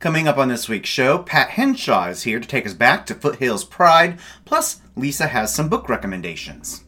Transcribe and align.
Coming 0.00 0.28
up 0.28 0.38
on 0.38 0.46
this 0.46 0.68
week's 0.68 0.88
show, 0.88 1.18
Pat 1.18 1.50
Henshaw 1.50 2.06
is 2.10 2.22
here 2.22 2.38
to 2.38 2.46
take 2.46 2.64
us 2.64 2.72
back 2.72 3.04
to 3.06 3.16
Foothills 3.16 3.64
Pride, 3.64 4.20
plus, 4.44 4.80
Lisa 4.94 5.26
has 5.26 5.52
some 5.52 5.68
book 5.68 5.88
recommendations. 5.88 6.84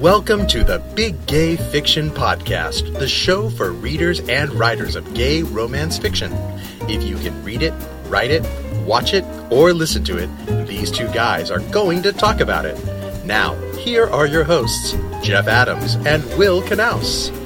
Welcome 0.00 0.48
to 0.48 0.64
the 0.64 0.82
Big 0.96 1.24
Gay 1.28 1.54
Fiction 1.54 2.10
Podcast, 2.10 2.98
the 2.98 3.06
show 3.06 3.48
for 3.48 3.70
readers 3.70 4.28
and 4.28 4.50
writers 4.54 4.96
of 4.96 5.14
gay 5.14 5.44
romance 5.44 5.98
fiction. 5.98 6.32
If 6.88 7.04
you 7.04 7.16
can 7.18 7.40
read 7.44 7.62
it, 7.62 7.72
write 8.08 8.32
it, 8.32 8.42
watch 8.84 9.14
it, 9.14 9.24
or 9.52 9.72
listen 9.72 10.02
to 10.02 10.18
it, 10.18 10.66
these 10.66 10.90
two 10.90 11.06
guys 11.12 11.48
are 11.52 11.60
going 11.70 12.02
to 12.02 12.12
talk 12.12 12.40
about 12.40 12.66
it. 12.66 12.76
Now, 13.24 13.54
here 13.76 14.10
are 14.10 14.26
your 14.26 14.42
hosts, 14.42 14.96
Jeff 15.22 15.46
Adams 15.46 15.94
and 16.04 16.24
Will 16.36 16.60
Knaus. 16.60 17.43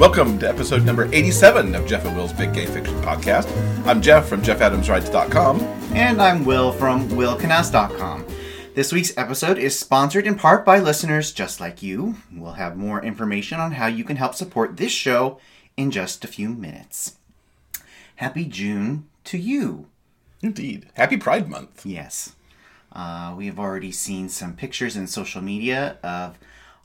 Welcome 0.00 0.38
to 0.38 0.48
episode 0.48 0.82
number 0.82 1.12
87 1.12 1.74
of 1.74 1.86
Jeff 1.86 2.06
and 2.06 2.16
Will's 2.16 2.32
Big 2.32 2.54
Gay 2.54 2.64
Fiction 2.64 2.94
Podcast. 3.02 3.46
I'm 3.86 4.00
Jeff 4.00 4.26
from 4.26 4.40
JeffAdamsWrites.com. 4.40 5.60
And 5.92 6.22
I'm 6.22 6.46
Will 6.46 6.72
from 6.72 7.06
WillKnaus.com. 7.10 8.24
This 8.74 8.94
week's 8.94 9.14
episode 9.18 9.58
is 9.58 9.78
sponsored 9.78 10.26
in 10.26 10.36
part 10.36 10.64
by 10.64 10.78
listeners 10.78 11.32
just 11.32 11.60
like 11.60 11.82
you. 11.82 12.14
We'll 12.32 12.52
have 12.52 12.78
more 12.78 13.04
information 13.04 13.60
on 13.60 13.72
how 13.72 13.88
you 13.88 14.02
can 14.02 14.16
help 14.16 14.34
support 14.34 14.78
this 14.78 14.90
show 14.90 15.38
in 15.76 15.90
just 15.90 16.24
a 16.24 16.28
few 16.28 16.48
minutes. 16.48 17.16
Happy 18.16 18.46
June 18.46 19.06
to 19.24 19.36
you. 19.36 19.86
Indeed. 20.40 20.86
Happy 20.94 21.18
Pride 21.18 21.50
Month. 21.50 21.84
Yes. 21.84 22.34
Uh, 22.90 23.34
we 23.36 23.44
have 23.44 23.58
already 23.58 23.92
seen 23.92 24.30
some 24.30 24.56
pictures 24.56 24.96
in 24.96 25.06
social 25.06 25.42
media 25.42 25.98
of 26.02 26.38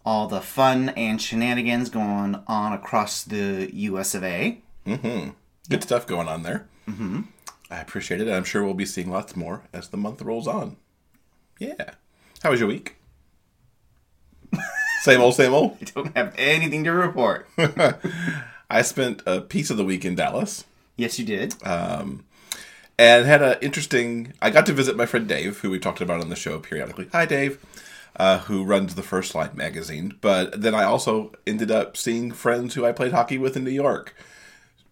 all 0.05 0.27
the 0.27 0.41
fun 0.41 0.89
and 0.89 1.21
shenanigans 1.21 1.89
going 1.89 2.39
on 2.47 2.73
across 2.73 3.23
the 3.23 3.69
US 3.73 4.13
of 4.13 4.23
A. 4.23 4.59
Mm-hmm. 4.85 5.31
Good 5.69 5.83
stuff 5.83 6.05
going 6.05 6.27
on 6.27 6.43
there. 6.43 6.67
Mm-hmm. 6.87 7.21
I 7.71 7.79
appreciate 7.79 8.21
it. 8.21 8.29
I'm 8.29 8.43
sure 8.43 8.63
we'll 8.63 8.75
be 8.75 8.85
seeing 8.85 9.09
lots 9.09 9.35
more 9.35 9.63
as 9.73 9.89
the 9.89 9.97
month 9.97 10.21
rolls 10.21 10.47
on. 10.47 10.77
Yeah. 11.59 11.91
How 12.43 12.51
was 12.51 12.59
your 12.59 12.69
week? 12.69 12.97
same 15.01 15.21
old, 15.21 15.33
same 15.33 15.53
old. 15.53 15.77
I 15.81 15.85
don't 15.85 16.15
have 16.15 16.35
anything 16.37 16.83
to 16.83 16.91
report. 16.91 17.49
I 18.69 18.83
spent 18.83 19.23
a 19.25 19.41
piece 19.41 19.71
of 19.71 19.77
the 19.77 19.85
week 19.85 20.05
in 20.05 20.13
Dallas. 20.13 20.65
Yes, 20.95 21.17
you 21.17 21.25
did. 21.25 21.55
Um, 21.65 22.25
and 22.99 23.25
had 23.25 23.41
an 23.41 23.57
interesting. 23.61 24.33
I 24.41 24.51
got 24.51 24.67
to 24.67 24.73
visit 24.73 24.95
my 24.95 25.07
friend 25.07 25.27
Dave, 25.27 25.59
who 25.59 25.71
we 25.71 25.79
talked 25.79 26.01
about 26.01 26.21
on 26.21 26.29
the 26.29 26.35
show 26.35 26.59
periodically. 26.59 27.09
Hi, 27.11 27.25
Dave 27.25 27.59
uh, 28.17 28.39
who 28.39 28.63
runs 28.63 28.95
the 28.95 29.03
First 29.03 29.35
Light 29.35 29.55
magazine. 29.55 30.17
But 30.21 30.61
then 30.61 30.75
I 30.75 30.83
also 30.83 31.33
ended 31.45 31.71
up 31.71 31.97
seeing 31.97 32.31
friends 32.31 32.73
who 32.73 32.85
I 32.85 32.91
played 32.91 33.11
hockey 33.11 33.37
with 33.37 33.55
in 33.57 33.63
New 33.63 33.71
York. 33.71 34.15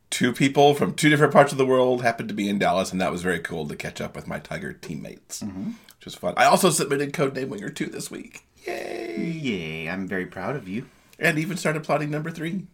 Two 0.09 0.31
people 0.31 0.75
from 0.75 0.93
two 0.93 1.09
different 1.09 1.33
parts 1.33 1.51
of 1.51 1.57
the 1.57 1.65
world 1.65 2.03
happened 2.03 2.29
to 2.29 2.35
be 2.35 2.47
in 2.47 2.59
Dallas, 2.59 2.91
and 2.91 3.01
that 3.01 3.11
was 3.11 3.23
very 3.23 3.39
cool 3.39 3.67
to 3.67 3.75
catch 3.75 3.99
up 3.99 4.15
with 4.15 4.27
my 4.27 4.39
Tiger 4.39 4.73
teammates, 4.73 5.41
mm-hmm. 5.41 5.71
which 5.97 6.05
was 6.05 6.15
fun. 6.15 6.35
I 6.37 6.45
also 6.45 6.69
submitted 6.69 7.13
Codename 7.13 7.49
Winger 7.49 7.69
2 7.69 7.87
this 7.87 8.11
week. 8.11 8.45
Yay! 8.67 9.31
Yay, 9.41 9.89
I'm 9.89 10.07
very 10.07 10.25
proud 10.25 10.55
of 10.55 10.67
you. 10.67 10.85
And 11.17 11.39
even 11.39 11.57
started 11.57 11.83
plotting 11.83 12.11
number 12.11 12.31
three. 12.31 12.67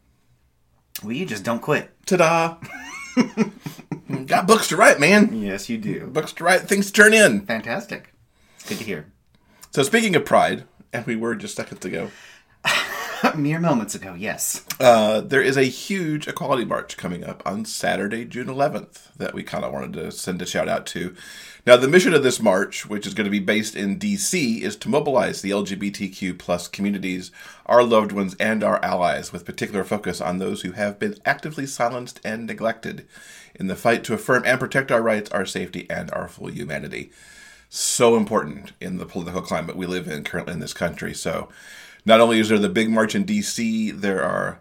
Well, 1.04 1.14
you 1.14 1.26
just 1.26 1.44
don't 1.44 1.62
quit. 1.62 1.92
Ta 2.06 2.18
da! 2.18 2.58
Got 4.26 4.48
books 4.48 4.68
to 4.70 4.76
write, 4.76 5.00
man. 5.00 5.42
Yes, 5.42 5.70
you 5.70 5.78
do. 5.78 6.08
Books 6.08 6.34
to 6.34 6.44
write, 6.44 6.62
things 6.62 6.88
to 6.88 6.94
turn 6.94 7.14
in. 7.14 7.46
Fantastic. 7.46 8.14
Good 8.68 8.80
to 8.80 8.84
hear. 8.84 9.12
So 9.72 9.84
speaking 9.84 10.16
of 10.16 10.26
pride, 10.26 10.64
and 10.92 11.06
we 11.06 11.16
were 11.16 11.36
just 11.36 11.56
seconds 11.56 11.86
ago. 11.86 12.10
Mere 13.36 13.60
moments 13.60 13.94
ago, 13.94 14.16
yes. 14.18 14.66
Uh, 14.80 15.22
there 15.22 15.44
is 15.44 15.58
a 15.58 15.64
huge 15.64 16.28
equality 16.28 16.66
march 16.66 16.98
coming 16.98 17.24
up 17.24 17.44
on 17.46 17.66
Saturday, 17.66 18.26
June 18.26 18.48
11th, 18.48 19.14
that 19.18 19.36
we 19.36 19.44
kind 19.44 19.64
of 19.64 19.72
wanted 19.72 19.94
to 19.94 20.12
send 20.12 20.42
a 20.42 20.48
shout 20.48 20.68
out 20.68 20.88
to. 20.88 21.16
Now, 21.68 21.78
the 21.78 21.88
mission 21.88 22.16
of 22.16 22.24
this 22.24 22.42
march, 22.42 22.88
which 22.88 23.06
is 23.06 23.14
going 23.14 23.26
to 23.26 23.32
be 23.32 23.40
based 23.40 23.76
in 23.76 24.00
D.C., 24.00 24.64
is 24.64 24.76
to 24.78 24.90
mobilize 24.90 25.44
the 25.44 25.52
LGBTQ 25.52 26.40
plus 26.40 26.68
communities, 26.68 27.32
our 27.68 27.84
loved 27.84 28.12
ones, 28.12 28.36
and 28.40 28.64
our 28.64 28.84
allies, 28.84 29.32
with 29.32 29.46
particular 29.46 29.84
focus 29.84 30.20
on 30.20 30.40
those 30.40 30.64
who 30.64 30.72
have 30.72 30.98
been 30.98 31.16
actively 31.26 31.68
silenced 31.68 32.20
and 32.24 32.48
neglected 32.48 33.06
in 33.54 33.68
the 33.68 33.76
fight 33.76 34.04
to 34.06 34.16
affirm 34.16 34.42
and 34.48 34.60
protect 34.60 34.92
our 34.92 35.04
rights, 35.04 35.30
our 35.30 35.46
safety, 35.46 35.86
and 35.92 36.10
our 36.10 36.28
full 36.28 36.50
humanity 36.50 37.12
so 37.70 38.18
important 38.18 38.74
in 38.82 38.98
the 38.98 39.06
political 39.06 39.44
climate 39.44 39.76
we 39.76 39.86
live 39.86 40.08
in 40.08 40.24
currently 40.24 40.54
in 40.54 40.60
this 40.60 40.74
country. 40.74 41.14
So, 41.14 41.50
not 42.06 42.20
only 42.20 42.40
is 42.40 42.50
there 42.50 42.58
the 42.58 42.70
big 42.70 42.90
march 42.90 43.14
in 43.14 43.26
DC, 43.26 44.00
there 44.00 44.24
are 44.24 44.60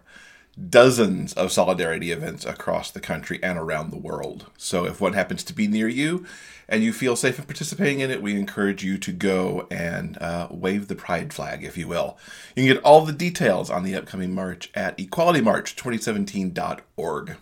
dozens 0.69 1.33
of 1.33 1.51
solidarity 1.51 2.11
events 2.11 2.45
across 2.45 2.91
the 2.91 2.99
country 2.99 3.39
and 3.41 3.57
around 3.57 3.89
the 3.89 3.97
world. 3.97 4.45
So, 4.57 4.85
if 4.85 5.01
one 5.01 5.13
happens 5.13 5.43
to 5.45 5.53
be 5.53 5.67
near 5.67 5.87
you 5.87 6.23
and 6.67 6.83
you 6.83 6.93
feel 6.93 7.15
safe 7.15 7.39
in 7.39 7.45
participating 7.45 8.01
in 8.01 8.11
it, 8.11 8.21
we 8.21 8.35
encourage 8.35 8.83
you 8.83 8.99
to 8.99 9.11
go 9.11 9.65
and 9.71 10.15
uh, 10.19 10.49
wave 10.51 10.87
the 10.87 10.93
pride 10.93 11.33
flag, 11.33 11.63
if 11.63 11.75
you 11.77 11.87
will. 11.87 12.15
You 12.55 12.63
can 12.63 12.75
get 12.75 12.83
all 12.83 13.03
the 13.03 13.11
details 13.11 13.71
on 13.71 13.81
the 13.83 13.95
upcoming 13.95 14.35
march 14.35 14.69
at 14.75 14.95
equalitymarch2017.org. 14.99 17.37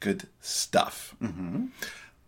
Good 0.00 0.26
stuff. 0.40 1.14
Mm-hmm. 1.22 1.66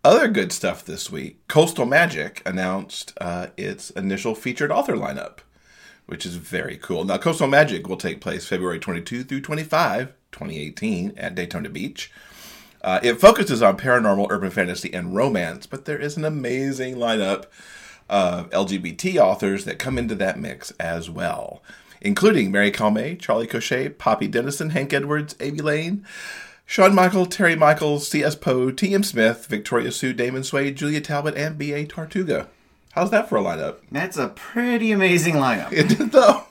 Other 0.05 0.27
good 0.27 0.51
stuff 0.51 0.83
this 0.83 1.09
week 1.09 1.47
Coastal 1.47 1.85
Magic 1.85 2.41
announced 2.45 3.13
uh, 3.21 3.47
its 3.55 3.89
initial 3.91 4.35
featured 4.35 4.69
author 4.69 4.97
lineup, 4.97 5.37
which 6.07 6.25
is 6.25 6.35
very 6.35 6.75
cool. 6.75 7.05
Now, 7.05 7.17
Coastal 7.17 7.47
Magic 7.47 7.87
will 7.87 7.95
take 7.95 8.19
place 8.19 8.45
February 8.45 8.79
22 8.79 9.23
through 9.23 9.39
25, 9.39 10.11
2018, 10.33 11.13
at 11.15 11.35
Daytona 11.35 11.69
Beach. 11.69 12.11
Uh, 12.81 12.99
it 13.01 13.21
focuses 13.21 13.61
on 13.61 13.77
paranormal, 13.77 14.27
urban 14.29 14.51
fantasy, 14.51 14.93
and 14.93 15.15
romance, 15.15 15.65
but 15.65 15.85
there 15.85 15.99
is 15.99 16.17
an 16.17 16.25
amazing 16.25 16.95
lineup 16.95 17.45
of 18.09 18.49
LGBT 18.49 19.15
authors 19.21 19.63
that 19.63 19.79
come 19.79 19.97
into 19.97 20.15
that 20.15 20.37
mix 20.37 20.71
as 20.71 21.09
well, 21.09 21.63
including 22.01 22.51
Mary 22.51 22.71
Calmes, 22.71 23.21
Charlie 23.21 23.47
Cochet, 23.47 23.97
Poppy 23.97 24.27
Dennison, 24.27 24.71
Hank 24.71 24.91
Edwards, 24.91 25.37
Amy 25.39 25.59
Lane. 25.59 26.05
Sean 26.65 26.95
Michael, 26.95 27.25
Tere 27.25 27.55
Michaels, 27.55 28.07
C.S. 28.07 28.35
Poe, 28.35 28.71
T.M. 28.71 29.03
Smith, 29.03 29.45
Victoria 29.47 29.91
Sue, 29.91 30.13
Damon 30.13 30.43
Suede, 30.43 30.75
Julia 30.75 31.01
Talbot, 31.01 31.35
and 31.35 31.57
B.A. 31.57 31.85
Tortuga. 31.85 32.47
How's 32.93 33.11
that 33.11 33.29
for 33.29 33.37
a 33.37 33.41
lineup? 33.41 33.77
That's 33.91 34.17
a 34.17 34.29
pretty 34.29 34.91
amazing 34.91 35.35
lineup. 35.35 35.71
It 35.71 35.89
did, 35.89 36.11
though. 36.11 36.45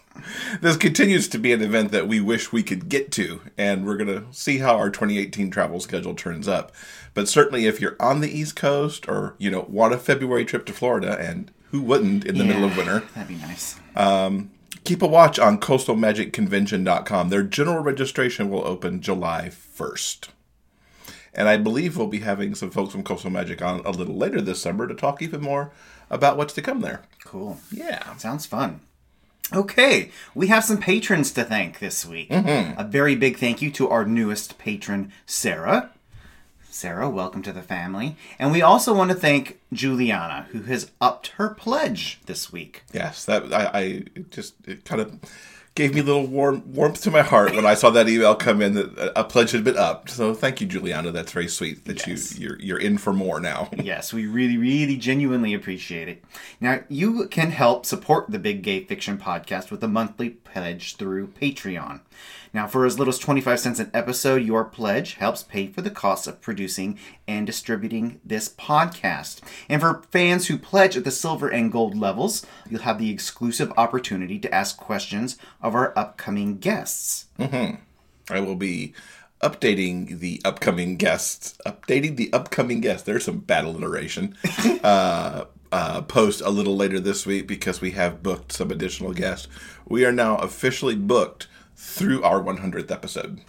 This 0.60 0.76
continues 0.76 1.28
to 1.28 1.38
be 1.38 1.52
an 1.52 1.62
event 1.62 1.90
that 1.92 2.06
we 2.06 2.20
wish 2.20 2.52
we 2.52 2.62
could 2.62 2.88
get 2.88 3.10
to, 3.12 3.40
and 3.56 3.86
we're 3.86 3.96
going 3.96 4.08
to 4.08 4.26
see 4.32 4.58
how 4.58 4.76
our 4.76 4.90
2018 4.90 5.50
travel 5.50 5.80
schedule 5.80 6.14
turns 6.14 6.46
up. 6.46 6.72
But 7.14 7.28
certainly, 7.28 7.66
if 7.66 7.80
you're 7.80 7.96
on 7.98 8.20
the 8.20 8.30
East 8.30 8.54
Coast 8.54 9.08
or 9.08 9.34
you 9.38 9.50
know 9.50 9.66
want 9.68 9.94
a 9.94 9.98
February 9.98 10.44
trip 10.44 10.66
to 10.66 10.72
Florida, 10.72 11.18
and 11.18 11.50
who 11.70 11.82
wouldn't 11.82 12.24
in 12.24 12.36
the 12.36 12.44
yeah, 12.44 12.52
middle 12.52 12.64
of 12.64 12.76
winter? 12.76 13.02
That'd 13.14 13.28
be 13.28 13.36
nice. 13.36 13.80
Um, 13.96 14.50
keep 14.84 15.02
a 15.02 15.06
watch 15.06 15.38
on 15.38 15.60
coastalmagicconvention.com. 15.60 17.28
Their 17.28 17.42
general 17.42 17.82
registration 17.82 18.50
will 18.50 18.66
open 18.66 19.00
July 19.00 19.50
1st. 19.50 20.28
And 21.34 21.48
I 21.48 21.56
believe 21.56 21.96
we'll 21.96 22.08
be 22.08 22.20
having 22.20 22.54
some 22.54 22.70
folks 22.70 22.92
from 22.92 23.04
Coastal 23.04 23.30
Magic 23.30 23.62
on 23.62 23.80
a 23.80 23.90
little 23.90 24.16
later 24.16 24.40
this 24.40 24.60
summer 24.60 24.86
to 24.86 24.94
talk 24.94 25.22
even 25.22 25.40
more 25.40 25.72
about 26.10 26.36
what's 26.36 26.52
to 26.54 26.62
come 26.62 26.80
there. 26.82 27.02
Cool. 27.24 27.58
Yeah. 27.70 28.16
Sounds 28.16 28.44
fun. 28.44 28.80
Okay, 29.54 30.10
we 30.34 30.46
have 30.46 30.64
some 30.64 30.78
patrons 30.78 31.30
to 31.32 31.44
thank 31.44 31.78
this 31.78 32.06
week. 32.06 32.30
Mm-hmm. 32.30 32.78
A 32.80 32.84
very 32.84 33.14
big 33.14 33.36
thank 33.36 33.60
you 33.60 33.70
to 33.72 33.88
our 33.88 34.04
newest 34.04 34.56
patron, 34.56 35.12
Sarah. 35.26 35.90
Sarah, 36.72 37.10
welcome 37.10 37.42
to 37.42 37.52
the 37.52 37.62
family. 37.62 38.16
And 38.38 38.50
we 38.50 38.62
also 38.62 38.94
want 38.94 39.10
to 39.10 39.16
thank 39.16 39.60
Juliana, 39.74 40.46
who 40.52 40.62
has 40.62 40.90
upped 41.02 41.28
her 41.36 41.50
pledge 41.50 42.20
this 42.24 42.50
week. 42.50 42.82
Yes, 42.94 43.26
that 43.26 43.52
I, 43.52 43.70
I 43.74 44.04
just 44.30 44.54
it 44.66 44.86
kind 44.86 45.02
of 45.02 45.20
gave 45.74 45.94
me 45.94 46.00
a 46.00 46.02
little 46.02 46.26
warm 46.26 46.62
warmth 46.72 47.02
to 47.02 47.10
my 47.10 47.20
heart 47.20 47.54
when 47.54 47.66
I 47.66 47.74
saw 47.74 47.90
that 47.90 48.08
email 48.08 48.34
come 48.34 48.62
in 48.62 48.72
that 48.74 49.12
a 49.14 49.22
pledge 49.22 49.50
had 49.50 49.64
been 49.64 49.76
upped. 49.76 50.10
So 50.10 50.32
thank 50.32 50.62
you, 50.62 50.66
Juliana. 50.66 51.12
That's 51.12 51.32
very 51.32 51.48
sweet 51.48 51.84
that 51.84 52.06
yes. 52.06 52.38
you 52.38 52.48
you're 52.48 52.60
you're 52.60 52.80
in 52.80 52.96
for 52.96 53.12
more 53.12 53.38
now. 53.38 53.68
yes, 53.76 54.14
we 54.14 54.26
really 54.26 54.56
really 54.56 54.96
genuinely 54.96 55.52
appreciate 55.52 56.08
it. 56.08 56.24
Now 56.58 56.80
you 56.88 57.28
can 57.28 57.50
help 57.50 57.84
support 57.84 58.30
the 58.30 58.38
Big 58.38 58.62
Gay 58.62 58.82
Fiction 58.84 59.18
podcast 59.18 59.70
with 59.70 59.84
a 59.84 59.88
monthly 59.88 60.30
pledge 60.30 60.96
through 60.96 61.28
Patreon. 61.28 62.00
Now, 62.54 62.66
for 62.66 62.84
as 62.84 62.98
little 62.98 63.12
as 63.12 63.18
25 63.18 63.60
cents 63.60 63.78
an 63.78 63.90
episode, 63.94 64.42
your 64.42 64.64
pledge 64.64 65.14
helps 65.14 65.42
pay 65.42 65.68
for 65.68 65.80
the 65.80 65.90
costs 65.90 66.26
of 66.26 66.40
producing 66.42 66.98
and 67.26 67.46
distributing 67.46 68.20
this 68.24 68.48
podcast. 68.48 69.40
And 69.68 69.80
for 69.80 70.02
fans 70.10 70.48
who 70.48 70.58
pledge 70.58 70.96
at 70.96 71.04
the 71.04 71.10
silver 71.10 71.48
and 71.48 71.72
gold 71.72 71.96
levels, 71.96 72.44
you'll 72.68 72.82
have 72.82 72.98
the 72.98 73.10
exclusive 73.10 73.72
opportunity 73.76 74.38
to 74.38 74.54
ask 74.54 74.76
questions 74.76 75.38
of 75.62 75.74
our 75.74 75.96
upcoming 75.98 76.58
guests. 76.58 77.26
Mm-hmm. 77.38 77.76
I 78.30 78.40
will 78.40 78.56
be 78.56 78.92
updating 79.42 80.20
the 80.20 80.40
upcoming 80.44 80.96
guests, 80.96 81.56
updating 81.66 82.16
the 82.16 82.32
upcoming 82.32 82.80
guests. 82.80 83.04
There's 83.04 83.24
some 83.24 83.38
bad 83.38 83.64
alliteration. 83.64 84.36
uh, 84.84 85.46
uh, 85.72 86.02
post 86.02 86.42
a 86.42 86.50
little 86.50 86.76
later 86.76 87.00
this 87.00 87.24
week 87.24 87.46
because 87.46 87.80
we 87.80 87.92
have 87.92 88.22
booked 88.22 88.52
some 88.52 88.70
additional 88.70 89.14
guests. 89.14 89.48
We 89.88 90.04
are 90.04 90.12
now 90.12 90.36
officially 90.36 90.94
booked 90.94 91.48
through 91.82 92.22
our 92.22 92.40
100th 92.40 92.90
episode. 92.90 93.40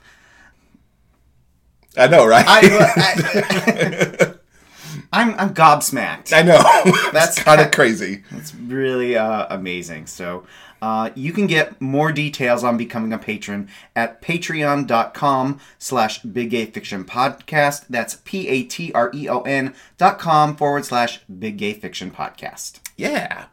I 1.95 2.07
know, 2.07 2.25
right? 2.25 2.45
I, 2.47 4.33
I'm 5.13 5.35
I'm 5.35 5.53
gobsmacked. 5.53 6.33
I 6.33 6.41
know. 6.41 6.57
That's 6.85 7.11
That's 7.11 7.43
kind 7.43 7.61
of 7.61 7.71
crazy. 7.71 8.23
It's 8.31 8.55
really 8.55 9.15
uh, 9.15 9.45
amazing. 9.49 10.07
So 10.07 10.45
uh, 10.81 11.11
you 11.13 11.31
can 11.31 11.45
get 11.45 11.79
more 11.79 12.11
details 12.11 12.63
on 12.63 12.77
becoming 12.77 13.13
a 13.13 13.19
patron 13.19 13.69
at 13.95 14.21
patreon.com 14.21 15.59
slash 15.77 16.19
big 16.23 16.49
gay 16.49 16.65
fiction 16.65 17.05
podcast. 17.05 17.85
That's 17.89 18.15
P-A-T-R-E-O-N 18.25 19.75
dot 19.97 20.19
com 20.19 20.55
forward 20.55 20.85
slash 20.85 21.19
big 21.25 21.57
gay 21.57 21.73
fiction 21.73 22.09
podcast. 22.09 22.79
Yeah. 22.95 23.45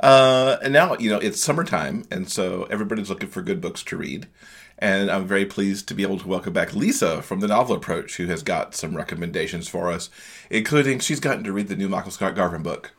Uh, 0.00 0.56
and 0.62 0.72
now, 0.72 0.96
you 0.96 1.10
know, 1.10 1.18
it's 1.18 1.42
summertime, 1.42 2.04
and 2.10 2.30
so 2.30 2.64
everybody's 2.64 3.10
looking 3.10 3.28
for 3.28 3.42
good 3.42 3.60
books 3.60 3.82
to 3.84 3.96
read. 3.96 4.26
And 4.78 5.10
I'm 5.10 5.26
very 5.26 5.44
pleased 5.44 5.88
to 5.88 5.94
be 5.94 6.02
able 6.02 6.18
to 6.18 6.26
welcome 6.28 6.54
back 6.54 6.74
Lisa 6.74 7.20
from 7.20 7.40
the 7.40 7.48
Novel 7.48 7.76
Approach, 7.76 8.16
who 8.16 8.26
has 8.26 8.42
got 8.42 8.74
some 8.74 8.96
recommendations 8.96 9.68
for 9.68 9.90
us, 9.92 10.08
including 10.48 11.00
she's 11.00 11.20
gotten 11.20 11.44
to 11.44 11.52
read 11.52 11.68
the 11.68 11.76
new 11.76 11.88
Michael 11.88 12.10
Scott 12.10 12.34
Garvin 12.34 12.62
book. 12.62 12.92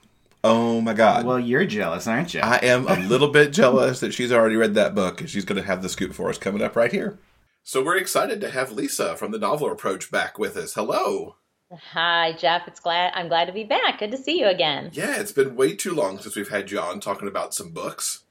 Oh 0.43 0.81
my 0.81 0.93
God. 0.93 1.25
Well, 1.25 1.39
you're 1.39 1.65
jealous, 1.65 2.07
aren't 2.07 2.33
you? 2.33 2.41
I 2.41 2.57
am 2.57 2.87
a 2.87 2.99
little 2.99 3.29
bit 3.29 3.51
jealous 3.51 3.99
that 3.99 4.13
she's 4.13 4.31
already 4.31 4.55
read 4.55 4.75
that 4.75 4.95
book, 4.95 5.21
and 5.21 5.29
she's 5.29 5.45
going 5.45 5.59
to 5.59 5.67
have 5.67 5.81
the 5.81 5.89
scoop 5.89 6.13
for 6.13 6.29
us 6.29 6.37
coming 6.37 6.61
up 6.61 6.75
right 6.75 6.91
here. 6.91 7.17
So 7.63 7.83
we're 7.83 7.97
excited 7.97 8.41
to 8.41 8.49
have 8.49 8.71
Lisa 8.71 9.15
from 9.15 9.31
the 9.31 9.37
Novel 9.39 9.71
Approach 9.71 10.11
back 10.11 10.39
with 10.39 10.57
us. 10.57 10.73
Hello. 10.73 11.35
Hi, 11.71 12.33
Jeff. 12.33 12.67
It's 12.67 12.79
glad 12.79 13.13
I'm 13.15 13.27
glad 13.27 13.45
to 13.45 13.53
be 13.53 13.63
back. 13.63 13.99
Good 13.99 14.11
to 14.11 14.17
see 14.17 14.39
you 14.39 14.47
again. 14.47 14.89
Yeah, 14.93 15.19
it's 15.19 15.31
been 15.31 15.55
way 15.55 15.75
too 15.75 15.93
long 15.93 16.19
since 16.19 16.35
we've 16.35 16.49
had 16.49 16.71
you 16.71 16.79
on 16.79 16.99
talking 16.99 17.27
about 17.27 17.53
some 17.53 17.69
books. 17.69 18.23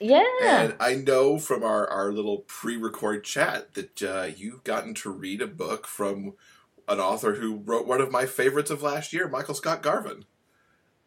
Yeah. 0.00 0.24
And 0.42 0.74
I 0.78 0.94
know 0.94 1.38
from 1.38 1.62
our, 1.64 1.88
our 1.88 2.12
little 2.12 2.38
pre 2.46 2.76
record 2.76 3.24
chat 3.24 3.74
that 3.74 4.02
uh, 4.02 4.28
you've 4.34 4.64
gotten 4.64 4.94
to 4.94 5.10
read 5.10 5.42
a 5.42 5.46
book 5.46 5.86
from 5.86 6.34
an 6.86 7.00
author 7.00 7.34
who 7.34 7.56
wrote 7.56 7.86
one 7.86 8.00
of 8.00 8.10
my 8.10 8.24
favorites 8.24 8.70
of 8.70 8.82
last 8.82 9.12
year, 9.12 9.28
Michael 9.28 9.54
Scott 9.54 9.82
Garvin. 9.82 10.24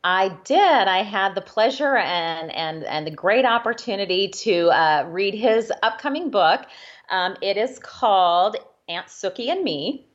I 0.03 0.37
did. 0.45 0.59
I 0.59 1.03
had 1.03 1.35
the 1.35 1.41
pleasure 1.41 1.95
and 1.95 2.51
and 2.51 2.83
and 2.83 3.05
the 3.05 3.11
great 3.11 3.45
opportunity 3.45 4.29
to 4.29 4.67
uh, 4.69 5.05
read 5.07 5.35
his 5.35 5.71
upcoming 5.83 6.31
book. 6.31 6.61
Um, 7.09 7.35
it 7.41 7.57
is 7.57 7.79
called 7.79 8.57
Aunt 8.87 9.07
Sookie 9.07 9.49
and 9.49 9.63
Me. 9.63 10.07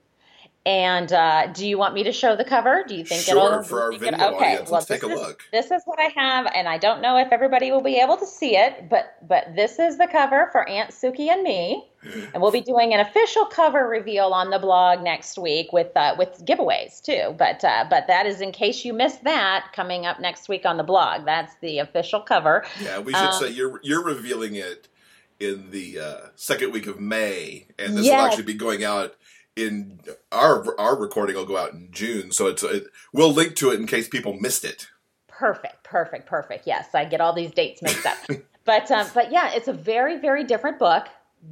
And 0.67 1.13
uh, 1.13 1.47
do 1.53 1.65
you 1.65 1.79
want 1.79 1.95
me 1.95 2.03
to 2.03 2.11
show 2.13 2.35
the 2.35 2.45
cover? 2.45 2.85
Do 2.89 2.97
you 2.97 3.05
think 3.05 3.23
Sure, 3.23 3.37
it'll 3.37 3.63
for 3.63 3.83
our 3.83 3.93
video 3.93 4.19
audience, 4.35 4.69
let's 4.69 4.87
take 4.87 5.05
a 5.05 5.09
is- 5.09 5.21
look. 5.21 5.45
This 5.53 5.71
is 5.71 5.81
what 5.85 6.01
I 6.01 6.11
have, 6.21 6.49
and 6.53 6.67
I 6.69 6.77
don't 6.77 7.01
know 7.01 7.17
if 7.19 7.29
everybody 7.31 7.71
will 7.71 7.83
be 7.83 8.01
able 8.01 8.17
to 8.17 8.27
see 8.27 8.57
it, 8.57 8.89
but 8.91 9.15
but 9.27 9.55
this 9.55 9.79
is 9.79 9.97
the 9.97 10.09
cover 10.09 10.49
for 10.51 10.69
Aunt 10.69 10.91
Sookie 10.91 11.29
and 11.29 11.45
me, 11.45 11.89
and 12.35 12.43
we'll 12.43 12.51
be 12.51 12.63
doing 12.63 12.93
an 12.93 12.99
official 12.99 13.45
cover 13.45 13.87
reveal 13.89 14.33
on 14.33 14.51
the 14.51 14.59
blog 14.59 15.05
next 15.05 15.39
week 15.39 15.73
with 15.73 15.97
uh, 15.97 16.17
with 16.19 16.45
giveaways 16.45 17.01
too. 17.01 17.33
But 17.39 17.63
uh, 17.65 17.85
but 17.89 18.09
that 18.09 18.27
is 18.27 18.41
in 18.41 18.51
case 18.51 18.85
you 18.85 18.93
missed 18.93 19.23
that 19.23 19.69
coming 19.73 20.05
up 20.05 20.19
next 20.19 20.49
week 20.49 20.67
on 20.67 20.79
the 20.79 20.85
blog. 20.85 21.27
That's 21.27 21.55
the 21.63 21.79
official 21.79 22.19
cover. 22.21 22.65
Yeah, 22.83 22.99
we 22.99 23.13
should 23.13 23.23
Um, 23.23 23.41
say 23.41 23.51
you're 23.51 23.79
you're 23.85 24.03
revealing 24.05 24.57
it 24.57 24.89
in 25.39 25.71
the 25.71 26.01
uh, 26.01 26.17
second 26.35 26.73
week 26.73 26.89
of 26.89 26.99
May, 26.99 27.67
and 27.79 27.97
this 27.97 28.07
will 28.07 28.15
actually 28.15 28.43
be 28.43 28.55
going 28.55 28.83
out 28.83 29.15
in 29.56 29.99
our 30.31 30.79
our 30.79 30.97
recording 30.97 31.35
will 31.35 31.47
go 31.47 31.56
out 31.56 31.73
in 31.73 31.88
June. 31.91 32.31
So 32.31 32.47
it's 32.47 32.62
it, 32.62 32.85
we'll 33.12 33.32
link 33.32 33.56
to 33.56 33.70
it 33.70 33.81
in 33.81 33.87
case 33.87 34.06
people 34.06 34.35
missed 34.35 34.64
it. 34.64 34.88
Perfect, 35.29 35.82
perfect, 35.82 36.26
perfect. 36.26 36.67
Yes, 36.67 36.94
I 36.94 37.05
get 37.05 37.20
all 37.20 37.32
these 37.32 37.50
dates 37.50 37.82
mixed 37.82 38.06
up. 38.06 38.19
but 38.64 38.91
um, 38.91 39.06
but 39.14 39.32
yeah, 39.32 39.53
it's 39.53 39.69
a 39.69 39.73
very 39.73 40.19
very 40.19 40.44
different 40.44 40.79
book. 40.79 41.06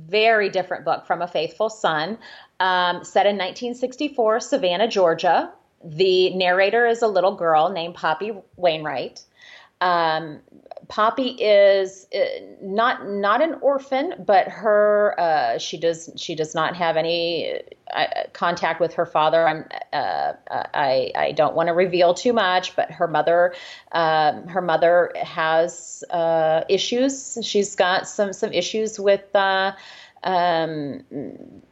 Very 0.09 0.49
different 0.49 0.85
book 0.85 1.07
from 1.07 1.23
A 1.23 1.29
Faithful 1.29 1.71
Son, 1.71 2.19
um, 2.59 3.05
set 3.05 3.27
in 3.27 3.37
1964, 3.37 4.41
Savannah, 4.41 4.89
Georgia. 4.89 5.53
The 5.85 6.35
narrator 6.35 6.87
is 6.87 7.03
a 7.03 7.07
little 7.07 7.37
girl 7.37 7.69
named 7.69 7.95
Poppy 7.95 8.33
Wainwright. 8.57 9.23
Um, 9.81 10.41
Poppy 10.89 11.29
is 11.41 12.07
uh, 12.15 12.19
not 12.61 13.09
not 13.09 13.41
an 13.41 13.55
orphan, 13.61 14.15
but 14.27 14.49
her 14.49 15.15
uh, 15.19 15.59
she 15.59 15.79
does 15.79 16.11
she 16.17 16.35
does 16.35 16.55
not 16.55 16.77
have 16.77 16.97
any 16.97 17.61
uh, 17.95 18.07
contact 18.33 18.81
with 18.81 18.93
her 18.95 19.07
father. 19.07 19.47
I'm 19.47 19.65
uh, 19.93 20.33
I 20.51 21.11
I 21.15 21.33
don't 21.33 21.55
want 21.55 21.69
to 21.69 21.73
reveal 21.73 22.13
too 22.15 22.33
much, 22.33 22.77
but 22.77 22.91
her 22.91 23.09
mother 23.09 23.55
um, 23.93 24.47
her 24.49 24.61
mother 24.61 25.13
has 25.17 26.05
uh, 26.11 26.63
issues. 26.69 27.39
She's 27.43 27.75
got 27.75 28.07
some 28.07 28.33
some 28.33 28.53
issues 28.53 28.99
with. 28.99 29.35
Uh, 29.35 29.73
um, 30.23 31.05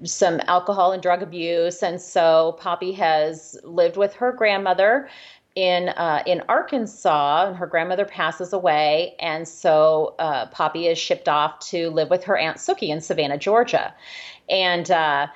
some 0.04 0.38
alcohol 0.46 0.92
and 0.92 1.02
drug 1.02 1.22
abuse, 1.22 1.82
and 1.82 1.98
so 1.98 2.54
Poppy 2.60 2.92
has 2.92 3.58
lived 3.64 3.96
with 3.96 4.12
her 4.12 4.30
grandmother 4.30 5.08
in 5.54 5.90
uh, 5.90 6.22
in 6.26 6.42
Arkansas, 6.48 7.46
and 7.48 7.56
her 7.56 7.66
grandmother 7.66 8.04
passes 8.04 8.52
away, 8.52 9.14
and 9.20 9.46
so 9.46 10.14
uh, 10.18 10.46
Poppy 10.46 10.86
is 10.86 10.98
shipped 10.98 11.28
off 11.28 11.58
to 11.70 11.90
live 11.90 12.10
with 12.10 12.24
her 12.24 12.36
aunt 12.36 12.56
Sookie 12.56 12.88
in 12.88 13.00
Savannah, 13.00 13.38
Georgia. 13.38 13.94
And 14.48 14.90
uh, 14.90 15.28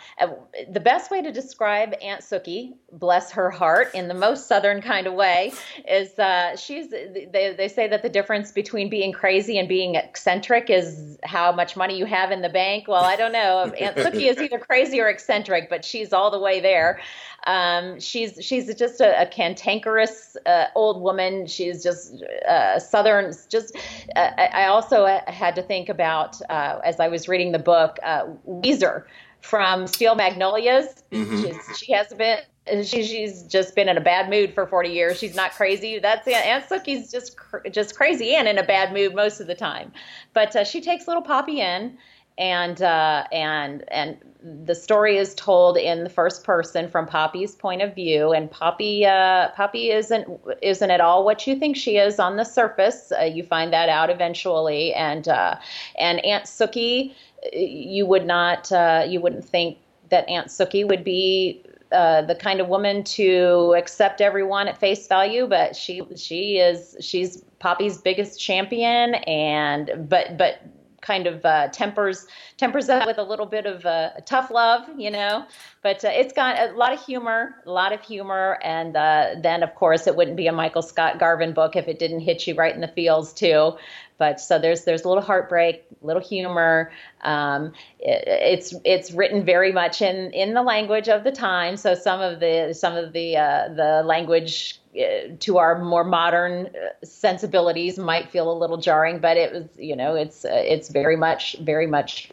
the 0.70 0.80
best 0.80 1.10
way 1.10 1.22
to 1.22 1.32
describe 1.32 1.94
Aunt 2.02 2.22
Sookie, 2.22 2.74
bless 2.92 3.30
her 3.32 3.50
heart, 3.50 3.94
in 3.94 4.08
the 4.08 4.14
most 4.14 4.48
southern 4.48 4.82
kind 4.82 5.06
of 5.06 5.14
way, 5.14 5.52
is 5.88 6.18
uh, 6.18 6.56
she's. 6.56 6.90
They, 6.90 7.54
they 7.56 7.68
say 7.68 7.88
that 7.88 8.02
the 8.02 8.08
difference 8.08 8.52
between 8.52 8.90
being 8.90 9.12
crazy 9.12 9.58
and 9.58 9.68
being 9.68 9.94
eccentric 9.94 10.70
is 10.70 11.18
how 11.22 11.52
much 11.52 11.76
money 11.76 11.96
you 11.96 12.04
have 12.04 12.32
in 12.32 12.42
the 12.42 12.48
bank. 12.48 12.88
Well, 12.88 13.04
I 13.04 13.16
don't 13.16 13.32
know. 13.32 13.72
Aunt 13.78 13.96
Sookie 13.96 14.28
is 14.28 14.38
either 14.38 14.58
crazy 14.58 15.00
or 15.00 15.08
eccentric, 15.08 15.70
but 15.70 15.84
she's 15.84 16.12
all 16.12 16.30
the 16.30 16.40
way 16.40 16.60
there. 16.60 17.00
Um, 17.46 18.00
she's 18.00 18.44
she's 18.44 18.74
just 18.74 19.00
a, 19.00 19.22
a 19.22 19.26
cantankerous 19.26 20.36
uh, 20.46 20.66
old 20.74 21.00
woman. 21.00 21.46
She's 21.46 21.82
just 21.82 22.22
uh, 22.48 22.78
southern. 22.78 23.32
Just 23.48 23.76
uh, 24.16 24.30
I 24.36 24.66
also 24.66 25.06
had 25.26 25.54
to 25.54 25.62
think 25.62 25.88
about 25.88 26.40
uh, 26.50 26.80
as 26.84 27.00
I 27.00 27.08
was 27.08 27.28
reading 27.28 27.52
the 27.52 27.58
book 27.60 27.98
uh, 28.02 28.26
Weezer 28.46 29.04
from 29.40 29.86
Steel 29.86 30.16
Magnolias. 30.16 31.04
She's, 31.12 31.78
she 31.78 31.92
has 31.92 32.12
been. 32.12 32.38
She, 32.82 33.04
she's 33.04 33.44
just 33.44 33.76
been 33.76 33.88
in 33.88 33.96
a 33.96 34.00
bad 34.00 34.28
mood 34.28 34.52
for 34.52 34.66
40 34.66 34.88
years. 34.88 35.20
She's 35.20 35.36
not 35.36 35.52
crazy. 35.52 36.00
That's 36.00 36.26
Aunt 36.26 36.64
Sookie's 36.68 37.12
just 37.12 37.36
cr- 37.36 37.68
just 37.70 37.94
crazy 37.94 38.34
and 38.34 38.48
in 38.48 38.58
a 38.58 38.64
bad 38.64 38.92
mood 38.92 39.14
most 39.14 39.38
of 39.38 39.46
the 39.46 39.54
time. 39.54 39.92
But 40.32 40.56
uh, 40.56 40.64
she 40.64 40.80
takes 40.80 41.06
little 41.06 41.22
Poppy 41.22 41.60
in, 41.60 41.96
and 42.38 42.82
uh, 42.82 43.24
and 43.32 43.84
and 43.88 44.18
the 44.64 44.74
story 44.74 45.16
is 45.16 45.34
told 45.34 45.76
in 45.76 46.04
the 46.04 46.10
first 46.10 46.44
person 46.44 46.88
from 46.88 47.06
Poppy's 47.06 47.54
point 47.54 47.82
of 47.82 47.94
view. 47.94 48.32
And 48.32 48.50
Poppy 48.50 49.04
uh, 49.04 49.50
Poppy 49.50 49.90
isn't 49.90 50.28
isn't 50.62 50.90
at 50.90 51.00
all 51.00 51.24
what 51.24 51.46
you 51.46 51.56
think 51.56 51.76
she 51.76 51.96
is 51.96 52.18
on 52.18 52.36
the 52.36 52.44
surface. 52.44 53.12
Uh, 53.18 53.24
you 53.24 53.42
find 53.42 53.72
that 53.72 53.88
out 53.88 54.10
eventually. 54.10 54.92
And 54.94 55.26
uh, 55.28 55.56
and 55.98 56.24
Aunt 56.24 56.44
Sookie, 56.44 57.14
you 57.52 58.06
would 58.06 58.26
not 58.26 58.70
uh, 58.70 59.04
you 59.08 59.20
wouldn't 59.20 59.44
think 59.44 59.78
that 60.10 60.28
Aunt 60.28 60.48
Sookie 60.48 60.86
would 60.86 61.02
be 61.02 61.64
uh, 61.92 62.22
the 62.22 62.34
kind 62.34 62.60
of 62.60 62.68
woman 62.68 63.04
to 63.04 63.74
accept 63.76 64.20
everyone 64.20 64.68
at 64.68 64.78
face 64.78 65.06
value, 65.06 65.46
but 65.46 65.74
she 65.74 66.02
she 66.16 66.58
is 66.58 66.96
she's 67.00 67.42
Poppy's 67.58 67.98
biggest 67.98 68.38
champion, 68.40 69.14
and 69.14 70.08
but 70.08 70.36
but 70.36 70.60
kind 71.06 71.26
of 71.26 71.44
uh, 71.44 71.68
tempers 71.68 72.26
tempers 72.56 72.86
that 72.88 73.06
with 73.06 73.18
a 73.18 73.22
little 73.22 73.46
bit 73.46 73.64
of 73.64 73.86
uh, 73.86 74.10
tough 74.24 74.50
love, 74.50 74.88
you 74.96 75.10
know. 75.10 75.46
But 75.82 76.04
uh, 76.04 76.08
it's 76.08 76.32
got 76.32 76.58
a 76.58 76.72
lot 76.74 76.92
of 76.92 77.04
humor, 77.04 77.54
a 77.64 77.70
lot 77.70 77.92
of 77.92 78.02
humor, 78.02 78.58
and 78.62 78.96
uh, 78.96 79.36
then 79.40 79.62
of 79.62 79.74
course 79.74 80.06
it 80.06 80.16
wouldn't 80.16 80.36
be 80.36 80.48
a 80.48 80.52
Michael 80.52 80.82
Scott 80.82 81.18
Garvin 81.18 81.52
book 81.52 81.76
if 81.76 81.86
it 81.86 81.98
didn't 81.98 82.20
hit 82.20 82.46
you 82.46 82.54
right 82.54 82.74
in 82.74 82.80
the 82.80 82.88
feels 82.88 83.32
too. 83.32 83.72
But 84.18 84.40
so 84.40 84.58
there's 84.58 84.84
there's 84.84 85.04
a 85.04 85.08
little 85.08 85.22
heartbreak, 85.22 85.84
little 86.02 86.22
humor. 86.22 86.90
Um, 87.22 87.72
it, 88.00 88.24
it's 88.26 88.74
it's 88.84 89.12
written 89.12 89.44
very 89.44 89.72
much 89.72 90.02
in 90.02 90.32
in 90.32 90.54
the 90.54 90.62
language 90.62 91.08
of 91.08 91.22
the 91.22 91.32
time. 91.32 91.76
So 91.76 91.94
some 91.94 92.20
of 92.20 92.40
the 92.40 92.74
some 92.74 92.96
of 92.96 93.12
the 93.12 93.36
uh, 93.36 93.68
the 93.74 94.02
language 94.04 94.80
to 95.40 95.58
our 95.58 95.82
more 95.82 96.04
modern 96.04 96.66
uh, 96.66 97.04
sensibilities 97.04 97.98
might 97.98 98.30
feel 98.30 98.50
a 98.50 98.56
little 98.56 98.76
jarring, 98.78 99.18
but 99.18 99.36
it 99.36 99.52
was 99.52 99.64
you 99.76 99.96
know 99.96 100.14
it's 100.14 100.44
uh, 100.44 100.50
it's 100.52 100.88
very 100.88 101.16
much 101.16 101.56
very 101.60 101.86
much 101.86 102.30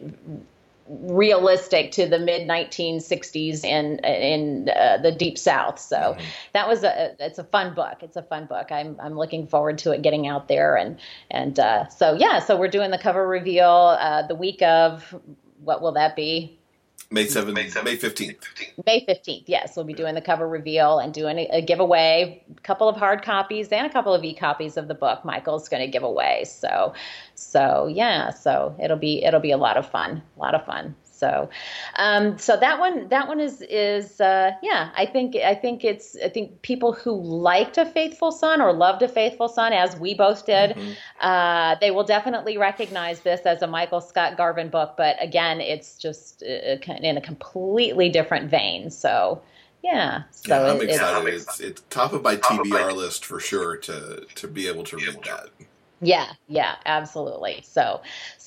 realistic 0.87 1.91
to 1.91 2.07
the 2.07 2.19
mid 2.19 2.47
1960s 2.47 3.63
in 3.63 3.99
in 3.99 4.69
uh, 4.69 4.97
the 4.97 5.11
deep 5.11 5.37
south. 5.37 5.79
So 5.79 6.17
that 6.53 6.67
was 6.67 6.83
a 6.83 7.15
it's 7.19 7.39
a 7.39 7.43
fun 7.43 7.73
book. 7.73 7.97
It's 8.01 8.17
a 8.17 8.23
fun 8.23 8.45
book. 8.45 8.71
I'm 8.71 8.97
i'm 9.01 9.17
looking 9.17 9.47
forward 9.47 9.77
to 9.79 9.91
it 9.91 10.01
getting 10.01 10.27
out 10.27 10.47
there 10.47 10.75
and 10.75 10.99
and 11.31 11.59
uh, 11.59 11.87
so 11.89 12.13
yeah 12.13 12.39
so 12.39 12.57
we're 12.57 12.67
doing 12.67 12.91
the 12.91 12.97
cover 12.97 13.27
reveal 13.27 13.97
uh, 13.99 14.27
the 14.27 14.35
week 14.35 14.61
of 14.61 15.15
what 15.63 15.81
will 15.81 15.93
that 15.93 16.15
be 16.15 16.59
May 17.13 17.27
seventh, 17.27 17.83
May 17.83 17.95
fifteenth. 17.95 18.43
May 18.87 19.05
15th, 19.05 19.43
yes, 19.45 19.75
we'll 19.75 19.85
be 19.85 19.93
doing 19.93 20.15
the 20.15 20.21
cover 20.21 20.47
reveal 20.49 20.97
and 20.97 21.13
doing 21.13 21.37
a, 21.37 21.47
a 21.51 21.61
giveaway, 21.61 22.43
a 22.57 22.61
couple 22.61 22.89
of 22.89 22.97
hard 22.97 23.21
copies 23.21 23.69
and 23.69 23.85
a 23.85 23.89
couple 23.91 24.15
of 24.15 24.23
e-copies 24.23 24.77
of 24.77 24.87
the 24.87 24.95
book 24.95 25.23
Michael's 25.23 25.69
going 25.69 25.83
to 25.83 25.87
give 25.87 26.01
away. 26.01 26.43
So, 26.45 26.95
so 27.35 27.85
yeah, 27.85 28.31
so 28.31 28.75
it'll 28.81 28.97
be 28.97 29.23
it'll 29.23 29.39
be 29.39 29.51
a 29.51 29.57
lot 29.57 29.77
of 29.77 29.87
fun, 29.87 30.23
a 30.35 30.39
lot 30.39 30.55
of 30.55 30.65
fun. 30.65 30.95
So, 31.23 31.49
um, 31.95 32.37
so 32.37 32.57
that 32.57 32.79
one, 32.79 33.07
that 33.07 33.29
one 33.29 33.39
is 33.39 33.61
is 33.61 34.19
uh, 34.19 34.51
yeah. 34.61 34.89
I 34.93 35.05
think 35.05 35.37
I 35.37 35.55
think 35.55 35.85
it's 35.85 36.17
I 36.21 36.27
think 36.27 36.61
people 36.63 36.91
who 36.91 37.13
liked 37.13 37.77
a 37.77 37.85
Faithful 37.85 38.33
Son 38.33 38.59
or 38.59 38.73
loved 38.73 39.03
a 39.03 39.07
Faithful 39.07 39.47
Son, 39.47 39.71
as 39.71 39.95
we 39.97 40.15
both 40.15 40.45
did, 40.45 40.71
mm-hmm. 40.71 40.91
uh, 41.21 41.75
they 41.79 41.91
will 41.91 42.03
definitely 42.03 42.57
recognize 42.57 43.21
this 43.21 43.39
as 43.45 43.61
a 43.61 43.67
Michael 43.67 44.01
Scott 44.01 44.35
Garvin 44.35 44.67
book. 44.67 44.95
But 44.97 45.15
again, 45.21 45.61
it's 45.61 45.97
just 45.97 46.43
uh, 46.43 46.93
in 47.01 47.15
a 47.15 47.21
completely 47.21 48.09
different 48.09 48.49
vein. 48.49 48.91
So. 48.91 49.41
Yeah, 49.85 50.23
so 50.31 50.65
yeah, 50.65 50.71
I'm 50.71 50.77
it, 50.77 50.91
excited. 50.91 51.33
It's, 51.33 51.59
it's 51.59 51.81
top 51.89 52.13
of 52.13 52.23
my 52.23 52.37
TBR 52.37 52.95
list 52.95 53.25
for 53.25 53.41
sure 53.41 53.75
to 53.75 54.25
to 54.35 54.47
be 54.47 54.69
able 54.69 54.85
to 54.85 54.95
read 54.95 55.19
that. 55.25 55.49
Yeah, 56.03 56.33
yeah, 56.47 56.75
absolutely. 56.85 57.63
So, 57.65 58.01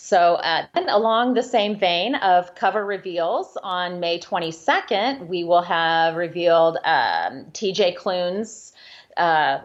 so 0.07 0.35
uh, 0.35 0.67
then 0.73 0.89
along 0.89 1.35
the 1.35 1.43
same 1.43 1.77
vein 1.77 2.15
of 2.15 2.55
cover 2.55 2.87
reveals, 2.87 3.59
on 3.61 3.99
May 3.99 4.21
22nd, 4.21 5.27
we 5.27 5.43
will 5.43 5.63
have 5.63 6.15
revealed 6.15 6.79
um, 6.85 7.47
T.J. 7.53 7.97
Klune's 7.97 8.73
uh, 9.17 9.59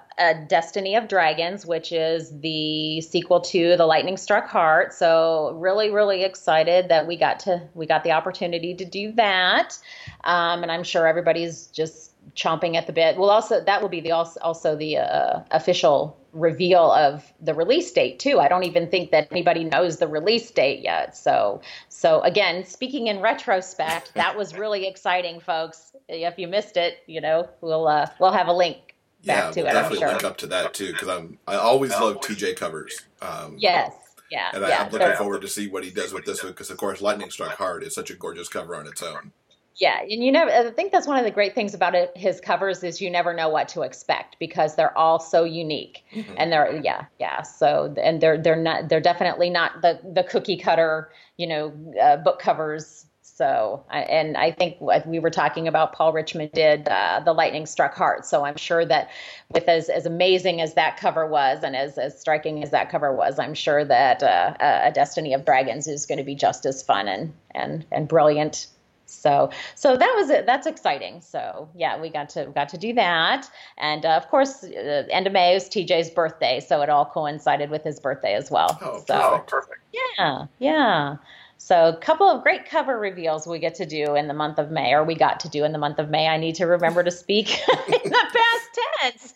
Destiny 0.47 0.95
of 0.95 1.07
Dragons, 1.07 1.63
which 1.63 1.91
is 1.91 2.31
the 2.39 3.01
sequel 3.01 3.41
to 3.41 3.77
The 3.77 3.85
Lightning 3.85 4.17
Struck 4.17 4.47
Heart. 4.47 4.95
So 4.95 5.55
really, 5.59 5.91
really 5.91 6.23
excited 6.23 6.89
that 6.89 7.05
we 7.05 7.17
got 7.17 7.41
to 7.41 7.61
we 7.75 7.85
got 7.85 8.03
the 8.03 8.13
opportunity 8.13 8.73
to 8.73 8.85
do 8.85 9.11
that, 9.11 9.77
um, 10.23 10.63
and 10.63 10.71
I'm 10.71 10.83
sure 10.83 11.05
everybody's 11.05 11.67
just 11.67 12.10
chomping 12.35 12.75
at 12.75 12.87
the 12.87 12.93
bit. 12.93 13.17
Well, 13.17 13.29
also 13.29 13.63
that 13.63 13.81
will 13.81 13.89
be 13.89 14.01
the 14.01 14.11
also, 14.11 14.39
also 14.41 14.75
the 14.75 14.97
uh, 14.97 15.39
official 15.51 16.17
reveal 16.33 16.91
of 16.91 17.31
the 17.41 17.53
release 17.53 17.91
date 17.91 18.19
too. 18.19 18.39
I 18.39 18.47
don't 18.47 18.63
even 18.63 18.89
think 18.89 19.11
that 19.11 19.27
anybody 19.31 19.65
knows 19.65 19.97
the 19.97 20.07
release 20.07 20.49
date 20.51 20.81
yet. 20.81 21.15
So, 21.15 21.61
so 21.89 22.21
again, 22.21 22.65
speaking 22.65 23.07
in 23.07 23.19
retrospect, 23.19 24.13
that 24.15 24.37
was 24.37 24.55
really 24.55 24.87
exciting, 24.87 25.39
folks. 25.39 25.95
If 26.07 26.37
you 26.37 26.47
missed 26.47 26.77
it, 26.77 26.99
you 27.07 27.21
know, 27.21 27.49
we'll 27.61 27.87
uh, 27.87 28.07
we'll 28.19 28.31
have 28.31 28.47
a 28.47 28.53
link 28.53 28.95
back 29.25 29.37
yeah, 29.37 29.51
to 29.51 29.61
we'll 29.61 29.69
it. 29.69 29.73
Definitely 29.73 29.99
sure. 29.99 30.07
link 30.09 30.23
up 30.23 30.37
to 30.37 30.47
that 30.47 30.73
too 30.73 30.93
because 30.93 31.07
I'm 31.07 31.37
I 31.47 31.55
always 31.55 31.91
love 31.91 32.17
TJ 32.17 32.55
covers. 32.55 33.01
Um, 33.21 33.55
yes. 33.57 33.93
Yeah, 34.31 34.49
and 34.53 34.63
I, 34.63 34.69
yeah, 34.69 34.85
am 34.85 34.91
looking 34.93 35.17
forward 35.17 35.41
to 35.41 35.49
see 35.49 35.67
what 35.67 35.83
he 35.83 35.91
does 35.91 36.13
with 36.13 36.23
this 36.23 36.41
one 36.41 36.53
because, 36.53 36.69
of 36.69 36.77
course, 36.77 37.01
Lightning 37.01 37.29
Struck 37.29 37.57
Heart 37.57 37.83
is 37.83 37.93
such 37.93 38.11
a 38.11 38.13
gorgeous 38.13 38.47
cover 38.47 38.77
on 38.77 38.87
its 38.87 39.03
own. 39.03 39.33
Yeah, 39.75 40.01
and 40.01 40.23
you 40.23 40.31
never. 40.31 40.51
I 40.51 40.69
think 40.71 40.91
that's 40.91 41.07
one 41.07 41.17
of 41.17 41.23
the 41.23 41.31
great 41.31 41.55
things 41.55 41.73
about 41.73 41.95
it, 41.95 42.11
his 42.15 42.41
covers 42.41 42.83
is 42.83 43.01
you 43.01 43.09
never 43.09 43.33
know 43.33 43.49
what 43.49 43.69
to 43.69 43.81
expect 43.81 44.37
because 44.39 44.75
they're 44.75 44.95
all 44.97 45.19
so 45.19 45.43
unique, 45.43 46.03
mm-hmm. 46.13 46.33
and 46.37 46.51
they're 46.51 46.81
yeah 46.83 47.05
yeah. 47.19 47.41
So 47.43 47.93
and 48.01 48.21
they're 48.21 48.37
they're 48.37 48.55
not 48.55 48.89
they're 48.89 48.99
definitely 48.99 49.49
not 49.49 49.81
the 49.81 49.99
the 50.03 50.23
cookie 50.23 50.57
cutter 50.57 51.11
you 51.37 51.47
know 51.47 51.73
uh, 52.01 52.17
book 52.17 52.39
covers. 52.39 53.05
So 53.21 53.83
and 53.89 54.37
I 54.37 54.51
think 54.51 54.77
we 55.07 55.17
were 55.17 55.31
talking 55.31 55.67
about 55.67 55.93
Paul 55.93 56.13
Richmond 56.13 56.51
did 56.51 56.87
uh, 56.87 57.21
the 57.23 57.33
Lightning 57.33 57.65
Struck 57.65 57.95
Heart. 57.95 58.25
So 58.25 58.45
I'm 58.45 58.57
sure 58.57 58.85
that 58.85 59.09
with 59.51 59.67
as 59.67 59.89
as 59.89 60.05
amazing 60.05 60.61
as 60.61 60.75
that 60.75 60.97
cover 60.97 61.25
was 61.25 61.63
and 61.63 61.75
as 61.75 61.97
as 61.97 62.19
striking 62.19 62.61
as 62.61 62.71
that 62.71 62.91
cover 62.91 63.15
was, 63.15 63.39
I'm 63.39 63.55
sure 63.55 63.83
that 63.85 64.21
uh, 64.21 64.53
a 64.59 64.91
Destiny 64.91 65.33
of 65.33 65.45
Dragons 65.45 65.87
is 65.87 66.05
going 66.05 66.19
to 66.19 66.23
be 66.23 66.35
just 66.35 66.65
as 66.65 66.83
fun 66.83 67.07
and 67.07 67.33
and 67.55 67.85
and 67.91 68.07
brilliant 68.07 68.67
so 69.11 69.49
so 69.75 69.95
that 69.97 70.13
was 70.17 70.29
it. 70.29 70.45
That's 70.45 70.67
exciting. 70.67 71.21
So 71.21 71.69
yeah 71.75 71.99
we 71.99 72.09
got 72.09 72.29
to 72.29 72.45
got 72.55 72.69
to 72.69 72.77
do 72.77 72.93
that. 72.93 73.49
And 73.77 74.05
uh, 74.05 74.11
of 74.11 74.27
course 74.29 74.63
uh, 74.63 75.03
end 75.09 75.27
of 75.27 75.33
may 75.33 75.53
was 75.53 75.69
tj's 75.69 76.09
birthday 76.09 76.59
so 76.59 76.81
it 76.81 76.89
all 76.89 77.05
coincided 77.05 77.69
with 77.69 77.83
his 77.83 77.99
birthday 77.99 78.33
as 78.33 78.49
well. 78.49 78.77
Oh, 78.81 79.03
so 79.05 79.43
perfect. 79.47 79.79
yeah 80.17 80.45
yeah 80.59 81.17
so 81.63 81.89
a 81.89 81.95
couple 81.95 82.27
of 82.27 82.41
great 82.41 82.65
cover 82.65 82.97
reveals 82.97 83.45
we 83.45 83.59
get 83.59 83.75
to 83.75 83.85
do 83.85 84.15
in 84.15 84.27
the 84.27 84.33
month 84.33 84.57
of 84.57 84.71
May, 84.71 84.93
or 84.93 85.03
we 85.03 85.13
got 85.13 85.39
to 85.41 85.47
do 85.47 85.63
in 85.63 85.71
the 85.71 85.77
month 85.77 85.99
of 85.99 86.09
May. 86.09 86.27
I 86.27 86.35
need 86.37 86.55
to 86.55 86.65
remember 86.65 87.03
to 87.03 87.11
speak 87.11 87.51
in 87.87 88.09
the 88.11 88.25
past 88.33 88.79
tense. 88.99 89.33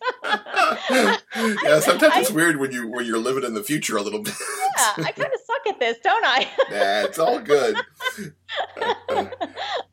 yeah, 1.63 1.79
sometimes 1.79 2.13
I, 2.15 2.21
it's 2.21 2.31
weird 2.31 2.57
when 2.57 2.71
you 2.71 2.87
when 2.89 3.05
you're 3.05 3.19
living 3.19 3.43
in 3.43 3.53
the 3.53 3.61
future 3.61 3.95
a 3.95 4.01
little 4.01 4.23
bit. 4.23 4.33
yeah, 4.77 5.05
I 5.05 5.11
kind 5.15 5.31
of 5.31 5.39
suck 5.45 5.67
at 5.69 5.79
this, 5.79 5.99
don't 5.99 6.25
I? 6.25 6.47
nah, 6.71 7.07
it's 7.07 7.19
all 7.19 7.39
good. 7.39 7.77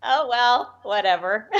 oh 0.02 0.26
well, 0.30 0.74
whatever. 0.84 1.50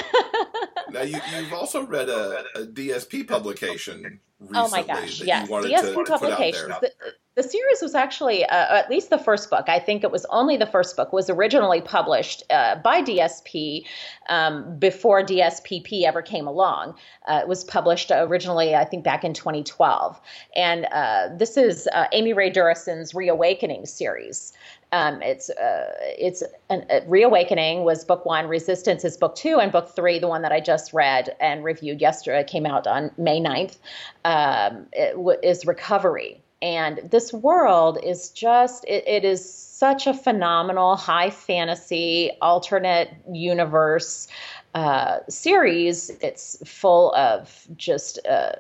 now 0.90 1.02
you 1.02 1.20
you've 1.36 1.52
also 1.52 1.84
read 1.84 2.08
a, 2.08 2.44
a 2.56 2.60
DSP 2.60 3.28
publication 3.28 4.20
recently 4.40 4.58
oh 4.58 4.68
my 4.70 4.82
gosh, 4.82 5.20
yes. 5.20 5.46
you 5.46 5.52
wanted 5.52 5.70
DSP 5.70 6.06
publications. 6.06 6.74
The, 6.80 6.90
the, 7.34 7.42
series 7.42 7.80
was 7.80 7.94
actually, 7.94 8.44
uh, 8.44 8.76
at 8.76 8.90
least 8.90 9.08
the 9.08 9.18
first 9.18 9.48
book, 9.48 9.68
I 9.68 9.78
think 9.78 10.04
it 10.04 10.10
was 10.10 10.26
only 10.26 10.58
the 10.58 10.66
first 10.66 10.96
book, 10.96 11.12
was 11.12 11.30
originally 11.30 11.80
published 11.80 12.42
uh, 12.50 12.76
by 12.76 13.02
DSP 13.02 13.86
um, 14.28 14.78
before 14.78 15.22
DSPP 15.22 16.02
ever 16.02 16.20
came 16.20 16.46
along. 16.46 16.94
Uh, 17.26 17.40
it 17.42 17.48
was 17.48 17.64
published 17.64 18.10
originally, 18.14 18.74
I 18.74 18.84
think, 18.84 19.02
back 19.02 19.24
in 19.24 19.32
2012. 19.32 20.20
And 20.56 20.86
uh, 20.92 21.28
this 21.34 21.56
is 21.56 21.88
uh, 21.94 22.06
Amy 22.12 22.34
Rae 22.34 22.50
Durreson's 22.50 23.14
Reawakening 23.14 23.86
series. 23.86 24.52
Um, 24.92 25.22
it's 25.22 25.48
uh, 25.48 25.90
it's 26.18 26.42
an, 26.68 26.84
reawakening 27.08 27.82
was 27.82 28.04
book 28.04 28.26
one 28.26 28.46
resistance 28.46 29.06
is 29.06 29.16
book 29.16 29.34
two 29.34 29.58
and 29.58 29.72
book 29.72 29.88
three 29.96 30.18
the 30.18 30.28
one 30.28 30.42
that 30.42 30.52
i 30.52 30.60
just 30.60 30.92
read 30.92 31.34
and 31.40 31.64
reviewed 31.64 31.98
yesterday 31.98 32.44
came 32.44 32.66
out 32.66 32.86
on 32.86 33.10
may 33.16 33.40
9th 33.40 33.78
um, 34.26 34.86
w- 35.16 35.38
is 35.42 35.64
recovery 35.64 36.42
and 36.62 37.00
this 37.10 37.32
world 37.32 37.98
is 38.02 38.30
just 38.30 38.84
it, 38.84 39.04
it 39.06 39.24
is 39.24 39.52
such 39.52 40.06
a 40.06 40.14
phenomenal 40.14 40.96
high 40.96 41.30
fantasy 41.30 42.30
alternate 42.40 43.10
universe 43.30 44.28
uh, 44.74 45.18
series 45.28 46.08
it's 46.20 46.56
full 46.64 47.14
of 47.14 47.66
just 47.76 48.18
uh, 48.26 48.52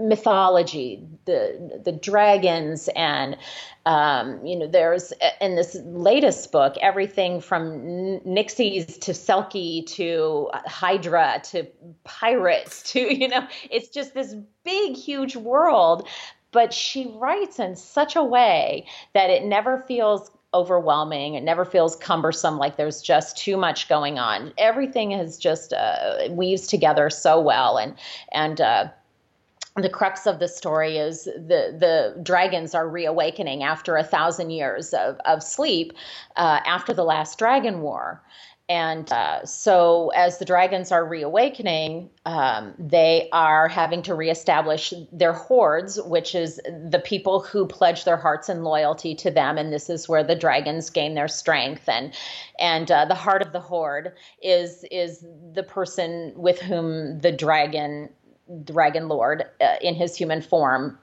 mythology, 0.00 1.02
the 1.24 1.80
the 1.84 1.92
dragons, 1.92 2.88
and 2.94 3.36
um, 3.86 4.44
you 4.44 4.56
know, 4.58 4.66
there's 4.66 5.12
in 5.40 5.56
this 5.56 5.76
latest 5.84 6.52
book 6.52 6.76
everything 6.80 7.40
from 7.40 8.20
Nixies 8.20 9.00
to 9.00 9.12
Selkie 9.12 9.86
to 9.86 10.50
Hydra 10.66 11.40
to 11.44 11.66
pirates 12.04 12.82
to 12.92 13.00
you 13.00 13.28
know, 13.28 13.46
it's 13.70 13.88
just 13.88 14.14
this 14.14 14.34
big, 14.64 14.96
huge 14.96 15.36
world. 15.36 16.08
But 16.52 16.72
she 16.72 17.12
writes 17.16 17.58
in 17.58 17.76
such 17.76 18.16
a 18.16 18.24
way 18.24 18.86
that 19.14 19.30
it 19.30 19.44
never 19.44 19.84
feels 19.86 20.30
overwhelming. 20.54 21.34
It 21.34 21.42
never 21.42 21.64
feels 21.64 21.96
cumbersome, 21.96 22.58
like 22.58 22.76
there's 22.76 23.02
just 23.02 23.36
too 23.36 23.56
much 23.56 23.88
going 23.88 24.18
on. 24.18 24.52
Everything 24.56 25.12
is 25.12 25.38
just 25.38 25.72
uh, 25.72 26.28
weaves 26.30 26.66
together 26.66 27.10
so 27.10 27.40
well, 27.40 27.76
and 27.76 27.94
and 28.32 28.60
uh, 28.60 28.88
the 29.76 29.88
crux 29.88 30.26
of 30.26 30.38
the 30.38 30.48
story 30.48 30.96
is 30.96 31.24
the 31.24 31.76
the 31.78 32.18
dragons 32.22 32.74
are 32.74 32.88
reawakening 32.88 33.62
after 33.62 33.96
a 33.96 34.04
thousand 34.04 34.50
years 34.50 34.92
of, 34.94 35.18
of 35.24 35.42
sleep 35.42 35.92
uh, 36.36 36.60
after 36.64 36.92
the 36.92 37.04
last 37.04 37.38
dragon 37.38 37.82
war 37.82 38.22
and 38.68 39.10
uh, 39.12 39.44
so 39.44 40.10
as 40.14 40.38
the 40.38 40.44
dragons 40.44 40.92
are 40.92 41.04
reawakening 41.04 42.10
um, 42.26 42.74
they 42.78 43.28
are 43.32 43.68
having 43.68 44.02
to 44.02 44.14
reestablish 44.14 44.92
their 45.12 45.32
hordes 45.32 46.00
which 46.02 46.34
is 46.34 46.60
the 46.90 47.02
people 47.04 47.40
who 47.40 47.66
pledge 47.66 48.04
their 48.04 48.16
hearts 48.16 48.48
and 48.48 48.64
loyalty 48.64 49.14
to 49.14 49.30
them. 49.30 49.58
And 49.58 49.72
this 49.72 49.88
is 49.88 50.08
where 50.08 50.24
the 50.24 50.34
dragons 50.34 50.90
gain 50.90 51.14
their 51.14 51.28
strength. 51.28 51.88
And 51.88 52.12
and 52.58 52.90
uh, 52.90 53.04
the 53.04 53.14
heart 53.14 53.42
of 53.42 53.52
the 53.52 53.60
horde 53.60 54.12
is 54.42 54.84
is 54.90 55.24
the 55.52 55.62
person 55.62 56.32
with 56.36 56.60
whom 56.60 57.20
the 57.20 57.32
dragon 57.32 58.10
dragon 58.64 59.08
lord 59.08 59.44
uh, 59.60 59.76
in 59.82 59.94
his 59.94 60.16
human 60.16 60.40
form 60.40 60.98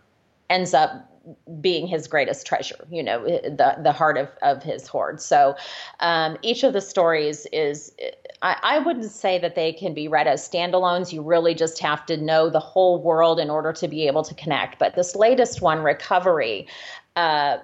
ends 0.49 0.73
up 0.73 1.14
being 1.59 1.87
his 1.87 2.07
greatest 2.07 2.45
treasure 2.45 2.87
you 2.89 3.01
know 3.01 3.23
the 3.25 3.75
the 3.81 3.91
heart 3.91 4.17
of 4.17 4.29
of 4.41 4.61
his 4.63 4.87
hoard. 4.87 5.21
so 5.21 5.55
um, 5.99 6.37
each 6.41 6.63
of 6.63 6.73
the 6.73 6.81
stories 6.81 7.47
is 7.51 7.93
I, 8.41 8.57
I 8.61 8.79
wouldn't 8.79 9.11
say 9.11 9.39
that 9.39 9.55
they 9.55 9.73
can 9.73 9.93
be 9.93 10.07
read 10.07 10.27
as 10.27 10.47
standalones 10.47 11.11
you 11.11 11.21
really 11.21 11.55
just 11.55 11.79
have 11.79 12.05
to 12.07 12.17
know 12.17 12.49
the 12.49 12.59
whole 12.59 13.01
world 13.01 13.39
in 13.39 13.49
order 13.49 13.73
to 13.73 13.87
be 13.87 14.07
able 14.07 14.23
to 14.23 14.33
connect 14.35 14.79
but 14.79 14.95
this 14.95 15.15
latest 15.15 15.61
one 15.61 15.81
recovery 15.81 16.67
uh, 17.15 17.59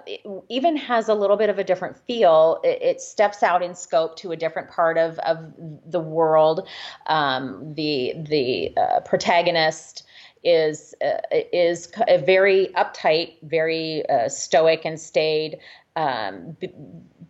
even 0.48 0.76
has 0.76 1.08
a 1.08 1.14
little 1.14 1.36
bit 1.36 1.50
of 1.50 1.58
a 1.58 1.64
different 1.64 1.98
feel. 2.06 2.58
It, 2.64 2.80
it, 2.80 3.00
steps 3.02 3.42
out 3.42 3.62
in 3.62 3.74
scope 3.74 4.16
to 4.16 4.32
a 4.32 4.36
different 4.36 4.70
part 4.70 4.96
of, 4.96 5.18
of 5.18 5.52
the 5.86 6.00
world. 6.00 6.66
Um, 7.06 7.74
the 7.74 8.14
the 8.16 8.74
uh, 8.78 9.00
protagonist 9.00 10.04
is 10.44 10.94
uh, 11.04 11.18
is 11.52 11.90
a 12.08 12.18
very 12.18 12.68
uptight, 12.76 13.34
very 13.42 14.08
uh, 14.08 14.28
stoic 14.28 14.84
and 14.84 15.00
staid 15.00 15.58
um, 15.96 16.56
b- 16.60 16.72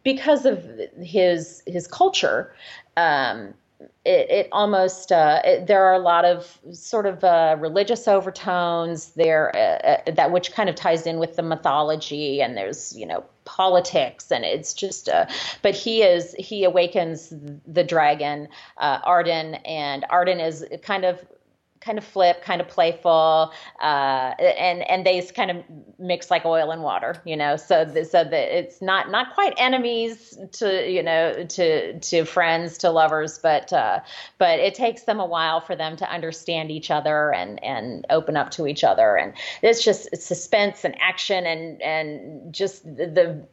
because 0.04 0.46
of 0.46 0.64
his 1.02 1.62
his 1.66 1.86
culture. 1.86 2.54
Um, 2.96 3.54
it, 4.04 4.30
it 4.30 4.48
almost 4.52 5.12
uh, 5.12 5.40
it, 5.44 5.66
there 5.66 5.84
are 5.84 5.94
a 5.94 5.98
lot 5.98 6.24
of 6.24 6.58
sort 6.72 7.06
of 7.06 7.24
uh, 7.24 7.56
religious 7.58 8.06
overtones 8.08 9.10
there 9.10 9.54
uh, 9.56 10.10
uh, 10.10 10.12
that 10.12 10.30
which 10.32 10.52
kind 10.52 10.68
of 10.68 10.74
ties 10.74 11.06
in 11.06 11.18
with 11.18 11.36
the 11.36 11.42
mythology 11.42 12.40
and 12.42 12.56
there's 12.56 12.96
you 12.96 13.06
know 13.06 13.24
politics 13.44 14.30
and 14.30 14.44
it's 14.44 14.72
just 14.74 15.08
uh, 15.08 15.26
but 15.62 15.74
he 15.74 16.02
is 16.02 16.34
he 16.38 16.64
awakens 16.64 17.32
the 17.66 17.84
dragon 17.84 18.48
uh, 18.78 19.00
Arden 19.04 19.56
and 19.64 20.04
Arden 20.10 20.40
is 20.40 20.64
kind 20.82 21.04
of 21.04 21.20
kind 21.84 21.98
of 21.98 22.04
flip, 22.04 22.42
kind 22.42 22.60
of 22.60 22.68
playful, 22.68 23.52
uh, 23.80 24.34
and 24.38 24.88
and 24.88 25.04
they 25.04 25.20
kind 25.22 25.50
of 25.50 25.56
mix 25.98 26.30
like 26.30 26.44
oil 26.44 26.70
and 26.70 26.82
water, 26.82 27.20
you 27.24 27.36
know. 27.36 27.56
So 27.56 27.84
the, 27.84 28.04
so 28.04 28.24
that 28.24 28.58
it's 28.58 28.80
not 28.80 29.10
not 29.10 29.34
quite 29.34 29.54
enemies 29.56 30.38
to 30.52 30.90
you 30.90 31.02
know 31.02 31.44
to 31.44 31.98
to 31.98 32.24
friends 32.24 32.78
to 32.78 32.90
lovers, 32.90 33.38
but 33.38 33.72
uh, 33.72 34.00
but 34.38 34.58
it 34.58 34.74
takes 34.74 35.02
them 35.02 35.20
a 35.20 35.26
while 35.26 35.60
for 35.60 35.76
them 35.76 35.96
to 35.96 36.10
understand 36.10 36.70
each 36.70 36.90
other 36.90 37.32
and 37.32 37.62
and 37.62 38.06
open 38.10 38.36
up 38.36 38.50
to 38.52 38.66
each 38.66 38.84
other, 38.84 39.16
and 39.16 39.34
it's 39.62 39.84
just 39.84 40.08
it's 40.12 40.24
suspense 40.24 40.84
and 40.84 40.96
action 41.00 41.46
and 41.46 41.82
and 41.82 42.52
just 42.54 42.84
the, 42.84 43.06
the 43.06 43.46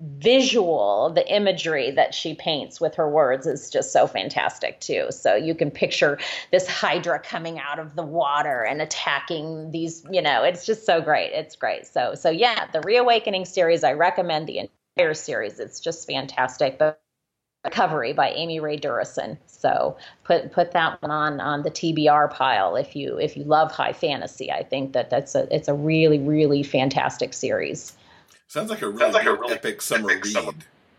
visual, 0.00 1.10
the 1.14 1.26
imagery 1.34 1.90
that 1.90 2.14
she 2.14 2.34
paints 2.34 2.80
with 2.80 2.94
her 2.94 3.08
words 3.08 3.46
is 3.46 3.70
just 3.70 3.92
so 3.92 4.06
fantastic 4.06 4.78
too. 4.80 5.06
So 5.10 5.34
you 5.34 5.54
can 5.54 5.70
picture 5.70 6.18
this 6.50 6.68
hydra 6.68 7.18
coming 7.18 7.58
out 7.58 7.78
of 7.78 7.96
the 7.96 8.02
water 8.02 8.62
and 8.62 8.82
attacking 8.82 9.70
these, 9.70 10.04
you 10.10 10.20
know, 10.20 10.42
it's 10.42 10.66
just 10.66 10.84
so 10.84 11.00
great. 11.00 11.32
It's 11.32 11.56
great. 11.56 11.86
So 11.86 12.14
so 12.14 12.30
yeah, 12.30 12.66
the 12.72 12.80
Reawakening 12.80 13.46
series, 13.46 13.84
I 13.84 13.92
recommend 13.92 14.46
the 14.46 14.68
entire 14.96 15.14
series. 15.14 15.58
It's 15.58 15.80
just 15.80 16.06
fantastic. 16.06 16.78
But 16.78 17.00
Recovery 17.66 18.12
by 18.12 18.30
Amy 18.30 18.60
Rae 18.60 18.78
Durreson. 18.78 19.38
So 19.46 19.96
put 20.22 20.52
put 20.52 20.70
that 20.70 21.02
one 21.02 21.10
on 21.10 21.40
on 21.40 21.62
the 21.62 21.70
TBR 21.70 22.30
pile 22.30 22.76
if 22.76 22.94
you 22.94 23.18
if 23.18 23.36
you 23.36 23.42
love 23.42 23.72
high 23.72 23.92
fantasy. 23.92 24.52
I 24.52 24.62
think 24.62 24.92
that 24.92 25.10
that's 25.10 25.34
a 25.34 25.52
it's 25.52 25.66
a 25.66 25.74
really 25.74 26.20
really 26.20 26.62
fantastic 26.62 27.34
series. 27.34 27.92
Sounds 28.48 28.70
like 28.70 28.82
a 28.82 28.88
really, 28.88 29.12
like 29.12 29.26
a 29.26 29.34
really 29.34 29.54
epic 29.54 29.82
summer 29.82 30.10
epic 30.10 30.24
read. 30.24 30.32
Summer. 30.32 30.52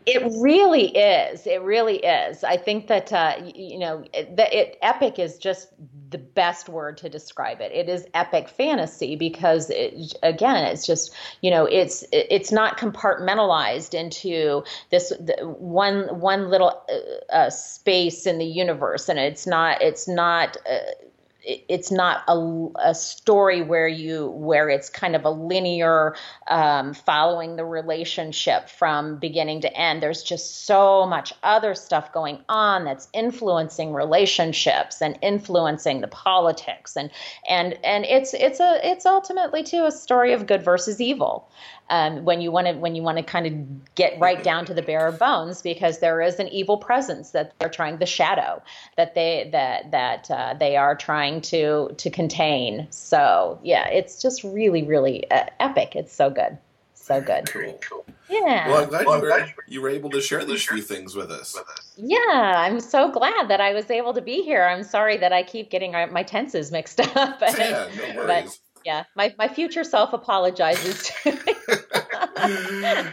It 0.06 0.22
really 0.40 0.96
is. 0.96 1.46
It 1.46 1.60
really 1.60 1.98
is. 1.98 2.42
I 2.42 2.56
think 2.56 2.86
that 2.86 3.12
uh, 3.12 3.34
you 3.54 3.78
know 3.78 4.04
that 4.12 4.54
it 4.54 4.78
epic 4.80 5.18
is 5.18 5.36
just 5.36 5.68
the 6.10 6.16
best 6.16 6.70
word 6.70 6.96
to 6.98 7.10
describe 7.10 7.60
it. 7.60 7.72
It 7.72 7.90
is 7.90 8.06
epic 8.14 8.48
fantasy 8.48 9.16
because 9.16 9.68
it, 9.68 10.14
again, 10.22 10.64
it's 10.64 10.86
just 10.86 11.14
you 11.42 11.50
know 11.50 11.66
it's 11.66 12.04
it's 12.10 12.50
not 12.50 12.78
compartmentalized 12.78 13.92
into 13.92 14.64
this 14.90 15.12
one 15.42 16.20
one 16.20 16.48
little 16.48 16.82
uh, 16.88 17.34
uh, 17.34 17.50
space 17.50 18.26
in 18.26 18.38
the 18.38 18.46
universe, 18.46 19.10
and 19.10 19.18
it's 19.18 19.46
not 19.46 19.82
it's 19.82 20.08
not 20.08 20.56
uh, 20.70 20.78
it's 21.48 21.90
not 21.90 22.22
a, 22.28 22.90
a, 22.90 22.94
story 22.94 23.62
where 23.62 23.88
you 23.88 24.28
where 24.28 24.68
it's 24.68 24.90
kind 24.90 25.16
of 25.16 25.24
a 25.24 25.30
linear 25.30 26.14
um, 26.48 26.92
following 26.92 27.56
the 27.56 27.64
relationship 27.64 28.68
from 28.68 29.16
beginning 29.16 29.62
to 29.62 29.74
end. 29.74 30.02
There's 30.02 30.22
just 30.22 30.66
so 30.66 31.06
much 31.06 31.32
other 31.42 31.74
stuff 31.74 32.12
going 32.12 32.40
on 32.50 32.84
that's 32.84 33.08
influencing 33.14 33.94
relationships 33.94 35.00
and 35.00 35.18
influencing 35.22 36.02
the 36.02 36.08
politics. 36.08 36.96
And 36.96 37.10
and 37.48 37.78
and 37.82 38.04
it's 38.04 38.34
it's 38.34 38.60
a 38.60 38.80
it's 38.82 39.06
ultimately 39.06 39.62
too 39.62 39.86
a 39.86 39.92
story 39.92 40.34
of 40.34 40.46
good 40.46 40.62
versus 40.62 41.00
evil 41.00 41.48
um, 41.90 42.24
when 42.24 42.40
you 42.40 42.50
want 42.50 42.66
to 42.66 42.74
when 42.74 42.94
you 42.94 43.02
want 43.02 43.18
to 43.18 43.24
kind 43.24 43.46
of 43.46 43.94
get 43.94 44.18
right 44.20 44.42
down 44.42 44.64
to 44.66 44.74
the 44.74 44.82
bare 44.82 45.10
bones 45.12 45.62
because 45.62 46.00
there 46.00 46.20
is 46.20 46.38
an 46.38 46.48
evil 46.48 46.76
presence 46.76 47.30
that 47.30 47.52
they're 47.58 47.68
trying 47.68 47.98
the 47.98 48.06
shadow 48.06 48.62
that 48.96 49.14
they 49.14 49.48
that 49.52 49.90
that 49.90 50.30
uh, 50.30 50.54
they 50.58 50.76
are 50.76 50.94
trying 50.94 51.40
to 51.40 51.90
to 51.96 52.10
contain. 52.10 52.86
So 52.90 53.58
yeah 53.62 53.88
it's 53.88 54.20
just 54.20 54.44
really 54.44 54.82
really 54.82 55.30
uh, 55.30 55.46
epic. 55.60 55.96
It's 55.96 56.12
so 56.12 56.30
good. 56.30 56.58
So 56.94 57.22
good. 57.22 57.50
Cool. 57.50 58.04
yeah. 58.28 58.68
Well 58.68 58.82
i'm 58.82 58.88
glad, 58.90 59.06
well, 59.06 59.18
you, 59.18 59.22
were, 59.22 59.46
you 59.66 59.80
were 59.80 59.88
able 59.88 60.10
to 60.10 60.20
share 60.20 60.44
these 60.44 60.62
few 60.62 60.82
things 60.82 61.14
with 61.14 61.30
us. 61.30 61.56
Yeah 61.96 62.18
i'm 62.28 62.80
so 62.80 63.10
glad 63.10 63.48
that 63.48 63.62
i 63.62 63.72
was 63.72 63.90
able 63.90 64.12
to 64.12 64.20
be 64.20 64.42
here. 64.42 64.64
I'm 64.64 64.82
sorry 64.82 65.16
that 65.16 65.32
i 65.32 65.42
keep 65.42 65.70
getting 65.70 65.92
my 65.92 66.22
tenses 66.22 66.70
mixed 66.70 67.00
up. 67.16 67.40
But, 67.40 67.58
yeah, 67.58 67.88
no 67.96 68.16
worries. 68.16 68.26
But, 68.26 68.58
yeah, 68.84 69.04
my, 69.14 69.34
my 69.38 69.48
future 69.48 69.84
self 69.84 70.12
apologizes 70.12 71.10
to 71.22 71.32
me. 71.32 71.54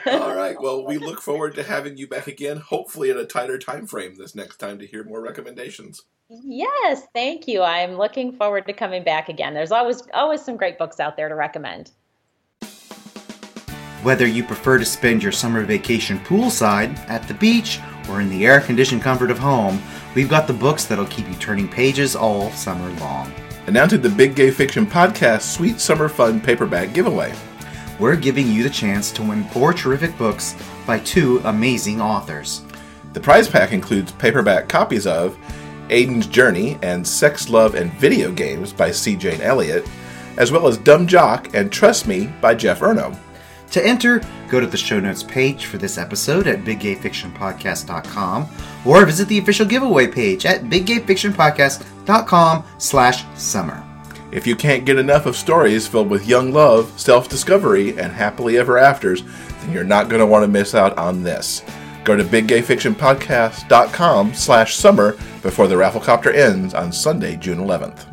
All 0.07 0.35
right. 0.35 0.59
Well, 0.59 0.85
we 0.85 0.97
look 0.97 1.21
forward 1.21 1.55
to 1.55 1.63
having 1.63 1.97
you 1.97 2.07
back 2.07 2.27
again, 2.27 2.57
hopefully 2.57 3.09
in 3.09 3.17
a 3.17 3.25
tighter 3.25 3.57
time 3.57 3.87
frame 3.87 4.15
this 4.15 4.35
next 4.35 4.57
time 4.57 4.79
to 4.79 4.85
hear 4.85 5.03
more 5.03 5.21
recommendations. 5.21 6.03
Yes, 6.29 7.03
thank 7.13 7.47
you. 7.47 7.61
I'm 7.61 7.95
looking 7.95 8.33
forward 8.33 8.65
to 8.67 8.73
coming 8.73 9.03
back 9.03 9.29
again. 9.29 9.53
There's 9.53 9.71
always 9.71 10.03
always 10.13 10.41
some 10.41 10.57
great 10.57 10.77
books 10.77 10.99
out 10.99 11.17
there 11.17 11.29
to 11.29 11.35
recommend. 11.35 11.91
Whether 14.01 14.27
you 14.27 14.43
prefer 14.43 14.77
to 14.77 14.85
spend 14.85 15.23
your 15.23 15.31
summer 15.31 15.63
vacation 15.63 16.19
poolside, 16.19 16.97
at 17.09 17.27
the 17.27 17.33
beach, 17.33 17.79
or 18.09 18.21
in 18.21 18.29
the 18.29 18.45
air 18.45 18.61
conditioned 18.61 19.01
comfort 19.01 19.31
of 19.31 19.39
home, 19.39 19.81
we've 20.15 20.29
got 20.29 20.45
the 20.45 20.53
books 20.53 20.85
that'll 20.85 21.07
keep 21.07 21.27
you 21.27 21.35
turning 21.35 21.67
pages 21.67 22.15
all 22.15 22.51
summer 22.51 22.91
long 22.99 23.33
announcing 23.67 24.01
the 24.01 24.09
Big 24.09 24.35
Gay 24.35 24.51
Fiction 24.51 24.85
Podcast 24.85 25.41
Sweet 25.41 25.79
Summer 25.79 26.07
Fun 26.07 26.39
paperback 26.39 26.93
giveaway. 26.93 27.33
We're 27.99 28.15
giving 28.15 28.47
you 28.47 28.63
the 28.63 28.69
chance 28.69 29.11
to 29.13 29.23
win 29.23 29.45
four 29.45 29.73
terrific 29.73 30.15
books 30.17 30.55
by 30.85 30.99
two 30.99 31.41
amazing 31.45 32.01
authors. 32.01 32.61
The 33.13 33.21
prize 33.21 33.47
pack 33.47 33.71
includes 33.71 34.11
paperback 34.13 34.67
copies 34.67 35.07
of 35.07 35.37
Aiden's 35.87 36.27
Journey 36.27 36.77
and 36.81 37.07
Sex, 37.07 37.49
Love, 37.49 37.75
and 37.75 37.93
Video 37.93 38.31
Games 38.31 38.73
by 38.73 38.91
C. 38.91 39.15
Jane 39.15 39.39
Elliott, 39.41 39.87
as 40.37 40.51
well 40.51 40.67
as 40.67 40.77
Dumb 40.77 41.07
Jock 41.07 41.53
and 41.53 41.71
Trust 41.71 42.07
Me 42.07 42.27
by 42.41 42.55
Jeff 42.55 42.81
Erno. 42.81 43.17
To 43.71 43.85
enter, 43.85 44.21
go 44.49 44.59
to 44.59 44.67
the 44.67 44.77
show 44.77 44.99
notes 44.99 45.23
page 45.23 45.65
for 45.65 45.77
this 45.77 45.97
episode 45.97 46.47
at 46.47 46.63
biggayfictionpodcast.com 46.63 48.47
or 48.85 49.05
visit 49.05 49.27
the 49.27 49.39
official 49.39 49.65
giveaway 49.65 50.07
page 50.07 50.45
at 50.45 50.63
biggayfictionpodcast.com 50.63 52.63
slash 52.77 53.23
summer. 53.37 53.84
If 54.31 54.47
you 54.47 54.55
can't 54.55 54.85
get 54.85 54.97
enough 54.97 55.25
of 55.25 55.35
stories 55.35 55.87
filled 55.87 56.09
with 56.09 56.27
young 56.27 56.51
love, 56.51 56.99
self-discovery, 56.99 57.97
and 57.97 58.11
happily 58.11 58.57
ever 58.57 58.77
afters, 58.77 59.23
then 59.61 59.71
you're 59.71 59.83
not 59.83 60.09
going 60.09 60.19
to 60.19 60.25
want 60.25 60.43
to 60.43 60.47
miss 60.47 60.75
out 60.75 60.97
on 60.97 61.23
this. 61.23 61.63
Go 62.03 62.15
to 62.15 62.23
biggayfictionpodcast.com 62.23 64.33
slash 64.33 64.75
summer 64.75 65.11
before 65.41 65.67
the 65.67 65.75
rafflecopter 65.75 66.33
ends 66.33 66.73
on 66.73 66.91
Sunday, 66.91 67.35
June 67.35 67.59
11th. 67.59 68.11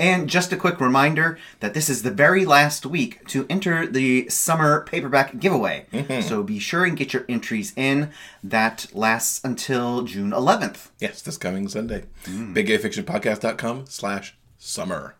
And 0.00 0.30
just 0.30 0.50
a 0.50 0.56
quick 0.56 0.80
reminder 0.80 1.38
that 1.60 1.74
this 1.74 1.90
is 1.90 2.02
the 2.02 2.10
very 2.10 2.46
last 2.46 2.86
week 2.86 3.26
to 3.28 3.44
enter 3.50 3.86
the 3.86 4.30
summer 4.30 4.82
paperback 4.84 5.38
giveaway. 5.38 5.84
Mm-hmm. 5.92 6.26
So 6.26 6.42
be 6.42 6.58
sure 6.58 6.86
and 6.86 6.96
get 6.96 7.12
your 7.12 7.26
entries 7.28 7.74
in. 7.76 8.10
That 8.42 8.86
lasts 8.94 9.42
until 9.44 10.04
June 10.04 10.30
11th. 10.30 10.88
Yes, 11.00 11.20
this 11.20 11.36
coming 11.36 11.68
Sunday. 11.68 12.04
Mm. 12.24 12.54
BigGayFictionPodcast.com 12.54 13.88
slash 13.88 14.38
summer. 14.60 15.16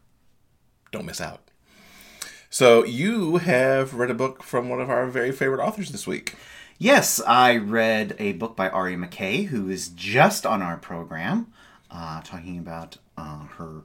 Don't 0.92 1.06
miss 1.06 1.20
out. 1.20 1.50
So 2.50 2.84
you 2.84 3.38
have 3.38 3.94
read 3.94 4.10
a 4.10 4.14
book 4.14 4.42
from 4.42 4.68
one 4.68 4.80
of 4.80 4.90
our 4.90 5.06
very 5.06 5.32
favorite 5.32 5.64
authors 5.64 5.90
this 5.90 6.06
week. 6.06 6.34
Yes, 6.78 7.20
I 7.26 7.56
read 7.56 8.14
a 8.18 8.32
book 8.32 8.56
by 8.56 8.68
Ari 8.68 8.96
McKay, 8.96 9.46
who 9.46 9.68
is 9.68 9.88
just 9.88 10.46
on 10.46 10.62
our 10.62 10.76
program, 10.76 11.52
uh, 11.90 12.20
talking 12.22 12.58
about 12.58 12.98
uh, 13.16 13.44
her 13.58 13.82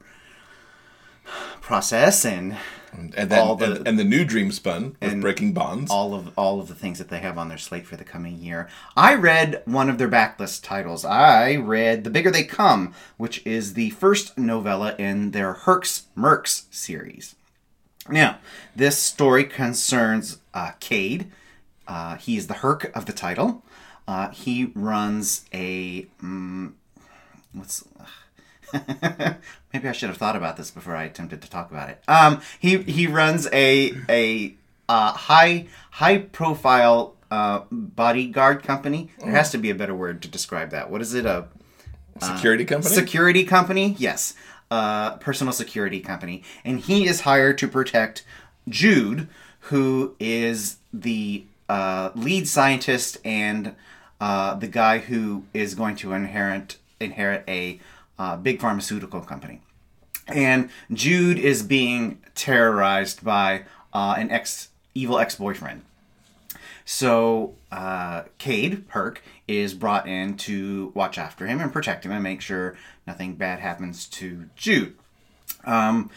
process 1.61 2.25
and 2.25 2.57
and 2.95 3.29
then 3.29 3.39
all 3.39 3.55
the, 3.55 3.77
and, 3.77 3.87
and, 3.87 3.99
the 3.99 4.03
new 4.03 4.25
dream 4.25 4.51
spun 4.51 4.95
with 5.01 5.21
breaking 5.21 5.53
bonds. 5.53 5.91
all 5.91 6.13
of 6.13 6.31
all 6.37 6.59
of 6.59 6.67
the 6.67 6.75
things 6.75 6.97
that 6.97 7.09
they 7.09 7.19
have 7.19 7.37
on 7.37 7.49
their 7.49 7.57
slate 7.57 7.85
for 7.85 7.95
the 7.95 8.03
coming 8.03 8.37
year. 8.37 8.67
I 8.95 9.15
read 9.15 9.61
one 9.65 9.89
of 9.89 9.97
their 9.97 10.09
backlist 10.09 10.63
titles. 10.63 11.05
I 11.05 11.55
read 11.55 12.03
the 12.03 12.09
bigger 12.09 12.31
they 12.31 12.43
come 12.43 12.93
which 13.17 13.45
is 13.45 13.73
the 13.73 13.89
first 13.91 14.37
novella 14.37 14.95
in 14.97 15.31
their 15.31 15.53
Herc's 15.53 16.07
Mercs 16.17 16.65
series. 16.71 17.35
Now 18.09 18.39
this 18.75 18.97
story 18.97 19.43
concerns 19.45 20.39
uh, 20.53 20.71
cade. 20.79 21.31
Uh, 21.87 22.15
he 22.15 22.37
is 22.37 22.47
the 22.47 22.55
herc 22.55 22.95
of 22.95 23.05
the 23.05 23.13
title. 23.13 23.63
Uh, 24.07 24.29
he 24.29 24.71
runs 24.75 25.45
a 25.53 26.07
um, 26.21 26.75
what's 27.53 27.83
Maybe 29.75 29.89
I 29.89 29.91
should 29.91 30.07
have 30.07 30.17
thought 30.17 30.37
about 30.37 30.55
this 30.55 30.71
before 30.71 30.95
I 30.95 31.03
attempted 31.03 31.41
to 31.41 31.49
talk 31.49 31.69
about 31.69 31.89
it. 31.89 32.01
Um, 32.07 32.39
he 32.57 32.77
he 32.83 33.07
runs 33.07 33.45
a 33.51 33.91
a 34.07 34.53
uh, 34.87 35.11
high 35.11 35.65
high 35.91 36.19
profile 36.19 37.13
uh, 37.29 37.63
bodyguard 37.69 38.63
company. 38.63 39.11
There 39.19 39.31
has 39.31 39.51
to 39.51 39.57
be 39.57 39.69
a 39.69 39.75
better 39.75 39.93
word 39.93 40.21
to 40.21 40.29
describe 40.29 40.69
that. 40.69 40.89
What 40.89 41.01
is 41.01 41.13
it? 41.13 41.25
A 41.25 41.49
uh, 42.21 42.35
security 42.35 42.63
company. 42.63 42.95
Security 42.95 43.43
company. 43.43 43.95
Yes, 43.99 44.35
uh, 44.71 45.17
personal 45.17 45.51
security 45.51 45.99
company, 45.99 46.41
and 46.63 46.79
he 46.79 47.05
is 47.05 47.21
hired 47.21 47.57
to 47.57 47.67
protect 47.67 48.23
Jude, 48.69 49.27
who 49.59 50.15
is 50.21 50.77
the 50.93 51.43
uh, 51.67 52.11
lead 52.15 52.47
scientist 52.47 53.17
and 53.25 53.75
uh, 54.21 54.55
the 54.55 54.67
guy 54.69 54.99
who 54.99 55.43
is 55.53 55.75
going 55.75 55.97
to 55.97 56.13
inherit 56.13 56.77
inherit 57.01 57.43
a 57.49 57.81
uh, 58.17 58.37
big 58.37 58.61
pharmaceutical 58.61 59.19
company. 59.19 59.59
And 60.27 60.69
Jude 60.91 61.37
is 61.37 61.63
being 61.63 62.21
terrorized 62.33 63.23
by 63.23 63.65
uh, 63.93 64.15
an 64.17 64.31
ex 64.31 64.69
evil 64.93 65.19
ex 65.19 65.35
boyfriend. 65.35 65.83
So 66.85 67.55
uh, 67.71 68.23
Cade 68.37 68.85
Herc 68.89 69.21
is 69.47 69.73
brought 69.73 70.07
in 70.07 70.37
to 70.37 70.91
watch 70.95 71.17
after 71.17 71.47
him 71.47 71.59
and 71.59 71.73
protect 71.73 72.05
him 72.05 72.11
and 72.11 72.23
make 72.23 72.41
sure 72.41 72.77
nothing 73.07 73.35
bad 73.35 73.59
happens 73.59 74.05
to 74.07 74.49
Jude. 74.55 74.95
Um, 75.65 76.11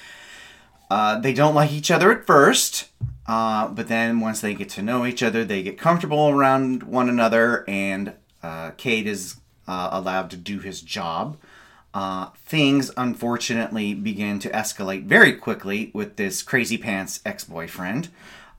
uh, 0.91 1.19
they 1.21 1.33
don't 1.33 1.55
like 1.55 1.73
each 1.73 1.91
other 1.91 2.13
at 2.13 2.27
first, 2.27 2.89
uh, 3.27 3.69
but 3.69 3.89
then 3.89 4.21
once 4.21 4.41
they 4.41 4.55
get 4.55 4.69
to 4.71 4.83
know 4.83 5.05
each 5.05 5.23
other, 5.23 5.45
they 5.45 5.63
get 5.63 5.79
comfortable 5.79 6.31
around 6.31 6.83
one 6.83 7.09
another, 7.09 7.65
and 7.69 8.15
uh, 8.43 8.71
Cade 8.73 9.07
is 9.07 9.37
uh, 9.67 9.89
allowed 9.93 10.31
to 10.31 10.37
do 10.37 10.61
his 10.61 10.81
job. 10.81 11.37
Uh, 11.95 12.31
things 12.37 12.91
unfortunately 12.97 13.95
begin 13.95 14.39
to 14.39 14.51
escalate 14.51 15.05
very 15.05 15.33
quickly 15.33 15.91
with 15.95 16.17
this 16.17 16.43
crazy 16.43 16.79
pants 16.79 17.21
ex 17.25 17.45
boyfriend. 17.45 18.09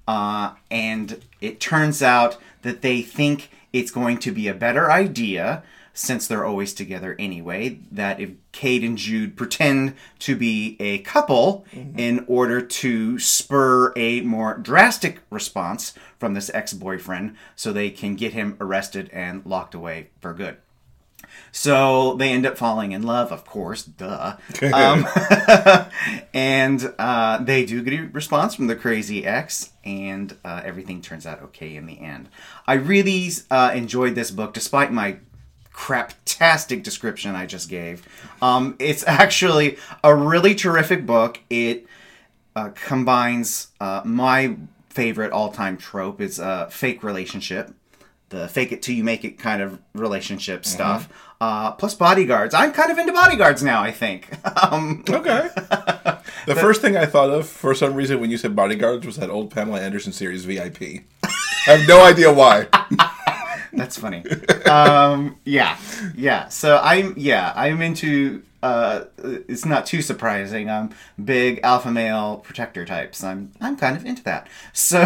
Uh, 0.07 0.55
and 0.71 1.23
it 1.39 1.59
turns 1.59 2.01
out 2.01 2.37
that 2.63 2.81
they 2.81 3.01
think 3.01 3.51
it's 3.71 3.91
going 3.91 4.17
to 4.17 4.31
be 4.31 4.47
a 4.47 4.53
better 4.53 4.91
idea 4.91 5.63
since 5.93 6.27
they're 6.27 6.45
always 6.45 6.73
together 6.73 7.15
anyway, 7.19 7.77
that 7.91 8.19
if 8.19 8.29
Cade 8.53 8.83
and 8.83 8.97
Jude 8.97 9.35
pretend 9.35 9.95
to 10.19 10.35
be 10.35 10.77
a 10.79 10.99
couple 10.99 11.65
in 11.97 12.23
order 12.27 12.61
to 12.61 13.19
spur 13.19 13.91
a 13.97 14.21
more 14.21 14.57
drastic 14.57 15.19
response 15.29 15.93
from 16.17 16.33
this 16.33 16.49
ex 16.53 16.73
boyfriend 16.73 17.35
so 17.55 17.73
they 17.73 17.89
can 17.89 18.15
get 18.15 18.33
him 18.33 18.55
arrested 18.61 19.09
and 19.11 19.45
locked 19.45 19.75
away 19.75 20.09
for 20.21 20.33
good. 20.33 20.57
So 21.51 22.15
they 22.15 22.31
end 22.31 22.45
up 22.45 22.57
falling 22.57 22.91
in 22.91 23.03
love, 23.03 23.31
of 23.31 23.45
course, 23.45 23.83
duh. 23.83 24.37
Um, 24.61 25.07
and 26.33 26.93
uh, 26.99 27.39
they 27.39 27.65
do 27.65 27.81
get 27.81 27.93
a 27.93 28.03
response 28.11 28.55
from 28.55 28.67
the 28.67 28.75
crazy 28.75 29.25
ex, 29.25 29.71
and 29.83 30.35
uh, 30.45 30.61
everything 30.63 31.01
turns 31.01 31.25
out 31.25 31.41
okay 31.41 31.75
in 31.75 31.85
the 31.85 31.99
end. 31.99 32.29
I 32.67 32.73
really 32.73 33.31
uh, 33.49 33.71
enjoyed 33.73 34.15
this 34.15 34.31
book, 34.31 34.53
despite 34.53 34.91
my 34.91 35.17
craptastic 35.73 36.83
description 36.83 37.35
I 37.35 37.45
just 37.45 37.69
gave. 37.69 38.07
Um, 38.41 38.75
it's 38.79 39.03
actually 39.07 39.77
a 40.03 40.13
really 40.13 40.55
terrific 40.55 41.05
book. 41.05 41.39
It 41.49 41.87
uh, 42.55 42.69
combines 42.69 43.67
uh, 43.79 44.01
my 44.05 44.57
favorite 44.89 45.31
all-time 45.31 45.77
trope 45.77 46.19
is 46.19 46.39
a 46.39 46.67
fake 46.69 47.03
relationship 47.03 47.73
the 48.29 48.47
fake 48.47 48.71
it 48.71 48.81
till 48.81 48.95
you 48.95 49.03
make 49.03 49.23
it 49.25 49.37
kind 49.39 49.61
of 49.61 49.79
relationship 49.93 50.65
stuff 50.65 51.09
uh, 51.41 51.71
plus 51.71 51.93
bodyguards 51.95 52.53
i'm 52.53 52.71
kind 52.71 52.91
of 52.91 52.97
into 52.97 53.11
bodyguards 53.11 53.61
now 53.63 53.81
i 53.81 53.91
think 53.91 54.29
um, 54.71 55.03
Okay. 55.09 55.49
The 56.45 56.55
first 56.55 56.81
thing 56.81 56.95
I 56.95 57.05
thought 57.05 57.29
of 57.29 57.47
for 57.47 57.75
some 57.75 57.93
reason 57.95 58.19
when 58.21 58.31
you 58.31 58.37
said 58.37 58.55
bodyguards 58.55 59.05
was 59.05 59.17
that 59.17 59.29
old 59.29 59.51
Pamela 59.51 59.81
Anderson 59.81 60.13
series 60.13 60.45
VIP. 60.45 61.03
I 61.23 61.29
have 61.65 61.87
no 61.87 62.03
idea 62.03 62.31
why. 62.33 62.67
That's 63.73 63.97
funny. 63.97 64.23
um, 64.65 65.37
yeah, 65.45 65.77
yeah. 66.15 66.47
So 66.47 66.79
I'm 66.81 67.13
yeah 67.17 67.51
I'm 67.55 67.81
into. 67.81 68.41
Uh, 68.61 69.05
it's 69.17 69.65
not 69.65 69.85
too 69.85 70.01
surprising. 70.01 70.69
I'm 70.69 70.89
big 71.23 71.59
alpha 71.63 71.91
male 71.91 72.37
protector 72.37 72.85
types. 72.85 73.23
I'm 73.23 73.51
I'm 73.61 73.77
kind 73.77 73.95
of 73.95 74.05
into 74.05 74.23
that. 74.23 74.47
So 74.73 74.99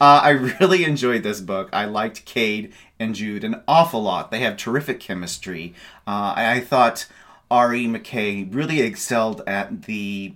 uh, 0.00 0.20
I 0.22 0.30
really 0.30 0.84
enjoyed 0.84 1.22
this 1.22 1.40
book. 1.40 1.68
I 1.72 1.84
liked 1.84 2.24
Cade 2.24 2.72
and 2.98 3.14
Jude 3.14 3.44
an 3.44 3.62
awful 3.66 4.02
lot. 4.02 4.30
They 4.30 4.40
have 4.40 4.56
terrific 4.56 5.00
chemistry. 5.00 5.74
Uh, 6.06 6.34
I, 6.36 6.52
I 6.52 6.60
thought 6.60 7.06
Ari 7.50 7.86
McKay 7.86 8.52
really 8.54 8.80
excelled 8.80 9.42
at 9.46 9.82
the 9.82 10.34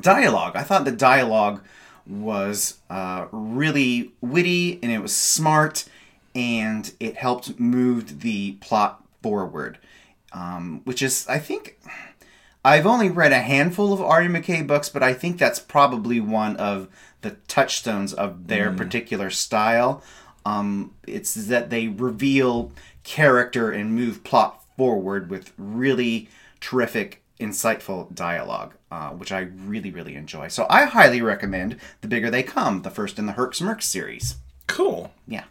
dialogue. 0.00 0.56
I 0.56 0.62
thought 0.62 0.84
the 0.84 0.92
dialogue 0.92 1.62
was 2.06 2.78
uh, 2.88 3.26
really 3.32 4.12
witty 4.20 4.78
and 4.82 4.92
it 4.92 5.00
was 5.00 5.14
smart 5.14 5.86
and 6.34 6.92
it 7.00 7.16
helped 7.16 7.58
move 7.58 8.20
the 8.20 8.52
plot 8.60 9.02
forward. 9.22 9.78
Um, 10.32 10.82
which 10.84 11.02
is, 11.02 11.26
I 11.28 11.38
think, 11.38 11.78
I've 12.64 12.86
only 12.86 13.08
read 13.08 13.32
a 13.32 13.40
handful 13.40 13.92
of 13.92 14.00
Ari 14.02 14.26
McKay 14.26 14.66
books, 14.66 14.88
but 14.88 15.02
I 15.02 15.14
think 15.14 15.38
that's 15.38 15.60
probably 15.60 16.20
one 16.20 16.56
of 16.56 16.88
the 17.22 17.36
touchstones 17.48 18.12
of 18.12 18.48
their 18.48 18.72
particular 18.72 19.30
style. 19.30 20.02
Um, 20.44 20.94
it's 21.06 21.34
that 21.34 21.70
they 21.70 21.88
reveal 21.88 22.72
character 23.02 23.70
and 23.70 23.94
move 23.94 24.24
plot 24.24 24.62
forward 24.76 25.30
with 25.30 25.52
really 25.56 26.28
terrific, 26.60 27.22
insightful 27.40 28.12
dialogue, 28.14 28.74
uh, 28.90 29.10
which 29.10 29.32
I 29.32 29.40
really, 29.40 29.90
really 29.90 30.16
enjoy. 30.16 30.48
So 30.48 30.66
I 30.68 30.84
highly 30.84 31.22
recommend 31.22 31.78
The 32.00 32.08
Bigger 32.08 32.30
They 32.30 32.42
Come, 32.42 32.82
the 32.82 32.90
first 32.90 33.18
in 33.18 33.26
the 33.26 33.32
Herc's 33.32 33.60
Mercs 33.60 33.84
series. 33.84 34.36
Cool. 34.66 35.12
Yeah. 35.26 35.44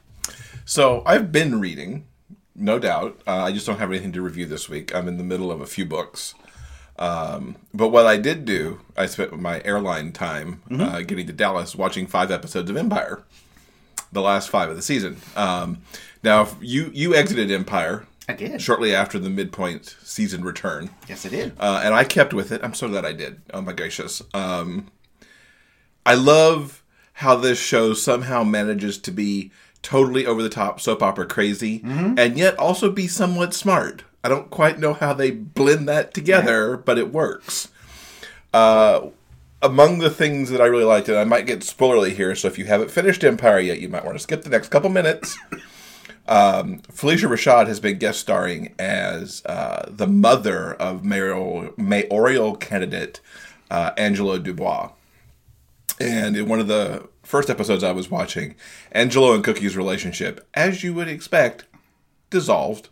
So 0.65 1.03
I've 1.05 1.31
been 1.31 1.59
reading, 1.59 2.07
no 2.55 2.79
doubt. 2.79 3.19
Uh, 3.27 3.43
I 3.43 3.51
just 3.51 3.65
don't 3.65 3.79
have 3.79 3.91
anything 3.91 4.11
to 4.13 4.21
review 4.21 4.45
this 4.45 4.69
week. 4.69 4.95
I'm 4.95 5.07
in 5.07 5.17
the 5.17 5.23
middle 5.23 5.51
of 5.51 5.61
a 5.61 5.65
few 5.67 5.85
books. 5.85 6.33
Um, 6.97 7.57
but 7.73 7.89
what 7.89 8.05
I 8.05 8.15
did 8.17 8.45
do, 8.45 8.79
I 8.95 9.05
spent 9.07 9.37
my 9.39 9.61
airline 9.65 10.13
time 10.13 10.61
uh, 10.71 11.01
getting 11.01 11.27
to 11.27 11.33
Dallas 11.33 11.75
watching 11.75 12.07
five 12.07 12.31
episodes 12.31 12.69
of 12.69 12.77
Empire, 12.77 13.21
the 14.13 14.21
last 14.21 14.49
five 14.49 14.69
of 14.69 14.77
the 14.77 14.81
season. 14.81 15.17
Um, 15.35 15.79
now, 16.23 16.47
you 16.61 16.91
you 16.93 17.13
exited 17.13 17.51
Empire 17.51 18.07
I 18.29 18.33
did. 18.33 18.61
shortly 18.61 18.95
after 18.95 19.19
the 19.19 19.29
midpoint 19.29 19.97
season 20.03 20.45
return. 20.45 20.89
Yes, 21.09 21.25
I 21.25 21.29
did. 21.29 21.51
uh, 21.59 21.81
and 21.83 21.93
I 21.93 22.05
kept 22.05 22.33
with 22.33 22.53
it. 22.53 22.63
I'm 22.63 22.73
so 22.73 22.87
glad 22.87 23.03
I 23.03 23.11
did. 23.11 23.41
Oh 23.53 23.61
my 23.61 23.73
gracious! 23.73 24.21
Um, 24.33 24.87
I 26.05 26.13
love 26.15 26.81
how 27.15 27.35
this 27.35 27.57
show 27.59 27.93
somehow 27.93 28.43
manages 28.43 28.97
to 28.99 29.11
be 29.11 29.51
totally 29.81 30.25
over 30.25 30.41
the 30.43 30.49
top 30.49 30.81
soap 30.81 31.01
opera 31.03 31.25
crazy, 31.25 31.81
and 32.17 32.37
yet 32.37 32.57
also 32.57 32.91
be 32.91 33.07
somewhat 33.07 33.53
smart. 33.53 34.03
I 34.23 34.29
don't 34.29 34.49
quite 34.49 34.79
know 34.79 34.93
how 34.93 35.13
they 35.13 35.31
blend 35.31 35.87
that 35.87 36.13
together, 36.13 36.75
but 36.77 36.97
it 36.97 37.13
works. 37.13 37.69
Uh, 38.53 39.07
among 39.61 39.99
the 39.99 40.09
things 40.09 40.49
that 40.49 40.61
I 40.61 40.65
really 40.65 40.83
liked, 40.83 41.07
and 41.09 41.17
I 41.17 41.23
might 41.23 41.45
get 41.45 41.59
spoilerly 41.59 42.13
here, 42.15 42.35
so 42.35 42.47
if 42.47 42.57
you 42.57 42.65
haven't 42.65 42.91
finished 42.91 43.23
Empire 43.23 43.59
yet, 43.59 43.79
you 43.79 43.89
might 43.89 44.03
want 44.05 44.17
to 44.17 44.23
skip 44.23 44.43
the 44.43 44.49
next 44.49 44.69
couple 44.69 44.89
minutes. 44.89 45.37
Um, 46.27 46.79
Phylicia 46.91 47.29
Rashad 47.29 47.67
has 47.67 47.79
been 47.79 47.99
guest 47.99 48.19
starring 48.19 48.73
as 48.79 49.43
uh, 49.45 49.87
the 49.87 50.07
mother 50.07 50.73
of 50.73 51.03
mayoral, 51.03 51.71
mayoral 51.77 52.55
candidate 52.55 53.19
uh, 53.69 53.91
Angelo 53.95 54.39
Dubois. 54.39 54.89
And 55.99 56.35
in 56.35 56.47
one 56.47 56.59
of 56.59 56.67
the 56.67 57.07
first 57.23 57.49
episodes 57.49 57.83
I 57.83 57.91
was 57.91 58.11
watching, 58.11 58.55
Angelo 58.91 59.33
and 59.33 59.43
Cookie's 59.43 59.77
relationship, 59.77 60.45
as 60.53 60.83
you 60.83 60.93
would 60.93 61.07
expect, 61.07 61.65
dissolved 62.29 62.89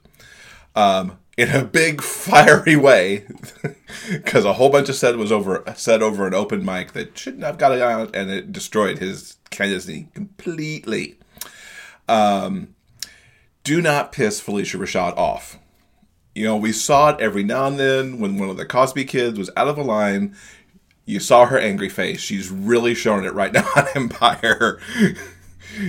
um, 0.76 1.18
in 1.38 1.50
a 1.50 1.64
big 1.64 2.02
fiery 2.02 2.76
way 2.76 3.26
because 4.12 4.46
a 4.46 4.54
whole 4.54 4.70
bunch 4.70 4.90
of 4.90 4.96
said 4.96 5.18
was 5.18 5.32
over 5.32 5.64
said 5.76 6.02
over 6.02 6.28
an 6.28 6.34
open 6.34 6.64
mic 6.64 6.94
that 6.94 7.18
shouldn't 7.18 7.44
have 7.44 7.58
got 7.58 7.78
out, 7.80 8.16
and 8.16 8.30
it 8.30 8.52
destroyed 8.52 9.00
his 9.00 9.38
candidacy 9.50 10.08
completely. 10.14 11.18
Um, 12.08 12.76
do 13.64 13.82
not 13.82 14.12
piss 14.12 14.42
Phylicia 14.42 14.80
Rashad 14.80 15.18
off. 15.18 15.58
You 16.36 16.46
know, 16.46 16.58
we 16.58 16.72
saw 16.72 17.10
it 17.10 17.20
every 17.20 17.44
now 17.44 17.68
and 17.68 17.80
then 17.80 18.20
when 18.20 18.38
one 18.38 18.50
of 18.50 18.58
the 18.58 18.66
Cosby 18.66 19.06
kids 19.06 19.38
was 19.38 19.52
out 19.56 19.68
of 19.68 19.78
a 19.78 19.84
line. 19.84 20.36
You 21.06 21.20
saw 21.20 21.46
her 21.46 21.60
angry 21.60 21.90
face. 21.90 22.22
She's 22.22 22.50
really 22.50 22.94
showing 22.94 23.26
it 23.26 23.34
right 23.34 23.52
now 23.52 23.68
on 23.76 23.86
Empire. 23.96 24.80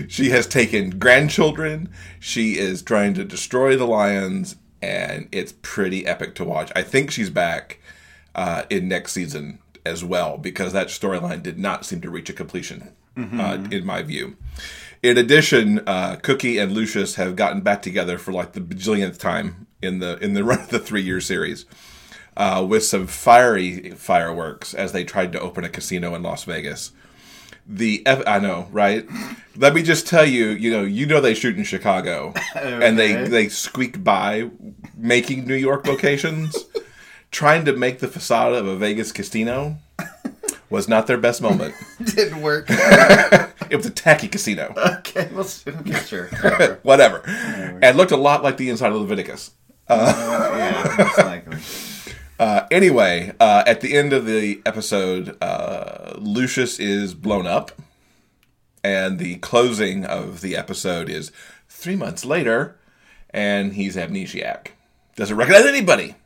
she 0.08 0.30
has 0.30 0.46
taken 0.46 0.98
grandchildren. 0.98 1.90
She 2.18 2.58
is 2.58 2.82
trying 2.82 3.14
to 3.14 3.24
destroy 3.24 3.76
the 3.76 3.86
Lyons, 3.86 4.56
and 4.82 5.28
it's 5.30 5.52
pretty 5.62 6.06
epic 6.06 6.34
to 6.36 6.44
watch. 6.44 6.72
I 6.74 6.82
think 6.82 7.10
she's 7.10 7.30
back 7.30 7.80
uh, 8.34 8.64
in 8.70 8.88
next 8.88 9.12
season 9.12 9.60
as 9.86 10.02
well 10.04 10.38
because 10.38 10.72
that 10.72 10.88
storyline 10.88 11.42
did 11.42 11.58
not 11.58 11.84
seem 11.84 12.00
to 12.00 12.10
reach 12.10 12.30
a 12.30 12.32
completion, 12.32 12.90
uh, 13.16 13.58
in 13.70 13.84
my 13.84 14.02
view. 14.02 14.36
In 15.02 15.18
addition, 15.18 15.80
uh, 15.86 16.16
Cookie 16.16 16.56
and 16.58 16.72
Lucius 16.72 17.16
have 17.16 17.36
gotten 17.36 17.60
back 17.60 17.82
together 17.82 18.16
for 18.16 18.32
like 18.32 18.52
the 18.52 18.60
bajillionth 18.60 19.18
time 19.18 19.66
in 19.82 19.98
the 19.98 20.16
in 20.18 20.32
the 20.32 20.42
run 20.48 20.60
of 20.60 20.70
the 20.70 20.78
three 20.78 21.02
year 21.02 21.20
series, 21.20 21.66
uh, 22.36 22.64
with 22.68 22.84
some 22.84 23.06
fiery 23.06 23.90
fireworks 23.90 24.74
as 24.74 24.92
they 24.92 25.04
tried 25.04 25.32
to 25.32 25.40
open 25.40 25.64
a 25.64 25.68
casino 25.68 26.14
in 26.14 26.22
Las 26.22 26.44
Vegas. 26.44 26.92
The 27.66 28.06
ep- 28.06 28.24
I 28.26 28.38
know, 28.40 28.68
right? 28.72 29.06
Let 29.56 29.74
me 29.74 29.82
just 29.82 30.06
tell 30.06 30.24
you, 30.26 30.48
you 30.48 30.70
know, 30.70 30.82
you 30.82 31.06
know 31.06 31.20
they 31.22 31.32
shoot 31.34 31.56
in 31.56 31.64
Chicago, 31.64 32.34
and 32.54 32.98
they 32.98 33.16
Okay. 33.16 33.28
they 33.28 33.48
squeak 33.48 34.04
by 34.04 34.50
making 34.96 35.46
New 35.46 35.54
York 35.54 35.86
locations, 35.86 36.66
trying 37.30 37.64
to 37.64 37.72
make 37.74 38.00
the 38.00 38.08
facade 38.08 38.52
of 38.52 38.66
a 38.66 38.76
Vegas 38.76 39.12
casino 39.12 39.78
was 40.68 40.88
not 40.88 41.06
their 41.06 41.16
best 41.18 41.40
moment. 41.40 41.74
Didn't 42.04 42.42
work. 42.42 42.68
It 43.70 43.76
was 43.78 43.86
a 43.86 43.90
tacky 43.90 44.28
casino. 44.28 44.74
okay, 44.98 45.28
well, 45.32 45.46
okay, 45.66 45.98
sure. 46.04 46.26
Whatever. 46.28 46.78
Whatever. 46.82 47.78
And 47.82 47.96
looked 47.96 48.12
a 48.12 48.16
lot 48.16 48.42
like 48.42 48.56
the 48.58 48.68
inside 48.68 48.92
of 48.92 49.00
Leviticus. 49.00 49.52
yeah. 49.88 50.94
most 50.98 51.18
likely. 51.18 51.56
Uh, 52.38 52.66
anyway, 52.70 53.32
uh, 53.38 53.62
at 53.66 53.80
the 53.80 53.96
end 53.96 54.12
of 54.12 54.26
the 54.26 54.60
episode, 54.66 55.36
uh, 55.42 56.14
Lucius 56.18 56.78
is 56.78 57.14
blown 57.14 57.46
up, 57.46 57.70
and 58.82 59.18
the 59.18 59.36
closing 59.36 60.04
of 60.04 60.40
the 60.40 60.56
episode 60.56 61.08
is 61.08 61.30
three 61.68 61.96
months 61.96 62.24
later, 62.24 62.76
and 63.30 63.74
he's 63.74 63.96
amnesiac. 63.96 64.68
Doesn't 65.16 65.36
recognize 65.36 65.66
anybody. 65.66 66.16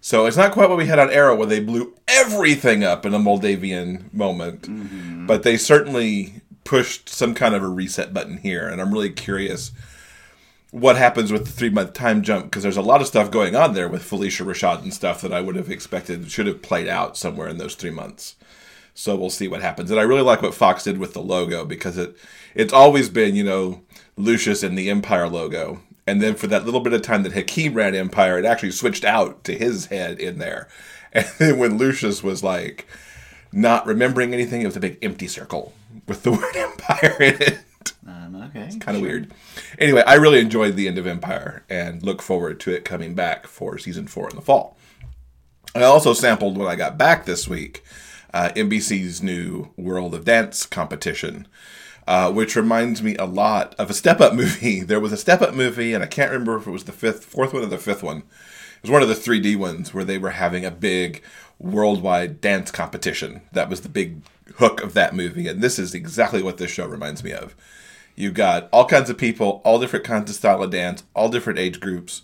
So 0.00 0.26
it's 0.26 0.36
not 0.36 0.52
quite 0.52 0.68
what 0.68 0.78
we 0.78 0.86
had 0.86 0.98
on 0.98 1.10
Arrow, 1.10 1.34
where 1.34 1.46
they 1.46 1.60
blew 1.60 1.94
everything 2.06 2.84
up 2.84 3.04
in 3.04 3.14
a 3.14 3.18
Moldavian 3.18 4.10
moment, 4.12 5.26
but 5.26 5.42
they 5.42 5.56
certainly 5.56 6.42
pushed 6.64 7.08
some 7.08 7.34
kind 7.34 7.54
of 7.54 7.62
a 7.62 7.68
reset 7.68 8.14
button 8.14 8.36
here, 8.36 8.68
and 8.68 8.80
I'm 8.80 8.92
really 8.92 9.10
curious 9.10 9.72
what 10.70 10.96
happens 10.96 11.32
with 11.32 11.46
the 11.46 11.52
three 11.52 11.70
month 11.70 11.92
time 11.92 12.22
jump 12.22 12.44
because 12.44 12.62
there's 12.62 12.76
a 12.76 12.82
lot 12.82 13.00
of 13.00 13.06
stuff 13.06 13.30
going 13.30 13.56
on 13.56 13.74
there 13.74 13.88
with 13.88 14.02
Phylicia 14.02 14.44
Rashad 14.44 14.82
and 14.82 14.92
stuff 14.92 15.20
that 15.22 15.32
I 15.32 15.40
would 15.40 15.56
have 15.56 15.70
expected 15.70 16.30
should 16.30 16.46
have 16.46 16.62
played 16.62 16.88
out 16.88 17.16
somewhere 17.16 17.48
in 17.48 17.58
those 17.58 17.74
three 17.74 17.90
months. 17.90 18.36
So 18.94 19.16
we'll 19.16 19.30
see 19.30 19.48
what 19.48 19.62
happens. 19.62 19.90
And 19.90 19.98
I 19.98 20.02
really 20.02 20.22
like 20.22 20.42
what 20.42 20.54
Fox 20.54 20.84
did 20.84 20.98
with 20.98 21.14
the 21.14 21.22
logo 21.22 21.64
because 21.64 21.96
it 21.96 22.16
it's 22.54 22.72
always 22.72 23.08
been 23.08 23.34
you 23.34 23.44
know 23.44 23.82
Lucius 24.16 24.62
and 24.62 24.76
the 24.76 24.90
Empire 24.90 25.28
logo, 25.28 25.80
and 26.06 26.20
then 26.20 26.34
for 26.34 26.48
that 26.48 26.64
little 26.64 26.80
bit 26.80 26.92
of 26.92 27.02
time 27.02 27.22
that 27.22 27.32
Hakeem 27.32 27.74
ran 27.74 27.94
Empire, 27.94 28.38
it 28.38 28.44
actually 28.44 28.72
switched 28.72 29.04
out 29.04 29.44
to 29.44 29.56
his 29.56 29.86
head 29.86 30.18
in 30.20 30.38
there. 30.38 30.68
And 31.10 31.26
then 31.38 31.58
when 31.58 31.78
Lucius 31.78 32.22
was 32.22 32.44
like 32.44 32.86
not 33.50 33.86
remembering 33.86 34.34
anything, 34.34 34.60
it 34.60 34.66
was 34.66 34.76
a 34.76 34.80
big 34.80 34.98
empty 35.00 35.26
circle 35.26 35.72
with 36.06 36.22
the 36.22 36.32
word 36.32 36.54
Empire 36.54 37.16
in 37.18 37.40
it 37.40 37.58
Um, 38.08 38.36
okay. 38.48 38.62
It's 38.62 38.76
kind 38.76 38.96
of 38.96 39.02
weird. 39.02 39.30
Anyway, 39.78 40.02
I 40.06 40.14
really 40.14 40.40
enjoyed 40.40 40.76
the 40.76 40.88
end 40.88 40.96
of 40.96 41.06
Empire 41.06 41.64
and 41.68 42.02
look 42.02 42.22
forward 42.22 42.58
to 42.60 42.72
it 42.72 42.84
coming 42.84 43.14
back 43.14 43.46
for 43.46 43.76
season 43.76 44.06
four 44.06 44.30
in 44.30 44.36
the 44.36 44.42
fall. 44.42 44.78
I 45.74 45.82
also 45.82 46.14
sampled 46.14 46.56
when 46.56 46.66
I 46.66 46.74
got 46.74 46.96
back 46.96 47.26
this 47.26 47.46
week 47.46 47.84
uh, 48.32 48.50
NBC's 48.56 49.22
new 49.22 49.72
World 49.76 50.14
of 50.14 50.24
Dance 50.24 50.64
competition, 50.64 51.46
uh, 52.06 52.32
which 52.32 52.56
reminds 52.56 53.02
me 53.02 53.14
a 53.16 53.26
lot 53.26 53.74
of 53.78 53.90
a 53.90 53.94
Step 53.94 54.22
Up 54.22 54.32
movie. 54.34 54.80
There 54.80 55.00
was 55.00 55.12
a 55.12 55.18
Step 55.18 55.42
Up 55.42 55.54
movie, 55.54 55.92
and 55.92 56.02
I 56.02 56.06
can't 56.06 56.30
remember 56.30 56.56
if 56.56 56.66
it 56.66 56.70
was 56.70 56.84
the 56.84 56.92
fifth, 56.92 57.26
fourth 57.26 57.52
one 57.52 57.62
or 57.62 57.66
the 57.66 57.76
fifth 57.76 58.02
one. 58.02 58.18
It 58.18 58.82
was 58.82 58.90
one 58.90 59.02
of 59.02 59.08
the 59.08 59.14
3D 59.14 59.56
ones 59.56 59.92
where 59.92 60.04
they 60.04 60.18
were 60.18 60.30
having 60.30 60.64
a 60.64 60.70
big 60.70 61.22
worldwide 61.58 62.40
dance 62.40 62.70
competition. 62.70 63.42
That 63.52 63.68
was 63.68 63.82
the 63.82 63.88
big 63.88 64.22
hook 64.56 64.82
of 64.82 64.94
that 64.94 65.14
movie, 65.14 65.46
and 65.46 65.60
this 65.60 65.78
is 65.78 65.94
exactly 65.94 66.42
what 66.42 66.56
this 66.56 66.70
show 66.70 66.86
reminds 66.86 67.22
me 67.22 67.32
of. 67.32 67.54
You've 68.18 68.34
got 68.34 68.68
all 68.72 68.84
kinds 68.84 69.08
of 69.10 69.16
people, 69.16 69.62
all 69.64 69.78
different 69.78 70.04
kinds 70.04 70.28
of 70.28 70.34
style 70.34 70.60
of 70.60 70.72
dance, 70.72 71.04
all 71.14 71.28
different 71.28 71.60
age 71.60 71.78
groups. 71.78 72.22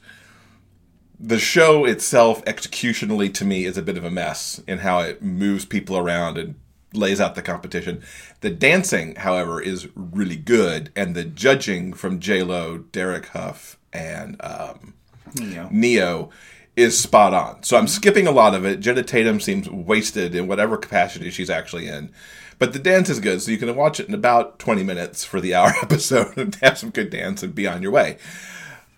The 1.20 1.38
show 1.38 1.84
itself, 1.84 2.44
executionally, 2.46 3.32
to 3.34 3.44
me, 3.44 3.64
is 3.64 3.78
a 3.78 3.82
bit 3.82 3.96
of 3.96 4.02
a 4.02 4.10
mess 4.10 4.60
in 4.66 4.78
how 4.78 4.98
it 4.98 5.22
moves 5.22 5.64
people 5.64 5.96
around 5.96 6.36
and 6.36 6.56
lays 6.92 7.20
out 7.20 7.36
the 7.36 7.42
competition. 7.42 8.02
The 8.40 8.50
dancing, 8.50 9.14
however, 9.14 9.60
is 9.60 9.86
really 9.94 10.34
good, 10.34 10.90
and 10.96 11.14
the 11.14 11.22
judging 11.22 11.92
from 11.92 12.18
J 12.18 12.42
Lo, 12.42 12.78
Derek 12.78 13.26
Hough, 13.26 13.78
and 13.92 14.36
um, 14.40 14.94
Ne-Yo. 15.38 15.68
Ne-Yo 15.70 16.30
is 16.76 16.98
spot 16.98 17.32
on. 17.32 17.62
So 17.62 17.76
I'm 17.76 17.88
skipping 17.88 18.26
a 18.26 18.32
lot 18.32 18.54
of 18.54 18.64
it. 18.64 18.80
Jenna 18.80 19.02
Tatum 19.02 19.40
seems 19.40 19.68
wasted 19.70 20.34
in 20.34 20.48
whatever 20.48 20.76
capacity 20.76 21.30
she's 21.30 21.50
actually 21.50 21.86
in. 21.86 22.10
But 22.58 22.72
the 22.72 22.78
dance 22.78 23.08
is 23.08 23.20
good, 23.20 23.42
so 23.42 23.50
you 23.50 23.58
can 23.58 23.74
watch 23.74 24.00
it 24.00 24.08
in 24.08 24.14
about 24.14 24.58
20 24.58 24.82
minutes 24.82 25.24
for 25.24 25.40
the 25.40 25.54
hour 25.54 25.72
episode 25.82 26.36
and 26.36 26.54
have 26.56 26.78
some 26.78 26.90
good 26.90 27.10
dance 27.10 27.42
and 27.42 27.54
be 27.54 27.66
on 27.66 27.82
your 27.82 27.92
way. 27.92 28.18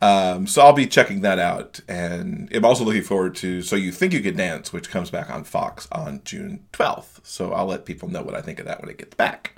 Um, 0.01 0.47
so 0.47 0.63
I'll 0.63 0.75
be 0.75 0.87
checking 0.87 1.23
that 1.23 1.39
out. 1.39 1.81
And 1.89 2.51
I'm 2.55 2.65
also 2.65 2.85
looking 2.85 3.03
forward 3.03 3.35
to 3.37 3.63
So 3.63 3.77
You 3.77 3.93
Think 3.93 4.13
You 4.13 4.21
Can 4.21 4.37
Dance, 4.37 4.73
which 4.73 4.91
comes 4.91 5.11
back 5.11 5.31
on 5.31 5.45
Fox 5.45 5.89
on 5.91 6.21
June 6.25 6.65
12th. 6.73 7.21
So 7.23 7.53
I'll 7.53 7.67
let 7.67 7.87
people 7.87 8.09
know 8.09 8.23
what 8.23 8.35
I 8.35 8.43
think 8.43 8.59
of 8.59 8.67
that 8.67 8.81
when 8.81 8.91
it 8.91 8.99
gets 8.99 9.15
back. 9.15 9.57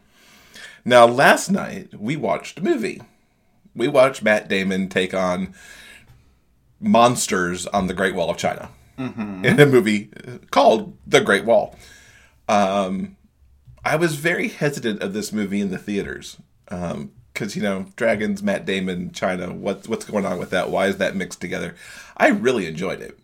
Now, 0.84 1.06
last 1.06 1.50
night, 1.50 1.92
we 1.98 2.16
watched 2.16 2.58
a 2.58 2.62
movie. 2.62 3.02
We 3.74 3.88
watched 3.88 4.22
Matt 4.22 4.48
Damon 4.48 4.88
take 4.88 5.12
on 5.12 5.54
monsters 6.80 7.66
on 7.66 7.86
the 7.86 7.94
Great 7.94 8.14
Wall 8.14 8.30
of 8.30 8.36
China 8.36 8.70
in 9.44 9.60
a 9.60 9.66
movie 9.66 10.10
called 10.50 10.96
The 11.06 11.20
Great 11.20 11.44
Wall. 11.44 11.76
Um, 12.48 13.16
I 13.84 13.96
was 13.96 14.16
very 14.16 14.48
hesitant 14.48 15.02
of 15.02 15.12
this 15.12 15.32
movie 15.32 15.60
in 15.60 15.70
the 15.70 15.78
theaters 15.78 16.36
because 16.66 17.54
you 17.56 17.62
know 17.62 17.86
dragons, 17.96 18.42
Matt 18.42 18.64
Damon, 18.66 19.12
China. 19.12 19.52
What's 19.52 19.88
what's 19.88 20.04
going 20.04 20.26
on 20.26 20.38
with 20.38 20.50
that? 20.50 20.70
Why 20.70 20.86
is 20.88 20.96
that 20.98 21.14
mixed 21.16 21.40
together? 21.40 21.74
I 22.16 22.28
really 22.28 22.66
enjoyed 22.66 23.00
it. 23.00 23.18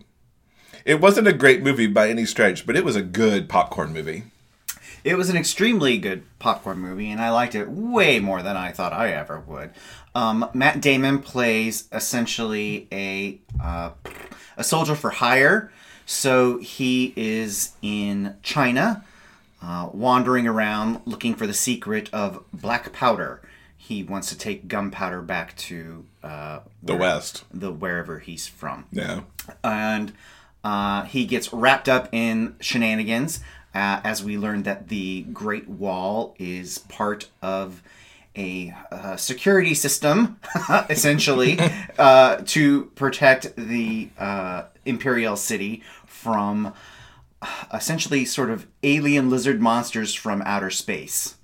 It 0.84 1.00
wasn't 1.00 1.28
a 1.28 1.32
great 1.32 1.62
movie 1.62 1.86
by 1.86 2.08
any 2.08 2.24
stretch, 2.26 2.66
but 2.66 2.76
it 2.76 2.84
was 2.84 2.94
a 2.96 3.02
good 3.02 3.48
popcorn 3.48 3.92
movie. 3.92 4.24
It 5.04 5.16
was 5.18 5.28
an 5.28 5.36
extremely 5.36 5.98
good 5.98 6.24
popcorn 6.38 6.78
movie, 6.78 7.10
and 7.10 7.20
I 7.20 7.30
liked 7.30 7.54
it 7.54 7.68
way 7.68 8.20
more 8.20 8.42
than 8.42 8.56
I 8.56 8.72
thought 8.72 8.92
I 8.94 9.10
ever 9.12 9.38
would. 9.40 9.70
Um, 10.14 10.48
Matt 10.54 10.80
Damon 10.80 11.18
plays 11.20 11.88
essentially 11.92 12.88
a 12.90 13.38
uh, 13.62 13.90
a 14.56 14.64
soldier 14.64 14.94
for 14.94 15.10
hire, 15.10 15.70
so 16.06 16.58
he 16.58 17.12
is 17.16 17.72
in 17.82 18.36
China, 18.42 19.04
uh, 19.62 19.90
wandering 19.92 20.46
around 20.46 21.02
looking 21.04 21.34
for 21.34 21.46
the 21.46 21.54
secret 21.54 22.08
of 22.12 22.42
black 22.52 22.92
powder. 22.92 23.42
He 23.76 24.02
wants 24.02 24.30
to 24.30 24.38
take 24.38 24.68
gunpowder 24.68 25.20
back 25.20 25.54
to 25.56 26.06
uh, 26.22 26.60
The 26.82 26.96
West. 26.96 27.44
the 27.52 27.70
wherever 27.70 28.20
he's 28.20 28.46
from 28.46 28.86
Yeah. 28.90 29.20
and 29.62 30.14
uh, 30.62 31.02
he 31.04 31.26
gets 31.26 31.52
wrapped 31.52 31.86
up 31.90 32.08
in 32.10 32.56
shenanigans 32.60 33.40
uh, 33.74 34.00
as 34.04 34.22
we 34.22 34.38
learn 34.38 34.62
that 34.62 34.88
the 34.88 35.22
Great 35.32 35.68
Wall 35.68 36.34
is 36.38 36.78
part 36.78 37.28
of 37.42 37.82
a 38.36 38.74
uh, 38.90 39.16
security 39.16 39.74
system, 39.74 40.38
essentially, 40.90 41.58
uh, 41.98 42.36
to 42.46 42.86
protect 42.94 43.54
the 43.56 44.08
uh, 44.18 44.64
Imperial 44.84 45.36
City 45.36 45.82
from 46.06 46.72
uh, 47.42 47.46
essentially 47.72 48.24
sort 48.24 48.50
of 48.50 48.66
alien 48.82 49.30
lizard 49.30 49.60
monsters 49.60 50.14
from 50.14 50.42
outer 50.42 50.70
space. 50.70 51.36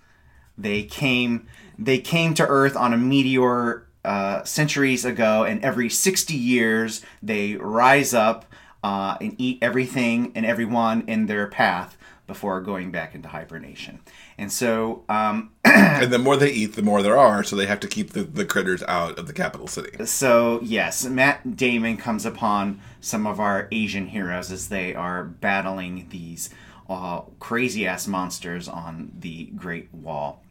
They 0.56 0.82
came 0.82 1.46
they 1.78 1.98
came 1.98 2.34
to 2.34 2.46
Earth 2.46 2.76
on 2.76 2.92
a 2.92 2.98
meteor 2.98 3.86
uh, 4.04 4.44
centuries 4.44 5.04
ago, 5.04 5.44
and 5.44 5.62
every 5.64 5.88
sixty 5.88 6.34
years 6.34 7.02
they 7.22 7.54
rise 7.54 8.12
up 8.12 8.44
uh, 8.82 9.16
and 9.20 9.34
eat 9.38 9.58
everything 9.62 10.32
and 10.34 10.44
everyone 10.44 11.02
in 11.06 11.26
their 11.26 11.46
path 11.46 11.96
before 12.30 12.60
going 12.60 12.92
back 12.92 13.12
into 13.12 13.26
hibernation. 13.26 13.98
And 14.38 14.52
so, 14.52 15.02
um, 15.08 15.50
And 15.64 16.12
the 16.12 16.18
more 16.18 16.36
they 16.36 16.52
eat, 16.52 16.76
the 16.76 16.82
more 16.82 17.02
there 17.02 17.18
are, 17.18 17.42
so 17.42 17.56
they 17.56 17.66
have 17.66 17.80
to 17.80 17.88
keep 17.88 18.10
the, 18.10 18.22
the 18.22 18.44
critters 18.44 18.84
out 18.86 19.18
of 19.18 19.26
the 19.26 19.32
capital 19.32 19.66
city. 19.66 20.06
so 20.06 20.60
yes, 20.62 21.04
Matt 21.04 21.56
Damon 21.56 21.96
comes 21.96 22.24
upon 22.24 22.80
some 23.00 23.26
of 23.26 23.40
our 23.40 23.66
Asian 23.72 24.06
heroes 24.06 24.52
as 24.52 24.68
they 24.68 24.94
are 24.94 25.24
battling 25.24 26.06
these 26.10 26.50
uh, 26.88 27.22
crazy 27.40 27.84
ass 27.84 28.06
monsters 28.06 28.68
on 28.68 29.10
the 29.18 29.46
Great 29.56 29.92
Wall. 29.92 30.44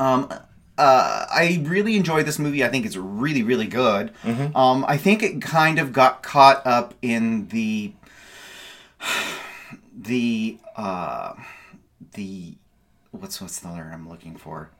Um, 0.00 0.28
uh, 0.76 1.26
I 1.30 1.62
really 1.64 1.96
enjoyed 1.96 2.26
this 2.26 2.40
movie. 2.40 2.64
I 2.64 2.68
think 2.68 2.84
it's 2.84 2.96
really, 2.96 3.44
really 3.44 3.68
good. 3.68 4.10
Um, 4.56 4.84
I 4.88 4.96
think 4.96 5.22
it 5.22 5.40
kind 5.40 5.78
of 5.78 5.92
got 5.92 6.24
caught 6.24 6.66
up 6.66 6.94
in 7.02 7.46
the 7.48 7.92
the 9.96 10.58
uh, 10.76 11.34
the 12.14 12.54
what's 13.10 13.40
what's 13.40 13.60
the 13.60 13.68
word 13.68 13.92
I'm 13.92 14.08
looking 14.08 14.36
for 14.36 14.70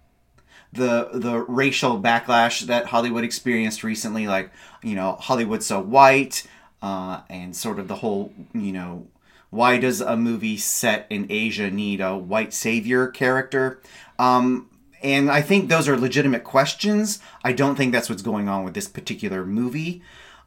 the 0.74 1.09
the 1.12 1.38
racial 1.40 2.00
backlash 2.00 2.62
that 2.62 2.87
Hollywood 2.87 3.24
experienced 3.24 3.85
recently, 3.85 4.27
like 4.27 4.50
you 4.83 4.94
know 4.94 5.12
Hollywood's 5.12 5.66
so 5.66 5.81
white, 5.81 6.46
uh, 6.83 7.20
and 7.31 7.57
sort 7.57 7.79
of 7.79 7.88
the 7.88 7.96
whole 7.96 8.33
you 8.53 8.72
know 8.72 9.07
why 9.50 9.79
does 9.79 10.00
a 10.00 10.16
movie 10.16 10.57
set 10.57 11.07
in 11.11 11.27
Asia 11.31 11.70
need 11.70 12.00
a 12.00 12.16
white 12.16 12.53
savior 12.53 13.07
character? 13.07 13.81
Um, 14.18 14.68
and 15.00 15.31
I 15.31 15.42
think 15.42 15.68
those 15.68 15.88
are 15.88 15.96
legitimate 15.96 16.42
questions. 16.42 17.20
I 17.44 17.53
don't 17.53 17.77
think 17.77 17.92
that's 17.92 18.09
what's 18.09 18.22
going 18.22 18.48
on 18.48 18.64
with 18.64 18.74
this 18.74 18.88
particular 18.88 19.46
movie. 19.46 20.03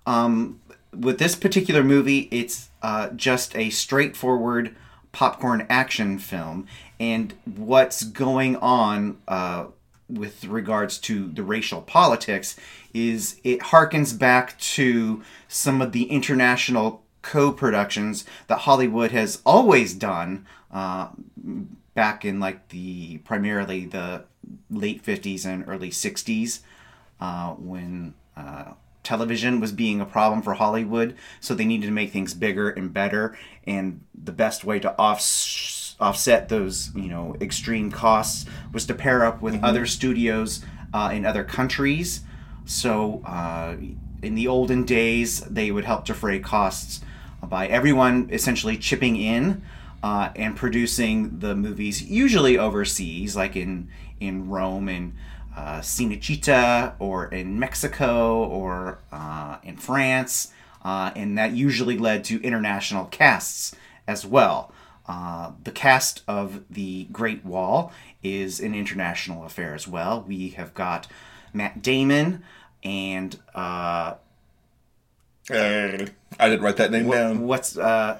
Um, 0.06 0.60
with 0.94 1.20
this 1.20 1.36
particular 1.36 1.84
movie, 1.84 2.28
it's 2.32 2.67
uh, 2.82 3.10
just 3.10 3.56
a 3.56 3.70
straightforward 3.70 4.76
popcorn 5.12 5.66
action 5.70 6.20
film, 6.20 6.68
and 7.00 7.34
what's 7.46 8.04
going 8.04 8.56
on 8.58 9.18
uh, 9.28 9.66
with 10.10 10.46
regards 10.46 10.98
to 10.98 11.28
the 11.30 11.44
racial 11.44 11.82
politics 11.82 12.56
is 12.94 13.40
it 13.44 13.60
harkens 13.60 14.18
back 14.18 14.58
to 14.60 15.22
some 15.48 15.82
of 15.82 15.92
the 15.92 16.04
international 16.06 17.04
co-productions 17.22 18.26
that 18.48 18.60
Hollywood 18.60 19.12
has 19.12 19.42
always 19.46 19.94
done 19.94 20.46
uh, 20.72 21.10
back 21.94 22.24
in 22.24 22.40
like 22.40 22.70
the 22.70 23.18
primarily 23.20 23.86
the 23.86 24.24
late 24.70 25.04
50s 25.04 25.46
and 25.46 25.68
early 25.68 25.90
60s 25.90 26.62
uh, 27.20 27.54
when 27.54 28.14
uh, 28.38 28.74
television 29.08 29.62
was 29.62 29.72
being 29.72 30.02
a 30.02 30.06
problem 30.06 30.42
for 30.42 30.56
Hollywood, 30.56 31.16
so 31.40 31.56
they 31.56 31.66
needed 31.66 31.88
to 31.88 31.94
make 31.94 32.12
things 32.12 32.34
bigger 32.34 32.70
and 32.70 32.94
better. 32.94 33.38
And 33.66 34.02
the 34.14 34.34
best 34.34 34.66
way 34.66 34.80
to 34.80 34.94
off- 35.00 35.96
offset 36.00 36.50
those, 36.50 36.92
you 36.94 37.08
know, 37.08 37.36
extreme 37.40 37.90
costs 37.90 38.46
was 38.74 38.86
to 38.86 38.94
pair 38.94 39.26
up 39.26 39.42
with 39.42 39.64
other 39.64 39.86
studios 39.86 40.62
uh, 40.94 41.10
in 41.14 41.26
other 41.26 41.46
countries. 41.46 42.22
So 42.66 43.22
uh, 43.26 43.78
in 44.22 44.36
the 44.36 44.48
olden 44.48 44.84
days, 44.84 45.40
they 45.42 45.72
would 45.72 45.86
help 45.86 46.06
defray 46.06 46.40
costs 46.40 47.02
by 47.42 47.68
everyone 47.68 48.30
essentially 48.32 48.78
chipping 48.78 49.16
in 49.16 49.62
uh, 50.04 50.30
and 50.36 50.56
producing 50.56 51.40
the 51.40 51.56
movies, 51.56 52.04
usually 52.04 52.58
overseas, 52.58 53.36
like 53.38 53.56
in 53.56 53.88
in 54.20 54.50
Rome 54.50 54.90
and 54.90 55.14
uh, 55.58 55.80
Cinecittà, 55.82 56.94
or 57.00 57.26
in 57.34 57.58
Mexico, 57.60 58.44
or 58.46 59.00
uh, 59.12 59.58
in 59.64 59.76
France, 59.78 60.54
uh, 60.86 61.12
and 61.16 61.38
that 61.38 61.52
usually 61.54 61.98
led 61.98 62.24
to 62.26 62.42
international 62.44 63.06
casts 63.06 63.76
as 64.08 64.26
well. 64.26 64.72
Uh, 65.08 65.52
the 65.64 65.72
cast 65.72 66.22
of 66.28 66.64
the 66.70 67.06
Great 67.12 67.44
Wall 67.44 67.92
is 68.22 68.60
an 68.60 68.76
international 68.76 69.46
affair 69.46 69.74
as 69.74 69.88
well. 69.88 70.24
We 70.28 70.50
have 70.50 70.74
got 70.74 71.08
Matt 71.54 71.82
Damon 71.82 72.44
and 72.84 73.40
uh, 73.56 74.16
Uh, 75.50 76.06
I 76.40 76.50
didn't 76.50 76.62
write 76.62 76.78
that 76.78 76.92
name 76.92 77.10
down. 77.10 77.48
what's 77.48 77.78
uh, 77.78 78.20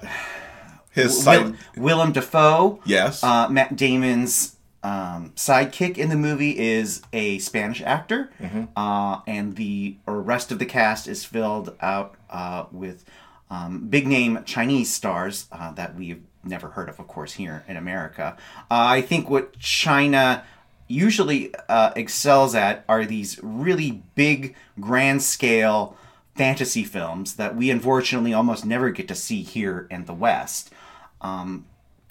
His 0.90 1.24
Will. 1.26 1.54
Willem 1.76 2.12
Dafoe. 2.12 2.80
Yes. 2.86 3.22
Uh, 3.22 3.48
Matt 3.50 3.76
Damon's 3.76 4.56
um, 4.82 5.32
sidekick 5.34 5.98
in 5.98 6.08
the 6.08 6.16
movie 6.16 6.58
is 6.58 7.02
a 7.12 7.38
Spanish 7.38 7.82
actor, 7.82 8.30
uh, 8.76 9.20
and 9.26 9.56
the 9.56 9.96
rest 10.06 10.52
of 10.52 10.58
the 10.58 10.66
cast 10.66 11.08
is 11.08 11.24
filled 11.24 11.76
out 11.80 12.14
uh, 12.30 12.64
with 12.70 13.04
um, 13.50 13.88
big 13.88 14.06
name 14.06 14.44
Chinese 14.44 14.92
stars 14.92 15.46
uh, 15.50 15.72
that 15.72 15.96
we've 15.96 16.22
never 16.44 16.68
heard 16.68 16.88
of, 16.88 17.00
of 17.00 17.08
course, 17.08 17.32
here 17.34 17.64
in 17.66 17.76
America. 17.76 18.36
Uh, 18.70 18.86
I 18.88 19.02
think 19.02 19.28
what 19.28 19.58
China 19.58 20.44
usually 20.86 21.54
uh, 21.68 21.92
excels 21.96 22.54
at 22.54 22.84
are 22.88 23.04
these 23.04 23.38
really 23.42 24.02
big, 24.14 24.54
grand 24.80 25.22
scale 25.22 25.96
fantasy 26.34 26.84
films 26.84 27.34
that 27.34 27.56
we 27.56 27.70
unfortunately 27.70 28.32
almost 28.32 28.64
never 28.64 28.90
get 28.90 29.08
to 29.08 29.14
see 29.14 29.42
here 29.42 29.86
in 29.90 30.04
the 30.04 30.14
West. 30.14 30.72
Um, 31.20 31.66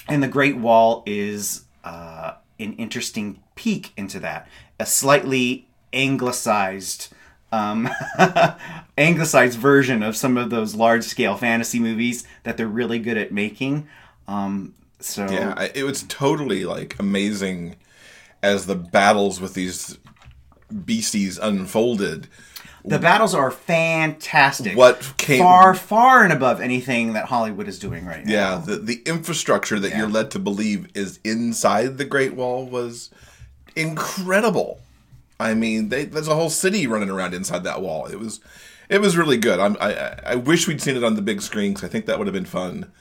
and 0.08 0.21
the 0.21 0.27
Great 0.27 0.58
Wall 0.58 1.03
is 1.06 1.63
uh, 1.84 2.34
an 2.60 2.74
interesting 2.74 3.41
peek 3.56 3.93
into 3.98 4.20
that. 4.20 4.48
A 4.80 4.86
slightly 4.86 5.67
anglicized, 5.93 7.10
um, 7.52 7.89
anglicized 8.98 9.58
version 9.58 10.04
of 10.04 10.15
some 10.15 10.38
of 10.38 10.50
those 10.50 10.76
large 10.76 11.04
scale 11.04 11.36
fantasy 11.36 11.80
movies 11.80 12.26
that 12.43 12.58
they're 12.58 12.67
really 12.67 13.00
good 13.00 13.17
at 13.17 13.32
making. 13.32 13.88
Um, 14.28 14.74
so 15.00 15.28
Yeah, 15.30 15.67
it 15.74 15.84
was 15.84 16.04
totally 16.04 16.65
like 16.65 16.98
amazing 17.00 17.76
as 18.41 18.65
the 18.65 18.76
battles 18.76 19.39
with 19.39 19.54
these 19.54 19.98
beasties 20.86 21.38
unfolded. 21.38 22.28
The 22.88 23.00
battles 23.00 23.34
are 23.36 23.52
fantastic. 23.52 24.76
What 24.78 25.13
came- 25.17 25.39
far, 25.41 25.73
far 25.73 26.23
and 26.23 26.32
above 26.34 26.62
anything 26.62 27.13
that 27.13 27.26
Hollywood 27.26 27.67
is 27.67 27.80
doing 27.80 28.06
right 28.06 28.26
now. 28.26 28.32
Yeah, 28.32 28.62
the 28.65 28.78
the 28.78 29.02
infrastructure 29.06 29.80
that 29.80 29.95
you're 29.97 30.08
led 30.10 30.32
to 30.32 30.39
believe 30.39 30.88
is 30.95 31.19
inside 31.23 31.97
the 31.97 32.06
Great 32.06 32.34
Wall 32.34 32.65
was 32.65 33.10
incredible. 33.76 34.80
I 35.39 35.54
mean, 35.54 35.89
they, 35.89 36.06
there's 36.06 36.28
a 36.28 36.36
whole 36.36 36.50
city 36.50 36.88
running 36.88 37.10
around 37.10 37.34
inside 37.34 37.63
that 37.63 37.82
wall. 37.82 38.08
It 38.08 38.19
was, 38.19 38.39
it 38.89 39.00
was 39.02 39.15
really 39.15 39.38
good. 39.38 39.60
I'm, 39.60 39.78
I 39.80 39.93
I- 39.93 40.19
I 40.32 40.36
wish 40.36 40.67
we'd 40.67 40.82
seen 40.82 40.95
it 40.97 41.04
on 41.04 41.15
the 41.15 41.21
big 41.21 41.41
screen 41.41 41.73
because 41.73 41.88
I 41.88 41.91
think 41.91 42.06
that 42.08 42.17
would 42.17 42.28
have 42.28 42.34
been 42.34 42.45
fun. 42.45 42.91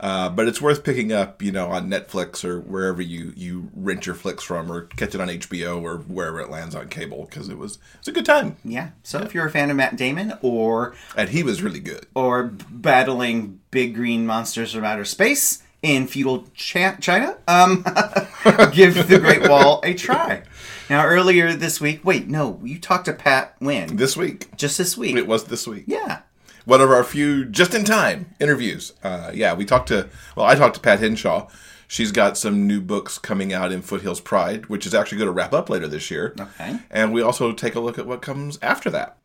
Uh, 0.00 0.28
but 0.28 0.46
it's 0.46 0.60
worth 0.62 0.84
picking 0.84 1.12
up, 1.12 1.42
you 1.42 1.50
know, 1.50 1.68
on 1.68 1.88
Netflix 1.90 2.44
or 2.44 2.60
wherever 2.60 3.02
you, 3.02 3.32
you 3.36 3.68
rent 3.74 4.06
your 4.06 4.14
flicks 4.14 4.44
from, 4.44 4.70
or 4.70 4.82
catch 4.82 5.14
it 5.14 5.20
on 5.20 5.28
HBO 5.28 5.82
or 5.82 5.98
wherever 5.98 6.40
it 6.40 6.50
lands 6.50 6.74
on 6.74 6.88
cable 6.88 7.26
because 7.28 7.48
it 7.48 7.58
was 7.58 7.78
it's 7.98 8.08
a 8.08 8.12
good 8.12 8.24
time, 8.26 8.56
Yeah. 8.64 8.90
So 9.02 9.18
if 9.20 9.34
you're 9.34 9.46
a 9.46 9.50
fan 9.50 9.70
of 9.70 9.76
Matt 9.76 9.96
Damon 9.96 10.34
or 10.42 10.94
and 11.16 11.28
he 11.30 11.42
was 11.42 11.62
really 11.62 11.80
good. 11.80 12.06
or 12.14 12.44
battling 12.70 13.60
big 13.70 13.94
green 13.94 14.24
monsters 14.26 14.72
from 14.72 14.84
outer 14.84 15.04
space 15.04 15.62
in 15.82 16.06
feudal 16.08 16.46
China, 16.54 17.36
um, 17.46 17.82
give 18.72 19.08
the 19.08 19.18
Great 19.20 19.48
Wall 19.48 19.80
a 19.84 19.94
try. 19.94 20.42
Now, 20.90 21.04
earlier 21.06 21.52
this 21.54 21.80
week, 21.80 22.04
wait, 22.04 22.28
no, 22.28 22.60
you 22.64 22.78
talked 22.80 23.04
to 23.04 23.12
Pat 23.12 23.54
when? 23.58 23.96
This 23.96 24.16
week, 24.16 24.56
Just 24.56 24.78
this 24.78 24.96
week. 24.96 25.16
it 25.16 25.26
was 25.26 25.44
this 25.44 25.66
week. 25.66 25.84
yeah. 25.86 26.22
One 26.68 26.82
of 26.82 26.90
our 26.90 27.02
few 27.02 27.46
just 27.46 27.72
in 27.72 27.82
time 27.82 28.26
interviews. 28.38 28.92
Uh, 29.02 29.30
yeah, 29.32 29.54
we 29.54 29.64
talked 29.64 29.88
to, 29.88 30.06
well, 30.36 30.44
I 30.44 30.54
talked 30.54 30.74
to 30.74 30.82
Pat 30.82 31.00
Henshaw. 31.00 31.48
She's 31.86 32.12
got 32.12 32.36
some 32.36 32.66
new 32.66 32.82
books 32.82 33.16
coming 33.16 33.54
out 33.54 33.72
in 33.72 33.80
Foothills 33.80 34.20
Pride, 34.20 34.66
which 34.66 34.84
is 34.84 34.94
actually 34.94 35.16
going 35.16 35.28
to 35.28 35.32
wrap 35.32 35.54
up 35.54 35.70
later 35.70 35.88
this 35.88 36.10
year. 36.10 36.34
Okay. 36.38 36.78
And 36.90 37.14
we 37.14 37.22
also 37.22 37.52
take 37.52 37.74
a 37.74 37.80
look 37.80 37.98
at 37.98 38.06
what 38.06 38.20
comes 38.20 38.58
after 38.60 38.90
that. 38.90 39.16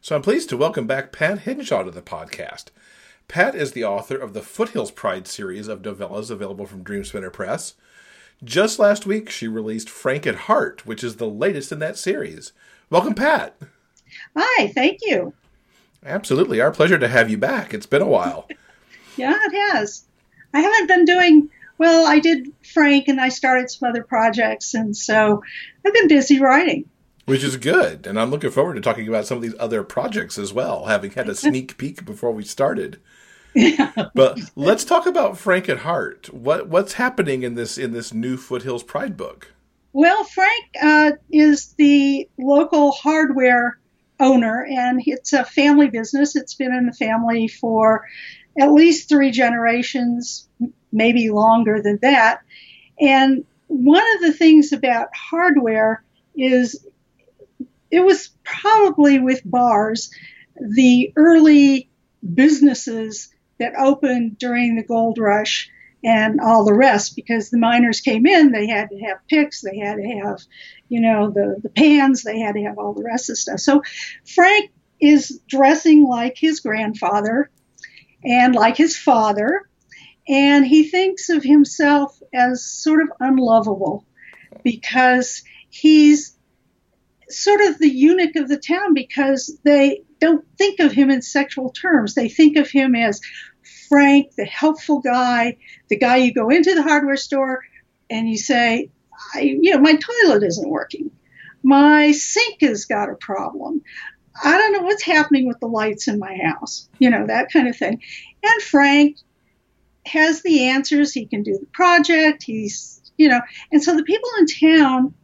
So 0.00 0.16
I'm 0.16 0.22
pleased 0.22 0.48
to 0.48 0.56
welcome 0.56 0.88
back 0.88 1.12
Pat 1.12 1.38
Henshaw 1.38 1.84
to 1.84 1.92
the 1.92 2.02
podcast. 2.02 2.66
Pat 3.28 3.54
is 3.54 3.70
the 3.70 3.84
author 3.84 4.16
of 4.16 4.32
the 4.32 4.42
Foothills 4.42 4.90
Pride 4.90 5.28
series 5.28 5.68
of 5.68 5.82
novellas 5.82 6.28
available 6.28 6.66
from 6.66 6.82
Dreamspinner 6.82 7.32
Press. 7.32 7.74
Just 8.42 8.80
last 8.80 9.06
week, 9.06 9.30
she 9.30 9.46
released 9.46 9.88
Frank 9.88 10.26
at 10.26 10.34
Heart, 10.34 10.86
which 10.86 11.04
is 11.04 11.16
the 11.16 11.28
latest 11.28 11.70
in 11.70 11.78
that 11.78 11.96
series. 11.96 12.52
Welcome, 12.90 13.14
Pat. 13.14 13.54
Hi, 14.36 14.66
thank 14.66 14.98
you. 15.02 15.34
Absolutely. 16.04 16.60
Our 16.60 16.70
pleasure 16.70 16.98
to 16.98 17.08
have 17.08 17.30
you 17.30 17.38
back. 17.38 17.74
It's 17.74 17.86
been 17.86 18.02
a 18.02 18.06
while. 18.06 18.48
Yeah, 19.16 19.36
it 19.42 19.72
has. 19.72 20.04
I 20.54 20.60
haven't 20.60 20.86
been 20.86 21.04
doing 21.04 21.50
well. 21.76 22.06
I 22.06 22.20
did 22.20 22.52
Frank 22.72 23.08
and 23.08 23.20
I 23.20 23.28
started 23.28 23.68
some 23.68 23.90
other 23.90 24.04
projects, 24.04 24.72
and 24.72 24.96
so 24.96 25.42
I've 25.84 25.92
been 25.92 26.08
busy 26.08 26.40
writing. 26.40 26.88
Which 27.26 27.44
is 27.44 27.56
good. 27.56 28.06
And 28.06 28.18
I'm 28.18 28.30
looking 28.30 28.50
forward 28.50 28.74
to 28.74 28.80
talking 28.80 29.08
about 29.08 29.26
some 29.26 29.36
of 29.36 29.42
these 29.42 29.56
other 29.58 29.82
projects 29.82 30.38
as 30.38 30.52
well, 30.52 30.86
having 30.86 31.10
had 31.10 31.28
a 31.28 31.34
sneak 31.34 31.76
peek 31.76 32.04
before 32.04 32.30
we 32.30 32.44
started. 32.44 33.00
But 34.14 34.38
let's 34.54 34.84
talk 34.84 35.06
about 35.06 35.36
Frank 35.36 35.68
at 35.68 35.78
Heart. 35.78 36.32
What 36.32 36.68
what's 36.68 36.94
happening 36.94 37.42
in 37.42 37.56
this 37.56 37.76
in 37.76 37.92
this 37.92 38.14
new 38.14 38.36
Foothills 38.36 38.84
Pride 38.84 39.16
book? 39.16 39.52
Well, 39.92 40.22
Frank 40.24 40.64
uh, 40.80 41.12
is 41.30 41.74
the 41.76 42.28
local 42.38 42.92
hardware 42.92 43.79
owner, 44.20 44.64
and 44.64 45.02
it's 45.04 45.32
a 45.32 45.44
family 45.44 45.88
business. 45.88 46.36
It's 46.36 46.54
been 46.54 46.72
in 46.72 46.86
the 46.86 46.92
family 46.92 47.48
for 47.48 48.06
at 48.60 48.72
least 48.72 49.08
three 49.08 49.30
generations, 49.30 50.48
maybe 50.92 51.30
longer 51.30 51.80
than 51.82 51.98
that. 52.02 52.40
And 53.00 53.44
one 53.68 54.04
of 54.16 54.22
the 54.22 54.32
things 54.32 54.72
about 54.72 55.08
hardware 55.14 56.04
is 56.36 56.86
it 57.90 58.00
was 58.00 58.30
probably 58.44 59.18
with 59.18 59.40
bars 59.44 60.10
the 60.60 61.12
early 61.16 61.88
businesses 62.34 63.32
that 63.58 63.74
opened 63.76 64.38
during 64.38 64.76
the 64.76 64.84
gold 64.84 65.18
rush 65.18 65.70
and 66.02 66.40
all 66.40 66.64
the 66.64 66.74
rest 66.74 67.14
because 67.14 67.50
the 67.50 67.58
miners 67.58 68.00
came 68.00 68.26
in 68.26 68.52
they 68.52 68.66
had 68.66 68.88
to 68.88 68.98
have 68.98 69.18
picks 69.28 69.60
they 69.60 69.78
had 69.78 69.96
to 69.96 70.20
have 70.22 70.40
you 70.88 71.00
know 71.00 71.30
the, 71.30 71.56
the 71.62 71.68
pans 71.68 72.22
they 72.22 72.38
had 72.38 72.54
to 72.54 72.62
have 72.62 72.78
all 72.78 72.94
the 72.94 73.04
rest 73.04 73.28
of 73.28 73.34
the 73.34 73.36
stuff 73.36 73.60
so 73.60 73.82
frank 74.26 74.70
is 75.00 75.40
dressing 75.48 76.04
like 76.04 76.36
his 76.36 76.60
grandfather 76.60 77.50
and 78.24 78.54
like 78.54 78.76
his 78.76 78.96
father 78.96 79.62
and 80.28 80.66
he 80.66 80.88
thinks 80.88 81.28
of 81.28 81.42
himself 81.42 82.18
as 82.32 82.64
sort 82.64 83.02
of 83.02 83.08
unlovable 83.20 84.04
because 84.62 85.42
he's 85.68 86.36
sort 87.28 87.60
of 87.60 87.78
the 87.78 87.88
eunuch 87.88 88.36
of 88.36 88.48
the 88.48 88.58
town 88.58 88.94
because 88.94 89.58
they 89.64 90.02
don't 90.20 90.44
think 90.58 90.80
of 90.80 90.92
him 90.92 91.10
in 91.10 91.22
sexual 91.22 91.70
terms. 91.70 92.14
They 92.14 92.28
think 92.28 92.56
of 92.56 92.70
him 92.70 92.94
as 92.94 93.20
Frank, 93.88 94.34
the 94.36 94.44
helpful 94.44 95.00
guy, 95.00 95.56
the 95.88 95.98
guy 95.98 96.16
you 96.16 96.32
go 96.32 96.48
into 96.50 96.74
the 96.74 96.82
hardware 96.82 97.16
store 97.16 97.64
and 98.08 98.28
you 98.28 98.38
say, 98.38 98.90
I, 99.34 99.40
you 99.40 99.72
know, 99.72 99.80
my 99.80 99.96
toilet 99.96 100.42
isn't 100.42 100.68
working. 100.68 101.10
My 101.62 102.12
sink 102.12 102.62
has 102.62 102.86
got 102.86 103.10
a 103.10 103.14
problem. 103.14 103.82
I 104.42 104.56
don't 104.56 104.72
know 104.72 104.82
what's 104.82 105.02
happening 105.02 105.46
with 105.46 105.60
the 105.60 105.66
lights 105.66 106.08
in 106.08 106.18
my 106.18 106.36
house, 106.42 106.88
you 106.98 107.10
know, 107.10 107.26
that 107.26 107.52
kind 107.52 107.68
of 107.68 107.76
thing. 107.76 108.00
And 108.42 108.62
Frank 108.62 109.18
has 110.06 110.42
the 110.42 110.68
answers. 110.68 111.12
He 111.12 111.26
can 111.26 111.42
do 111.42 111.58
the 111.58 111.66
project. 111.66 112.42
He's, 112.42 113.12
you 113.18 113.28
know, 113.28 113.40
and 113.70 113.82
so 113.82 113.96
the 113.96 114.04
people 114.04 114.30
in 114.38 114.46
town 114.46 115.14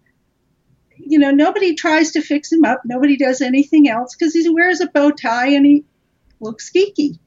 you 0.99 1.19
know, 1.19 1.31
nobody 1.31 1.75
tries 1.75 2.13
to 2.13 2.23
fix 2.23 2.53
him 2.53 2.65
up. 2.65 2.83
Nobody 2.85 3.17
does 3.17 3.41
anything 3.41 3.89
else 3.89 4.15
because 4.15 4.35
he 4.35 4.49
wears 4.49 4.81
a 4.81 4.87
bow 4.87 5.11
tie 5.11 5.49
and 5.49 5.65
he 5.65 5.85
looks 6.41 6.71
geeky. 6.71 7.19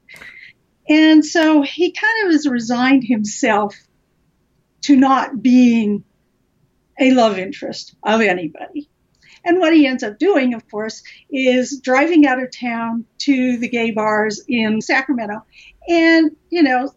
And 0.88 1.24
so 1.24 1.62
he 1.62 1.92
kind 1.92 2.26
of 2.26 2.32
has 2.32 2.46
resigned 2.46 3.04
himself 3.04 3.76
to 4.82 4.96
not 4.96 5.42
being 5.42 6.04
a 6.98 7.12
love 7.12 7.38
interest 7.38 7.94
of 8.02 8.20
anybody. 8.20 8.88
And 9.44 9.58
what 9.58 9.72
he 9.72 9.86
ends 9.86 10.02
up 10.02 10.18
doing, 10.18 10.54
of 10.54 10.68
course, 10.70 11.02
is 11.30 11.80
driving 11.80 12.26
out 12.26 12.42
of 12.42 12.50
town 12.50 13.06
to 13.18 13.56
the 13.56 13.68
gay 13.68 13.90
bars 13.90 14.42
in 14.46 14.82
Sacramento 14.82 15.44
and, 15.88 16.36
you 16.50 16.62
know, 16.62 16.92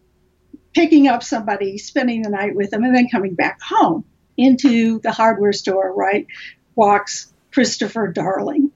picking 0.74 1.08
up 1.08 1.22
somebody, 1.22 1.78
spending 1.78 2.22
the 2.22 2.30
night 2.30 2.54
with 2.54 2.70
them, 2.70 2.84
and 2.84 2.94
then 2.94 3.08
coming 3.08 3.34
back 3.34 3.60
home 3.62 4.04
into 4.36 4.98
the 5.00 5.12
hardware 5.12 5.52
store, 5.52 5.94
right? 5.94 6.26
Walks 6.74 7.32
Christopher 7.52 8.08
Darling. 8.08 8.72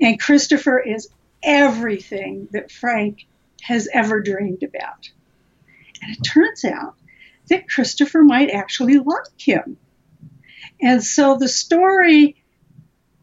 And 0.00 0.18
Christopher 0.18 0.80
is 0.80 1.08
everything 1.42 2.48
that 2.52 2.72
Frank 2.72 3.26
has 3.64 3.88
ever 3.94 4.20
dreamed 4.20 4.62
about. 4.62 5.10
And 6.02 6.14
it 6.14 6.20
turns 6.20 6.66
out 6.66 6.96
that 7.48 7.68
Christopher 7.68 8.22
might 8.22 8.50
actually 8.50 8.98
like 8.98 9.38
him. 9.38 9.78
And 10.82 11.02
so 11.02 11.38
the 11.38 11.48
story 11.48 12.36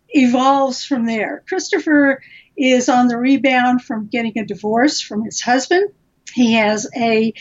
evolves 0.10 0.84
from 0.84 1.06
there. 1.06 1.44
Christopher 1.48 2.24
is 2.58 2.90
on 2.90 3.08
the 3.08 3.18
rebound 3.18 3.84
from 3.84 4.08
getting 4.08 4.38
a 4.40 4.46
divorce 4.46 5.00
from 5.00 5.24
his 5.24 5.42
husband. 5.42 5.92
He 6.34 6.54
has 6.54 6.88
a, 6.96 7.34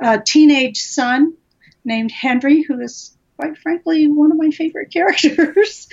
a 0.00 0.20
teenage 0.20 0.80
son 0.80 1.34
named 1.84 2.10
Henry, 2.10 2.62
who 2.62 2.80
is 2.80 3.16
quite 3.36 3.56
frankly 3.56 4.08
one 4.08 4.32
of 4.32 4.36
my 4.36 4.50
favorite 4.50 4.90
characters. 4.92 5.88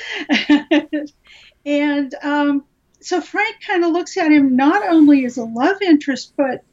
and 1.63 2.15
um, 2.23 2.65
so 3.05 3.21
Frank 3.21 3.57
kind 3.61 3.83
of 3.83 3.91
looks 3.91 4.17
at 4.17 4.31
him 4.31 4.55
not 4.55 4.81
only 4.87 5.25
as 5.25 5.37
a 5.37 5.43
love 5.43 5.79
interest, 5.83 6.33
but 6.35 6.63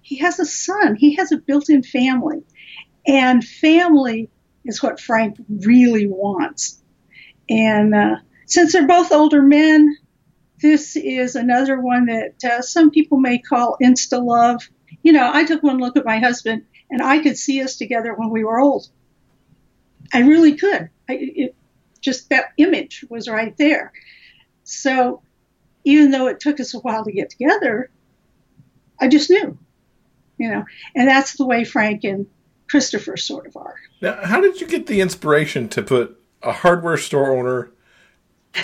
he 0.00 0.16
has 0.16 0.40
a 0.40 0.46
son. 0.46 0.96
He 0.96 1.16
has 1.16 1.30
a 1.30 1.36
built 1.36 1.68
in 1.68 1.82
family. 1.82 2.42
And 3.06 3.44
family 3.44 4.30
is 4.64 4.82
what 4.82 4.98
Frank 4.98 5.36
really 5.46 6.06
wants. 6.06 6.82
And 7.50 7.94
uh, 7.94 8.16
since 8.46 8.72
they're 8.72 8.86
both 8.86 9.12
older 9.12 9.42
men, 9.42 9.94
this 10.62 10.96
is 10.96 11.36
another 11.36 11.78
one 11.78 12.06
that 12.06 12.42
uh, 12.42 12.62
some 12.62 12.90
people 12.90 13.18
may 13.18 13.38
call 13.38 13.76
insta 13.82 14.24
love. 14.24 14.66
You 15.02 15.12
know, 15.12 15.30
I 15.30 15.44
took 15.44 15.62
one 15.62 15.76
look 15.76 15.98
at 15.98 16.06
my 16.06 16.18
husband 16.18 16.64
and 16.90 17.02
I 17.02 17.18
could 17.18 17.36
see 17.36 17.62
us 17.62 17.76
together 17.76 18.14
when 18.14 18.30
we 18.30 18.42
were 18.42 18.58
old. 18.58 18.88
I 20.14 20.20
really 20.20 20.56
could. 20.56 20.88
I, 21.10 21.12
it, 21.20 21.56
just 22.00 22.30
that 22.30 22.52
image 22.56 23.04
was 23.10 23.28
right 23.28 23.54
there. 23.58 23.92
So 24.62 25.20
even 25.84 26.10
though 26.10 26.26
it 26.26 26.40
took 26.40 26.60
us 26.60 26.74
a 26.74 26.78
while 26.78 27.04
to 27.04 27.12
get 27.12 27.30
together, 27.30 27.90
I 29.00 29.08
just 29.08 29.30
knew, 29.30 29.58
you 30.38 30.50
know, 30.50 30.64
and 30.94 31.08
that's 31.08 31.36
the 31.36 31.46
way 31.46 31.64
Frank 31.64 32.04
and 32.04 32.26
Christopher 32.68 33.16
sort 33.16 33.46
of 33.46 33.56
are. 33.56 33.76
Now, 34.00 34.24
how 34.24 34.40
did 34.40 34.60
you 34.60 34.66
get 34.66 34.86
the 34.86 35.00
inspiration 35.00 35.68
to 35.70 35.82
put 35.82 36.20
a 36.42 36.52
hardware 36.52 36.96
store 36.96 37.36
owner 37.36 37.70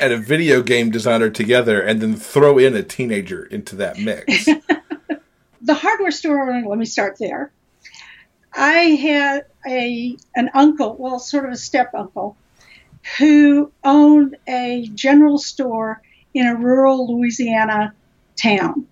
and 0.00 0.12
a 0.12 0.16
video 0.16 0.62
game 0.62 0.90
designer 0.90 1.30
together 1.30 1.80
and 1.80 2.00
then 2.00 2.16
throw 2.16 2.58
in 2.58 2.74
a 2.74 2.82
teenager 2.82 3.44
into 3.44 3.76
that 3.76 3.98
mix? 3.98 4.46
the 5.60 5.74
hardware 5.74 6.10
store 6.10 6.50
owner, 6.50 6.66
let 6.66 6.78
me 6.78 6.86
start 6.86 7.18
there. 7.18 7.52
I 8.52 8.72
had 8.72 9.46
a 9.66 10.16
an 10.34 10.50
uncle, 10.54 10.96
well, 10.98 11.18
sort 11.18 11.44
of 11.44 11.52
a 11.52 11.56
step 11.56 11.94
uncle, 11.94 12.36
who 13.18 13.70
owned 13.84 14.36
a 14.48 14.88
general 14.94 15.38
store 15.38 16.02
in 16.34 16.46
a 16.46 16.54
rural 16.54 17.16
Louisiana 17.16 17.94
town. 18.40 18.86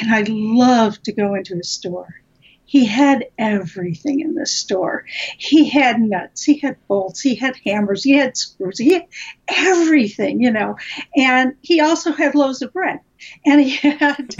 And 0.00 0.12
I 0.12 0.24
loved 0.28 1.04
to 1.04 1.12
go 1.12 1.34
into 1.34 1.56
his 1.56 1.70
store. 1.70 2.08
He 2.66 2.86
had 2.86 3.26
everything 3.38 4.20
in 4.20 4.34
the 4.34 4.46
store. 4.46 5.04
He 5.38 5.68
had 5.68 6.00
nuts, 6.00 6.42
he 6.42 6.58
had 6.58 6.76
bolts, 6.88 7.20
he 7.20 7.36
had 7.36 7.54
hammers, 7.64 8.02
he 8.02 8.12
had 8.12 8.36
screws, 8.36 8.78
he 8.78 8.94
had 8.94 9.06
everything, 9.46 10.42
you 10.42 10.50
know. 10.50 10.76
And 11.14 11.54
he 11.62 11.80
also 11.80 12.10
had 12.10 12.34
loaves 12.34 12.62
of 12.62 12.72
bread. 12.72 13.00
And 13.46 13.60
he 13.60 13.70
had, 13.76 14.34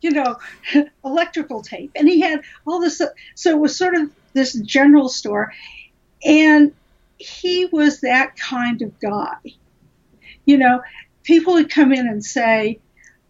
you 0.00 0.10
know, 0.10 0.36
electrical 1.04 1.62
tape. 1.62 1.90
And 1.96 2.08
he 2.08 2.20
had 2.20 2.42
all 2.64 2.80
this. 2.80 3.02
So 3.34 3.50
it 3.50 3.58
was 3.58 3.76
sort 3.76 3.94
of 3.94 4.10
this 4.34 4.52
general 4.52 5.08
store. 5.08 5.52
And 6.24 6.72
he 7.18 7.66
was 7.66 8.02
that 8.02 8.36
kind 8.36 8.82
of 8.82 9.00
guy. 9.00 9.36
You 10.44 10.58
know, 10.58 10.82
people 11.30 11.52
would 11.52 11.70
come 11.70 11.92
in 11.92 12.08
and 12.08 12.24
say, 12.24 12.80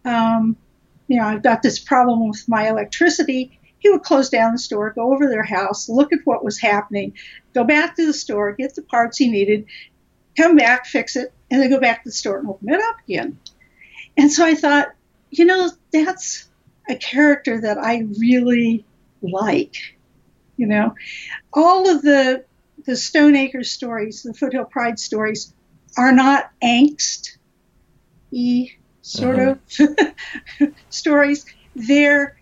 um, 0.05 0.57
you 1.07 1.17
know, 1.19 1.25
I've 1.25 1.43
got 1.43 1.61
this 1.61 1.77
problem 1.77 2.29
with 2.29 2.43
my 2.47 2.67
electricity 2.67 3.59
he 3.77 3.89
would 3.89 4.03
close 4.03 4.29
down 4.29 4.51
the 4.51 4.59
store, 4.59 4.91
go 4.91 5.11
over 5.11 5.27
their 5.27 5.43
house, 5.43 5.89
look 5.89 6.13
at 6.13 6.19
what 6.23 6.45
was 6.45 6.59
happening, 6.59 7.13
go 7.53 7.63
back 7.63 7.95
to 7.95 8.05
the 8.05 8.13
store, 8.13 8.53
get 8.53 8.75
the 8.75 8.83
parts 8.83 9.17
he 9.17 9.29
needed, 9.29 9.65
come 10.37 10.55
back, 10.55 10.85
fix 10.85 11.15
it, 11.15 11.33
and 11.49 11.61
then 11.61 11.69
go 11.69 11.79
back 11.79 12.03
to 12.03 12.09
the 12.09 12.13
store 12.13 12.37
and 12.37 12.47
open 12.47 12.69
it 12.69 12.79
up 12.79 12.97
again. 13.07 13.39
And 14.15 14.31
so 14.31 14.45
I 14.45 14.53
thought, 14.53 14.89
you 15.31 15.45
know, 15.45 15.71
that's 15.91 16.47
a 16.87 16.95
character 16.95 17.61
that 17.61 17.79
I 17.79 18.05
really 18.19 18.85
like. 19.23 19.75
You 20.57 20.67
know, 20.67 20.95
all 21.51 21.89
of 21.89 22.03
the 22.03 22.45
the 22.85 22.95
Stone 22.95 23.35
Acres 23.35 23.71
stories, 23.71 24.21
the 24.21 24.33
Foothill 24.33 24.65
Pride 24.65 24.99
stories, 24.99 25.53
are 25.97 26.11
not 26.11 26.51
angst 26.63 27.37
y 28.31 28.71
sort 29.01 29.39
uh-huh. 29.39 29.87
of 30.59 30.73
stories. 30.89 31.45
They're 31.75 32.37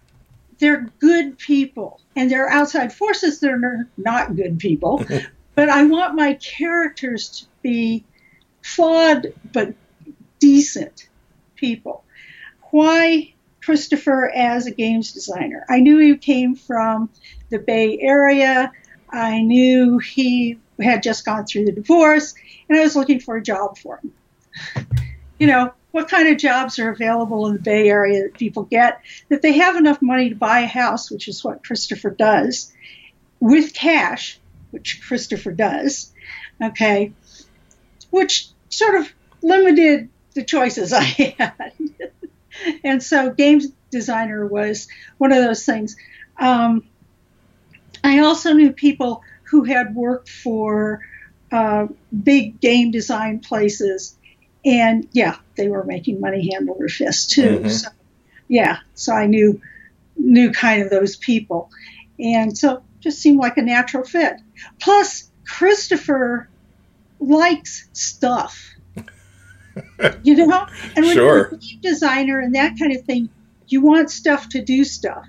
they're 0.59 0.89
good 0.99 1.37
people 1.37 2.01
and 2.15 2.29
there 2.29 2.45
are 2.45 2.51
outside 2.51 2.91
forces 2.91 3.39
that 3.39 3.51
are 3.51 3.87
not 3.97 4.35
good 4.35 4.59
people. 4.59 5.03
But 5.55 5.67
i 5.67 5.83
want 5.83 6.15
my 6.15 6.35
characters 6.35 7.27
to 7.29 7.45
be 7.61 8.05
flawed 8.61 9.33
but 9.51 9.73
decent 10.39 11.09
people. 11.57 12.05
Why 12.71 13.33
christopher 13.61 14.31
as 14.33 14.67
a 14.67 14.71
games 14.71 15.11
designer? 15.11 15.65
I 15.67 15.81
knew 15.81 15.97
he 15.97 16.15
came 16.15 16.55
from 16.55 17.09
the 17.49 17.59
bay 17.59 17.99
area. 17.99 18.71
I 19.09 19.41
knew 19.41 19.97
he 19.97 20.59
had 20.79 21.03
just 21.03 21.25
gone 21.25 21.45
through 21.45 21.65
the 21.65 21.73
divorce 21.73 22.35
and 22.69 22.79
i 22.79 22.83
was 22.83 22.95
looking 22.95 23.19
for 23.19 23.35
a 23.35 23.43
job 23.43 23.77
for 23.77 23.97
him. 23.97 24.13
You 25.39 25.47
know 25.47 25.73
what 25.91 26.07
kind 26.07 26.27
of 26.27 26.37
jobs 26.37 26.77
are 26.79 26.89
available 26.89 27.47
in 27.47 27.53
the 27.53 27.59
Bay 27.59 27.89
Area 27.89 28.23
that 28.23 28.33
people 28.35 28.63
get, 28.63 29.01
that 29.29 29.41
they 29.41 29.53
have 29.53 29.75
enough 29.75 30.01
money 30.01 30.29
to 30.29 30.35
buy 30.35 30.59
a 30.59 30.67
house, 30.67 31.09
which 31.09 31.27
is 31.27 31.43
what 31.43 31.63
Christopher 31.63 32.11
does, 32.11 32.71
with 33.39 33.73
cash, 33.73 34.39
which 34.71 35.01
Christopher 35.01 35.51
does, 35.51 36.13
okay, 36.61 37.13
which 38.11 38.49
sort 38.69 38.95
of 38.95 39.11
limited 39.41 40.09
the 40.35 40.43
choices 40.43 40.93
I 40.93 41.03
had. 41.03 41.73
and 42.83 43.01
so 43.01 43.31
games 43.31 43.67
designer 43.89 44.45
was 44.45 44.87
one 45.17 45.31
of 45.31 45.43
those 45.43 45.65
things. 45.65 45.95
Um, 46.37 46.83
I 48.03 48.19
also 48.19 48.53
knew 48.53 48.71
people 48.71 49.23
who 49.43 49.63
had 49.63 49.95
worked 49.95 50.29
for 50.29 51.01
uh, 51.51 51.87
big 52.23 52.59
game 52.59 52.91
design 52.91 53.39
places 53.39 54.15
and 54.65 55.07
yeah, 55.11 55.37
they 55.55 55.69
were 55.69 55.83
making 55.83 56.19
money 56.19 56.51
hand 56.51 56.69
over 56.69 56.87
fist 56.87 57.31
too. 57.31 57.59
Mm-hmm. 57.59 57.69
So, 57.69 57.89
yeah, 58.47 58.77
so 58.95 59.13
I 59.13 59.25
knew 59.25 59.61
knew 60.17 60.51
kind 60.51 60.81
of 60.81 60.89
those 60.89 61.15
people, 61.15 61.69
and 62.19 62.57
so 62.57 62.83
just 62.99 63.19
seemed 63.19 63.39
like 63.39 63.57
a 63.57 63.61
natural 63.61 64.03
fit. 64.03 64.35
Plus, 64.79 65.29
Christopher 65.45 66.49
likes 67.19 67.87
stuff, 67.93 68.75
you 70.23 70.35
know, 70.35 70.67
and 70.95 71.05
when 71.05 71.15
sure. 71.15 71.35
you're 71.35 71.53
a 71.53 71.81
designer 71.81 72.39
and 72.39 72.55
that 72.55 72.77
kind 72.77 72.95
of 72.95 73.03
thing, 73.05 73.29
you 73.67 73.81
want 73.81 74.09
stuff 74.09 74.49
to 74.49 74.63
do 74.63 74.83
stuff. 74.83 75.25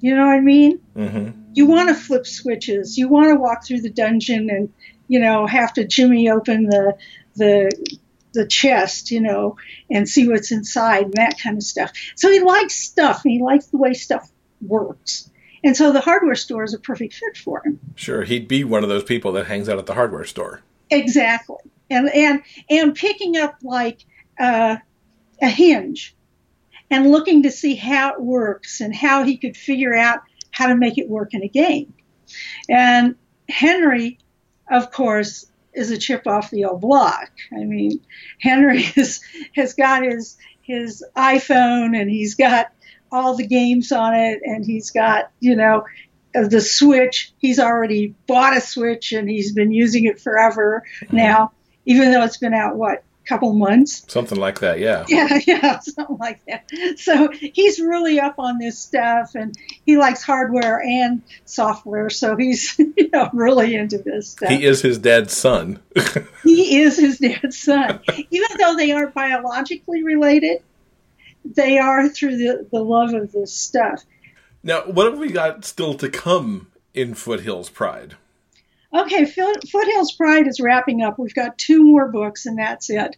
You 0.00 0.16
know 0.16 0.26
what 0.26 0.36
I 0.36 0.40
mean? 0.40 0.80
Mm-hmm. 0.96 1.52
You 1.52 1.66
want 1.66 1.90
to 1.90 1.94
flip 1.94 2.26
switches. 2.26 2.96
You 2.96 3.08
want 3.08 3.28
to 3.28 3.34
walk 3.36 3.66
through 3.66 3.82
the 3.82 3.90
dungeon 3.90 4.48
and 4.48 4.72
you 5.10 5.18
know 5.18 5.44
have 5.46 5.72
to 5.74 5.84
jimmy 5.84 6.30
open 6.30 6.66
the 6.66 6.96
the 7.40 7.98
the 8.32 8.46
chest, 8.46 9.10
you 9.10 9.20
know, 9.20 9.56
and 9.90 10.08
see 10.08 10.28
what's 10.28 10.52
inside 10.52 11.06
and 11.06 11.14
that 11.14 11.40
kind 11.42 11.56
of 11.56 11.64
stuff. 11.64 11.90
So 12.14 12.30
he 12.30 12.38
likes 12.38 12.76
stuff 12.76 13.24
and 13.24 13.32
he 13.32 13.42
likes 13.42 13.66
the 13.66 13.76
way 13.76 13.92
stuff 13.92 14.30
works. 14.60 15.28
And 15.64 15.76
so 15.76 15.92
the 15.92 16.00
hardware 16.00 16.36
store 16.36 16.62
is 16.62 16.72
a 16.72 16.78
perfect 16.78 17.14
fit 17.14 17.36
for 17.36 17.60
him. 17.64 17.80
Sure, 17.96 18.22
he'd 18.22 18.46
be 18.46 18.62
one 18.62 18.82
of 18.84 18.88
those 18.88 19.02
people 19.02 19.32
that 19.32 19.46
hangs 19.46 19.68
out 19.68 19.78
at 19.78 19.86
the 19.86 19.94
hardware 19.94 20.24
store. 20.24 20.62
Exactly. 20.90 21.56
And 21.90 22.08
and 22.14 22.42
and 22.70 22.94
picking 22.94 23.36
up 23.36 23.56
like 23.62 24.04
uh, 24.38 24.76
a 25.42 25.48
hinge 25.48 26.14
and 26.90 27.10
looking 27.10 27.42
to 27.42 27.50
see 27.50 27.74
how 27.74 28.12
it 28.12 28.20
works 28.20 28.80
and 28.80 28.94
how 28.94 29.24
he 29.24 29.36
could 29.36 29.56
figure 29.56 29.96
out 29.96 30.20
how 30.52 30.68
to 30.68 30.76
make 30.76 30.98
it 30.98 31.08
work 31.08 31.34
in 31.34 31.42
a 31.42 31.48
game. 31.48 31.92
And 32.68 33.16
Henry, 33.48 34.18
of 34.70 34.90
course, 34.92 35.49
is 35.72 35.90
a 35.90 35.98
chip 35.98 36.26
off 36.26 36.50
the 36.50 36.64
old 36.64 36.80
block. 36.80 37.30
I 37.52 37.64
mean, 37.64 38.00
Henry 38.40 38.84
is, 38.96 39.20
has 39.54 39.74
got 39.74 40.04
his 40.04 40.36
his 40.62 41.04
iPhone 41.16 42.00
and 42.00 42.08
he's 42.08 42.36
got 42.36 42.68
all 43.10 43.34
the 43.34 43.46
games 43.46 43.90
on 43.90 44.14
it 44.14 44.40
and 44.44 44.64
he's 44.64 44.92
got 44.92 45.32
you 45.40 45.56
know 45.56 45.84
uh, 46.34 46.46
the 46.46 46.60
Switch. 46.60 47.32
He's 47.38 47.58
already 47.58 48.14
bought 48.26 48.56
a 48.56 48.60
Switch 48.60 49.12
and 49.12 49.28
he's 49.28 49.52
been 49.52 49.72
using 49.72 50.04
it 50.04 50.20
forever 50.20 50.84
mm-hmm. 51.02 51.16
now. 51.16 51.52
even 51.86 52.12
though 52.12 52.22
it's 52.22 52.36
been 52.36 52.54
out 52.54 52.76
what 52.76 53.02
couple 53.30 53.52
months. 53.54 54.04
Something 54.08 54.38
like 54.38 54.58
that, 54.58 54.80
yeah. 54.80 55.04
Yeah, 55.08 55.38
yeah, 55.46 55.78
something 55.80 56.18
like 56.18 56.44
that. 56.46 56.68
So 56.98 57.30
he's 57.30 57.80
really 57.80 58.18
up 58.18 58.38
on 58.38 58.58
this 58.58 58.78
stuff, 58.78 59.34
and 59.34 59.56
he 59.86 59.96
likes 59.96 60.22
hardware 60.22 60.82
and 60.82 61.22
software. 61.44 62.10
So 62.10 62.36
he's 62.36 62.76
you 62.78 63.08
know 63.12 63.30
really 63.32 63.76
into 63.76 63.98
this 63.98 64.30
stuff. 64.30 64.50
He 64.50 64.64
is 64.64 64.82
his 64.82 64.98
dad's 64.98 65.36
son. 65.36 65.80
he 66.42 66.80
is 66.82 66.98
his 66.98 67.18
dad's 67.18 67.58
son, 67.58 68.00
even 68.30 68.48
though 68.58 68.76
they 68.76 68.90
aren't 68.90 69.14
biologically 69.14 70.02
related. 70.02 70.62
They 71.44 71.78
are 71.78 72.08
through 72.08 72.36
the 72.36 72.66
the 72.70 72.82
love 72.82 73.14
of 73.14 73.32
this 73.32 73.54
stuff. 73.54 74.02
Now, 74.62 74.82
what 74.82 75.06
have 75.06 75.18
we 75.18 75.30
got 75.30 75.64
still 75.64 75.94
to 75.94 76.10
come 76.10 76.66
in 76.92 77.14
Foothills 77.14 77.70
Pride? 77.70 78.16
Okay, 78.92 79.24
Foothills 79.24 80.12
Pride 80.12 80.46
is 80.46 80.60
wrapping 80.60 81.02
up. 81.02 81.18
We've 81.18 81.34
got 81.34 81.58
two 81.58 81.82
more 81.82 82.10
books, 82.10 82.46
and 82.46 82.58
that's 82.58 82.90
it. 82.90 83.16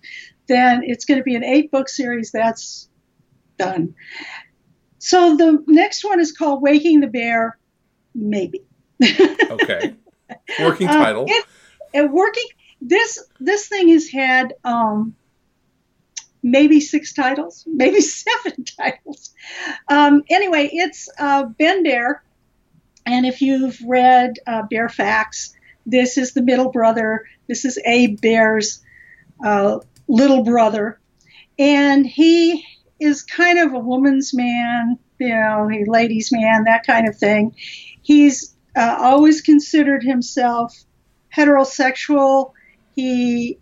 Then 0.49 0.83
it's 0.85 1.05
going 1.05 1.19
to 1.19 1.25
be 1.25 1.35
an 1.35 1.45
eight 1.45 1.71
book 1.71 1.89
series. 1.89 2.33
That's 2.33 2.89
done. 3.59 3.95
So 4.99 5.37
the 5.37 5.65
next 5.67 6.05
one 6.05 6.21
is 6.21 6.33
called 6.33 6.63
Waking 6.63 7.01
the 7.01 7.07
Bear, 7.07 7.59
maybe. 8.15 8.63
okay. 9.51 9.95
Working 10.61 10.89
uh, 10.89 10.93
title. 10.93 11.25
Uh, 11.25 11.43
it, 11.95 12.11
working. 12.11 12.45
This 12.81 13.23
this 13.39 13.69
thing 13.69 13.89
has 13.89 14.09
had 14.09 14.55
um, 14.65 15.15
maybe 16.43 16.81
six 16.81 17.13
titles, 17.13 17.65
maybe 17.67 18.01
seven 18.01 18.65
titles. 18.65 19.35
Um, 19.89 20.23
anyway, 20.29 20.69
it's 20.73 21.09
uh, 21.19 21.45
Ben 21.45 21.83
Bear, 21.83 22.23
and 23.07 23.27
if 23.27 23.41
you've 23.41 23.81
read 23.87 24.35
uh, 24.47 24.63
Bear 24.71 24.89
Facts, 24.89 25.55
this 25.87 26.19
is 26.19 26.33
the 26.33 26.43
middle 26.43 26.71
brother. 26.71 27.27
This 27.49 27.65
is 27.65 27.79
Abe 27.85 28.21
Bear's 28.21 28.83
uh, 29.45 29.81
little 30.09 30.45
brother. 30.45 31.01
And 31.59 32.07
he 32.07 32.65
is 33.01 33.23
kind 33.23 33.59
of 33.59 33.73
a 33.73 33.79
woman's 33.79 34.33
man, 34.33 34.99
you 35.19 35.29
know, 35.29 35.69
a 35.71 35.91
ladies' 35.91 36.33
man, 36.33 36.65
that 36.65 36.87
kind 36.87 37.09
of 37.09 37.17
thing. 37.17 37.55
He's 38.03 38.55
uh, 38.77 38.97
always 39.01 39.43
considered 39.43 40.03
himself 40.03 40.75
heterosexual. 41.35 42.53
He 42.95 43.59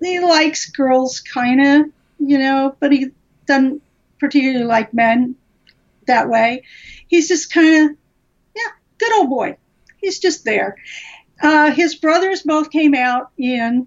he 0.00 0.20
likes 0.20 0.70
girls, 0.70 1.20
kind 1.20 1.60
of, 1.64 1.92
you 2.18 2.38
know, 2.38 2.76
but 2.80 2.92
he 2.92 3.10
doesn't 3.46 3.82
particularly 4.18 4.64
like 4.64 4.92
men 4.92 5.36
that 6.06 6.28
way. 6.28 6.64
He's 7.06 7.28
just 7.28 7.52
kind 7.52 7.90
of, 7.90 7.96
yeah, 8.56 8.72
good 8.98 9.12
old 9.18 9.30
boy. 9.30 9.56
He's 9.98 10.18
just 10.18 10.44
there. 10.44 10.76
Uh, 11.42 11.72
his 11.72 11.96
brothers 11.96 12.42
both 12.42 12.70
came 12.70 12.94
out 12.94 13.30
in 13.36 13.86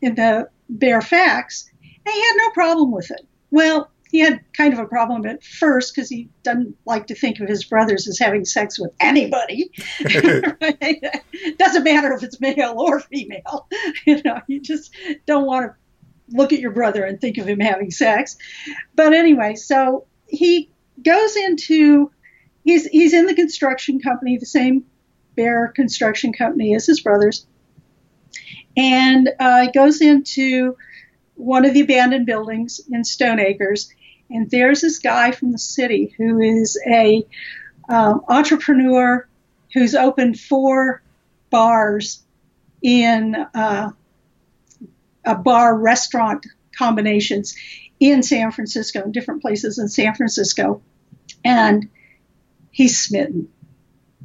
in 0.00 0.14
the 0.14 0.48
Bear 0.68 1.00
Facts, 1.00 1.70
and 1.82 2.14
he 2.14 2.20
had 2.20 2.34
no 2.36 2.50
problem 2.50 2.92
with 2.92 3.10
it. 3.10 3.26
Well, 3.50 3.90
he 4.12 4.20
had 4.20 4.40
kind 4.56 4.74
of 4.74 4.78
a 4.78 4.84
problem 4.84 5.24
at 5.26 5.42
first 5.42 5.94
because 5.94 6.08
he 6.08 6.28
doesn't 6.42 6.76
like 6.84 7.06
to 7.06 7.14
think 7.14 7.40
of 7.40 7.48
his 7.48 7.64
brothers 7.64 8.06
as 8.06 8.18
having 8.18 8.44
sex 8.44 8.78
with 8.78 8.92
anybody. 9.00 9.70
Doesn't 11.56 11.84
matter 11.84 12.12
if 12.12 12.22
it's 12.22 12.38
male 12.38 12.74
or 12.76 13.00
female. 13.00 13.68
You 14.06 14.20
know, 14.24 14.40
you 14.48 14.60
just 14.60 14.94
don't 15.26 15.46
want 15.46 15.66
to 15.66 16.36
look 16.36 16.52
at 16.52 16.60
your 16.60 16.72
brother 16.72 17.04
and 17.04 17.20
think 17.20 17.38
of 17.38 17.48
him 17.48 17.60
having 17.60 17.90
sex. 17.90 18.36
But 18.94 19.12
anyway, 19.12 19.54
so 19.54 20.06
he 20.26 20.70
goes 21.02 21.36
into 21.36 22.10
he's 22.64 22.86
he's 22.86 23.14
in 23.14 23.26
the 23.26 23.34
construction 23.34 24.00
company, 24.00 24.36
the 24.38 24.46
same 24.46 24.84
Bear 25.34 25.68
Construction 25.68 26.32
Company 26.32 26.72
is 26.72 26.86
his 26.86 27.00
brothers, 27.00 27.46
and 28.76 29.28
uh, 29.38 29.66
goes 29.72 30.00
into 30.00 30.76
one 31.34 31.64
of 31.64 31.74
the 31.74 31.80
abandoned 31.80 32.26
buildings 32.26 32.80
in 32.90 33.04
Stone 33.04 33.40
Acres, 33.40 33.92
and 34.30 34.50
there's 34.50 34.80
this 34.80 34.98
guy 34.98 35.32
from 35.32 35.52
the 35.52 35.58
city 35.58 36.14
who 36.16 36.40
is 36.40 36.80
a 36.86 37.26
um, 37.88 38.22
entrepreneur 38.28 39.28
who's 39.72 39.94
opened 39.94 40.38
four 40.38 41.02
bars 41.50 42.22
in 42.82 43.34
uh, 43.34 43.90
a 45.24 45.34
bar 45.34 45.76
restaurant 45.76 46.46
combinations 46.76 47.54
in 48.00 48.22
San 48.22 48.50
Francisco, 48.50 49.02
in 49.02 49.12
different 49.12 49.42
places 49.42 49.78
in 49.78 49.88
San 49.88 50.14
Francisco, 50.14 50.82
and 51.44 51.88
he's 52.70 53.00
smitten 53.00 53.48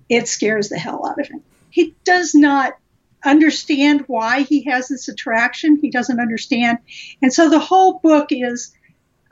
it 0.10 0.28
scares 0.28 0.70
the 0.70 0.78
hell 0.78 1.05
out 1.05 1.20
of 1.20 1.28
him. 1.28 1.43
He 1.70 1.95
does 2.03 2.34
not 2.34 2.74
understand 3.24 4.05
why 4.08 4.41
he 4.41 4.64
has 4.64 4.88
this 4.88 5.08
attraction. 5.08 5.78
He 5.82 5.89
doesn't 5.89 6.20
understand. 6.20 6.80
And 7.22 7.34
so 7.34 7.49
the 7.49 7.60
whole 7.60 7.99
book 7.99 8.28
is 8.32 8.74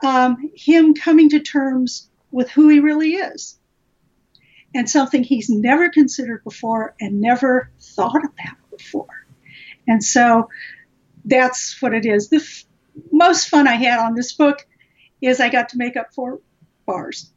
um, 0.04 0.50
him 0.54 0.94
coming 0.94 1.30
to 1.30 1.40
terms 1.40 2.08
with 2.30 2.50
who 2.50 2.68
he 2.68 2.80
really 2.80 3.14
is 3.14 3.58
and 4.74 4.88
something 4.90 5.22
he's 5.22 5.48
never 5.48 5.88
considered 5.88 6.44
before 6.44 6.94
and 7.00 7.20
never 7.20 7.70
thought 7.80 8.24
about 8.24 8.56
before. 8.70 9.26
And 9.88 10.04
so 10.04 10.50
that's 11.24 11.80
what 11.80 11.94
it 11.94 12.04
is. 12.04 12.28
The 12.28 12.36
f- 12.36 12.64
most 13.10 13.48
fun 13.48 13.66
I 13.66 13.76
had 13.76 13.98
on 13.98 14.14
this 14.14 14.32
book 14.32 14.66
is 15.22 15.40
I 15.40 15.48
got 15.48 15.70
to 15.70 15.78
make 15.78 15.96
up 15.96 16.12
four 16.12 16.40
bars. 16.84 17.30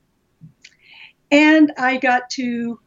And 1.31 1.71
I 1.77 1.97
got 1.97 2.29
to 2.31 2.79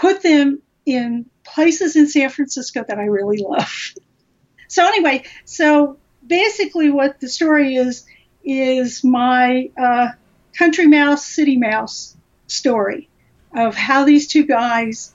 put 0.00 0.22
them 0.22 0.62
in 0.86 1.26
places 1.44 1.94
in 1.94 2.08
San 2.08 2.30
Francisco 2.30 2.84
that 2.88 2.98
I 2.98 3.04
really 3.04 3.38
love. 3.38 3.94
So 4.68 4.86
anyway, 4.86 5.24
so 5.44 5.96
basically 6.24 6.90
what 6.90 7.18
the 7.18 7.28
story 7.28 7.74
is 7.74 8.06
is 8.44 9.02
my 9.02 9.68
uh, 9.76 10.10
country 10.56 10.86
mouse, 10.86 11.26
city 11.26 11.56
mouse 11.56 12.16
story 12.46 13.08
of 13.52 13.74
how 13.74 14.04
these 14.04 14.28
two 14.28 14.46
guys 14.46 15.12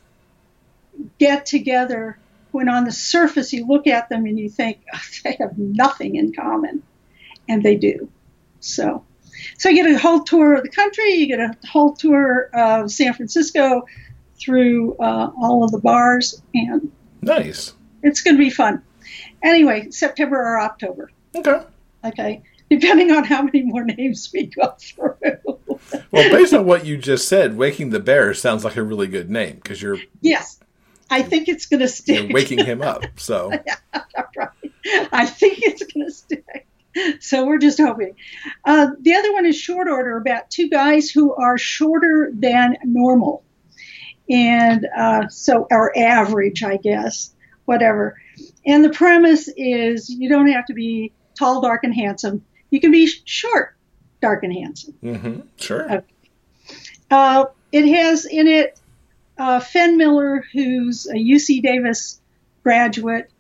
get 1.20 1.46
together 1.46 2.20
when 2.52 2.68
on 2.68 2.84
the 2.84 2.92
surface 2.92 3.54
you 3.54 3.66
look 3.66 3.88
at 3.88 4.10
them 4.10 4.26
and 4.26 4.38
you 4.38 4.50
think 4.50 4.80
oh, 4.94 5.02
they 5.24 5.38
have 5.40 5.58
nothing 5.58 6.16
in 6.16 6.34
common, 6.34 6.84
and 7.48 7.64
they 7.64 7.78
do. 7.78 8.10
So, 8.60 9.06
so 9.58 9.70
you 9.70 9.84
get 9.86 9.96
a 9.96 9.98
whole 9.98 10.24
tour 10.24 10.56
of 10.56 10.64
the 10.64 10.70
country, 10.70 11.14
you 11.14 11.28
get 11.28 11.40
a 11.40 11.56
whole 11.66 11.94
tour 11.94 12.50
of 12.54 12.92
San 12.92 13.14
Francisco, 13.14 13.86
through 14.40 14.96
uh, 14.98 15.32
all 15.40 15.64
of 15.64 15.72
the 15.72 15.80
bars, 15.80 16.42
and 16.54 16.92
nice. 17.22 17.74
It's 18.04 18.22
going 18.22 18.36
to 18.36 18.40
be 18.40 18.50
fun. 18.50 18.84
Anyway, 19.44 19.90
September 19.92 20.38
or 20.38 20.60
October. 20.62 21.12
Okay. 21.36 21.62
Okay. 22.04 22.44
Depending 22.70 23.12
on 23.12 23.24
how 23.24 23.44
many 23.44 23.64
more 23.64 23.84
names 23.84 24.30
we 24.34 24.48
go 24.48 24.76
through. 24.80 25.60
well, 26.12 26.32
based 26.32 26.54
on 26.54 26.66
what 26.66 26.86
you 26.86 26.98
just 26.98 27.28
said, 27.28 27.58
Waking 27.58 27.92
the 27.92 28.00
Bear 28.00 28.34
sounds 28.34 28.64
like 28.64 28.76
a 28.76 28.84
really 28.84 29.08
good 29.08 29.30
name 29.30 29.56
because 29.56 29.82
you're. 29.82 30.00
Yes, 30.22 30.60
I 31.10 31.22
think 31.22 31.48
it's 31.48 31.68
going 31.68 31.82
to 31.82 31.88
stick. 31.88 32.24
You're 32.24 32.34
waking 32.34 32.66
him 32.66 32.82
up, 32.82 33.04
so. 33.18 33.52
yeah, 33.66 33.76
right. 34.36 34.50
I 35.12 35.26
think 35.26 35.60
it's 35.62 35.84
going 35.84 36.08
to 36.08 36.12
stick. 36.12 36.68
So 37.20 37.46
we're 37.46 37.58
just 37.58 37.80
hoping. 37.80 38.16
Uh, 38.64 38.92
the 39.02 39.16
other 39.16 39.34
one 39.34 39.46
is 39.46 39.58
short 39.58 39.90
order 39.90 40.16
about 40.18 40.50
two 40.50 40.70
guys 40.70 41.10
who 41.12 41.34
are 41.36 41.58
shorter 41.58 42.32
than 42.34 42.78
normal 42.84 43.44
and 44.30 44.88
uh, 44.98 45.28
so 45.30 45.68
our 45.72 45.94
average, 45.98 46.64
I 46.64 46.78
guess, 46.78 47.34
whatever. 47.66 48.20
And 48.66 48.84
the 48.84 48.90
premise 48.90 49.50
is 49.56 50.10
you 50.10 50.30
don't 50.30 50.48
have 50.48 50.66
to 50.66 50.74
be 50.74 51.12
tall, 51.38 51.62
dark, 51.62 51.84
and 51.84 51.94
handsome. 51.94 52.44
You 52.70 52.80
can 52.80 52.92
be 52.92 53.08
short, 53.26 53.76
dark, 54.22 54.44
and 54.44 54.54
handsome. 54.54 54.94
Mm-hmm. 55.04 55.40
Sure. 55.58 55.92
Okay. 55.92 56.06
Uh, 57.12 57.46
it 57.72 57.88
has 57.88 58.26
in 58.26 58.48
it 58.48 58.80
uh, 59.38 59.60
Fen 59.60 59.98
Miller, 59.98 60.44
who's 60.54 61.08
a 61.08 61.16
UC 61.16 61.62
Davis 61.62 62.20
graduate, 62.64 63.32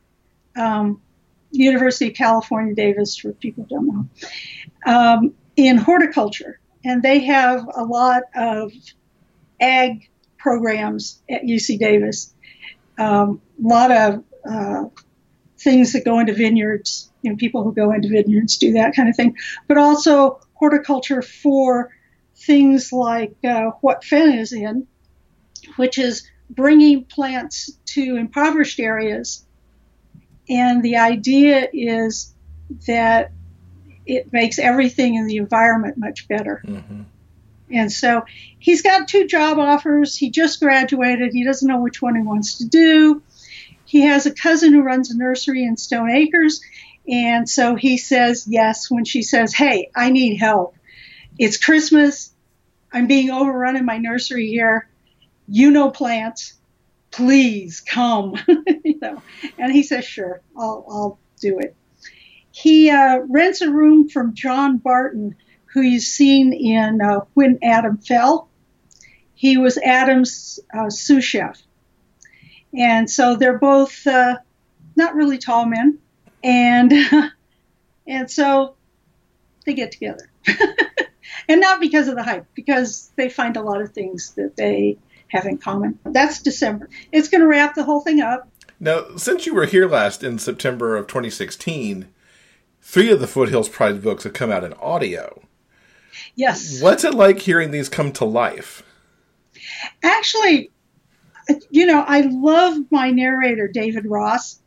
um, 0.56 1.02
University 1.52 2.10
of 2.10 2.16
California 2.16 2.76
Davis, 2.76 3.18
for 3.18 3.32
people 3.34 3.64
who 3.64 3.76
don't 3.76 3.88
know, 3.88 4.94
um, 4.94 5.34
in 5.56 5.78
horticulture. 5.78 6.60
And 6.84 7.02
they 7.02 7.20
have 7.20 7.68
a 7.76 7.84
lot 7.84 8.24
of 8.36 8.72
ag 9.60 10.10
programs 10.46 11.24
at 11.28 11.42
UC 11.42 11.80
Davis. 11.80 12.32
Um, 13.00 13.42
a 13.64 13.68
lot 13.68 13.92
of 13.92 14.24
uh, 14.48 14.84
things 15.58 15.94
that 15.94 16.06
go 16.06 16.20
into 16.20 16.34
vineyards, 16.34 17.10
you 17.24 17.32
know, 17.32 17.36
people 17.36 17.64
who 17.64 17.74
go 17.74 17.92
into 17.92 18.10
vineyards 18.10 18.58
do 18.58 18.74
that 18.74 18.96
kind 18.96 19.10
of 19.10 19.16
thing, 19.16 19.36
but 19.68 19.80
also 19.80 20.40
horticulture 20.54 21.24
for 21.24 21.90
things 22.36 22.94
like 22.94 23.34
uh, 23.44 23.72
what 23.82 24.04
Fen 24.04 24.38
is 24.38 24.54
in, 24.54 24.86
which 25.78 25.98
is 25.98 26.30
bringing 26.48 27.06
plants 27.06 27.72
to 27.88 28.16
impoverished 28.16 28.80
areas. 28.80 29.48
And 30.48 30.84
the 30.84 30.98
idea 30.98 31.68
is 31.74 32.36
that 32.86 33.32
it 34.06 34.32
makes 34.32 34.60
everything 34.60 35.16
in 35.16 35.26
the 35.26 35.38
environment 35.38 35.98
much 35.98 36.28
better. 36.28 36.62
Mm-hmm. 36.64 37.02
And 37.76 37.92
so 37.92 38.24
he's 38.58 38.82
got 38.82 39.08
two 39.08 39.28
job 39.28 39.60
offers. 39.60 40.16
He 40.16 40.30
just 40.30 40.62
graduated. 40.62 41.34
He 41.34 41.44
doesn't 41.44 41.68
know 41.68 41.82
which 41.82 42.02
one 42.02 42.16
he 42.16 42.22
wants 42.22 42.60
to 42.60 42.68
do. 42.68 43.22
he 43.84 44.02
has 44.02 44.26
a 44.26 44.34
cousin 44.34 44.74
who 44.74 44.82
runs 44.82 45.12
a 45.12 45.18
nursery 45.18 45.64
in 45.64 45.78
Stone 45.78 46.10
Acres. 46.10 46.62
And 47.08 47.48
so 47.48 47.76
he 47.76 47.98
says 47.98 48.48
yes 48.48 48.90
when 48.90 49.06
she 49.06 49.22
says, 49.22 49.54
Hey, 49.54 49.92
I 49.96 50.10
need 50.10 50.38
help. 50.38 50.76
It's 51.38 51.58
Christmas. 51.58 52.32
I'm 52.92 53.08
being 53.08 53.30
overrun 53.30 53.76
in 53.76 53.86
my 53.86 53.98
nursery 53.98 54.48
here. 54.48 54.88
You 55.48 55.70
know 55.72 55.92
plants. 55.92 56.54
Please 57.12 57.82
come. 57.82 58.36
you 58.84 59.00
know. 59.02 59.22
And 59.58 59.72
he 59.72 59.84
says, 59.84 60.06
Sure, 60.06 60.42
I'll, 60.58 60.86
I'll 60.90 61.20
do 61.42 61.60
it. 61.60 61.76
He 62.52 62.90
uh, 62.90 63.20
rents 63.28 63.62
a 63.62 63.70
room 63.70 64.08
from 64.08 64.34
John 64.34 64.78
Barton, 64.78 65.36
who 65.76 65.82
you've 65.82 66.04
seen 66.04 66.54
in 66.54 67.02
uh, 67.02 67.20
When 67.34 67.60
Adam 67.62 67.98
Fell. 67.98 68.48
He 69.34 69.58
was 69.58 69.78
Adam's 69.78 70.58
uh, 70.74 70.90
sous 70.90 71.24
chef. 71.24 71.62
And 72.74 73.12
so 73.12 73.36
they're 73.36 73.58
both 73.58 74.08
uh, 74.08 74.38
not 74.96 75.16
really 75.16 75.38
tall 75.38 75.66
men. 75.66 76.00
And, 76.42 76.94
and 78.08 78.32
so 78.32 78.76
they 79.66 79.74
get 79.74 79.92
together. 79.92 80.30
and 81.50 81.60
not 81.60 81.82
because 81.82 82.08
of 82.08 82.16
the 82.16 82.24
hype, 82.24 82.46
because 82.56 83.12
they 83.18 83.28
find 83.28 83.58
a 83.58 83.62
lot 83.62 83.82
of 83.82 83.92
things 83.92 84.32
that 84.36 84.56
they 84.56 84.98
have 85.28 85.46
in 85.46 85.58
common. 85.58 86.00
That's 86.06 86.42
December. 86.42 86.88
It's 87.12 87.28
going 87.28 87.42
to 87.42 87.48
wrap 87.48 87.76
the 87.76 87.84
whole 87.84 88.00
thing 88.00 88.22
up. 88.22 88.48
Now, 88.80 89.18
since 89.18 89.46
you 89.46 89.54
were 89.54 89.66
here 89.66 89.90
last 89.90 90.24
in 90.24 90.40
September 90.40 90.96
of 90.96 91.08
2016, 91.08 92.08
three 92.82 93.12
of 93.12 93.20
the 93.20 93.28
Foothills 93.28 93.68
Pride 93.68 94.02
books 94.02 94.24
have 94.24 94.32
come 94.32 94.54
out 94.54 94.64
in 94.64 94.72
audio. 94.76 95.42
Yes. 96.36 96.82
What's 96.82 97.04
it 97.04 97.14
like 97.14 97.40
hearing 97.40 97.72
these 97.72 97.90
come 97.90 98.12
to 98.14 98.26
life? 98.26 98.84
Actually, 100.04 100.72
you 101.70 101.86
know, 101.86 102.04
I 102.06 102.22
love 102.22 102.78
my 102.92 103.12
narrator, 103.12 103.68
David 103.68 104.06
Ross. 104.06 104.60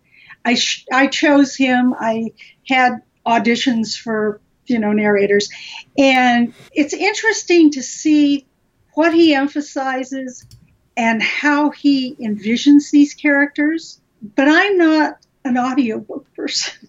I, 0.44 0.54
sh- 0.54 0.86
I 0.92 1.08
chose 1.08 1.54
him. 1.54 1.94
I 1.98 2.32
had 2.66 3.02
auditions 3.26 3.98
for, 3.98 4.40
you 4.66 4.78
know, 4.78 4.92
narrators. 4.92 5.50
And 5.96 6.54
it's 6.72 6.94
interesting 6.94 7.72
to 7.72 7.82
see 7.82 8.46
what 8.94 9.12
he 9.12 9.34
emphasizes 9.34 10.46
and 10.96 11.22
how 11.22 11.70
he 11.70 12.16
envisions 12.16 12.90
these 12.90 13.14
characters. 13.14 14.00
But 14.22 14.48
I'm 14.48 14.78
not 14.78 15.18
an 15.44 15.58
audiobook 15.58 16.32
person. 16.34 16.88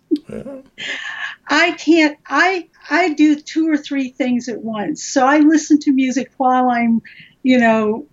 I 1.48 1.72
can't 1.72 2.18
I 2.28 2.70
I 2.90 3.14
do 3.14 3.40
two 3.40 3.70
or 3.70 3.78
three 3.78 4.10
things 4.10 4.50
at 4.50 4.62
once. 4.62 5.04
So 5.04 5.26
I 5.26 5.40
listen 5.40 5.80
to 5.82 5.92
music 5.92 6.32
while 6.38 6.70
I'm, 6.70 7.02
you 7.44 7.60
know, 7.60 8.08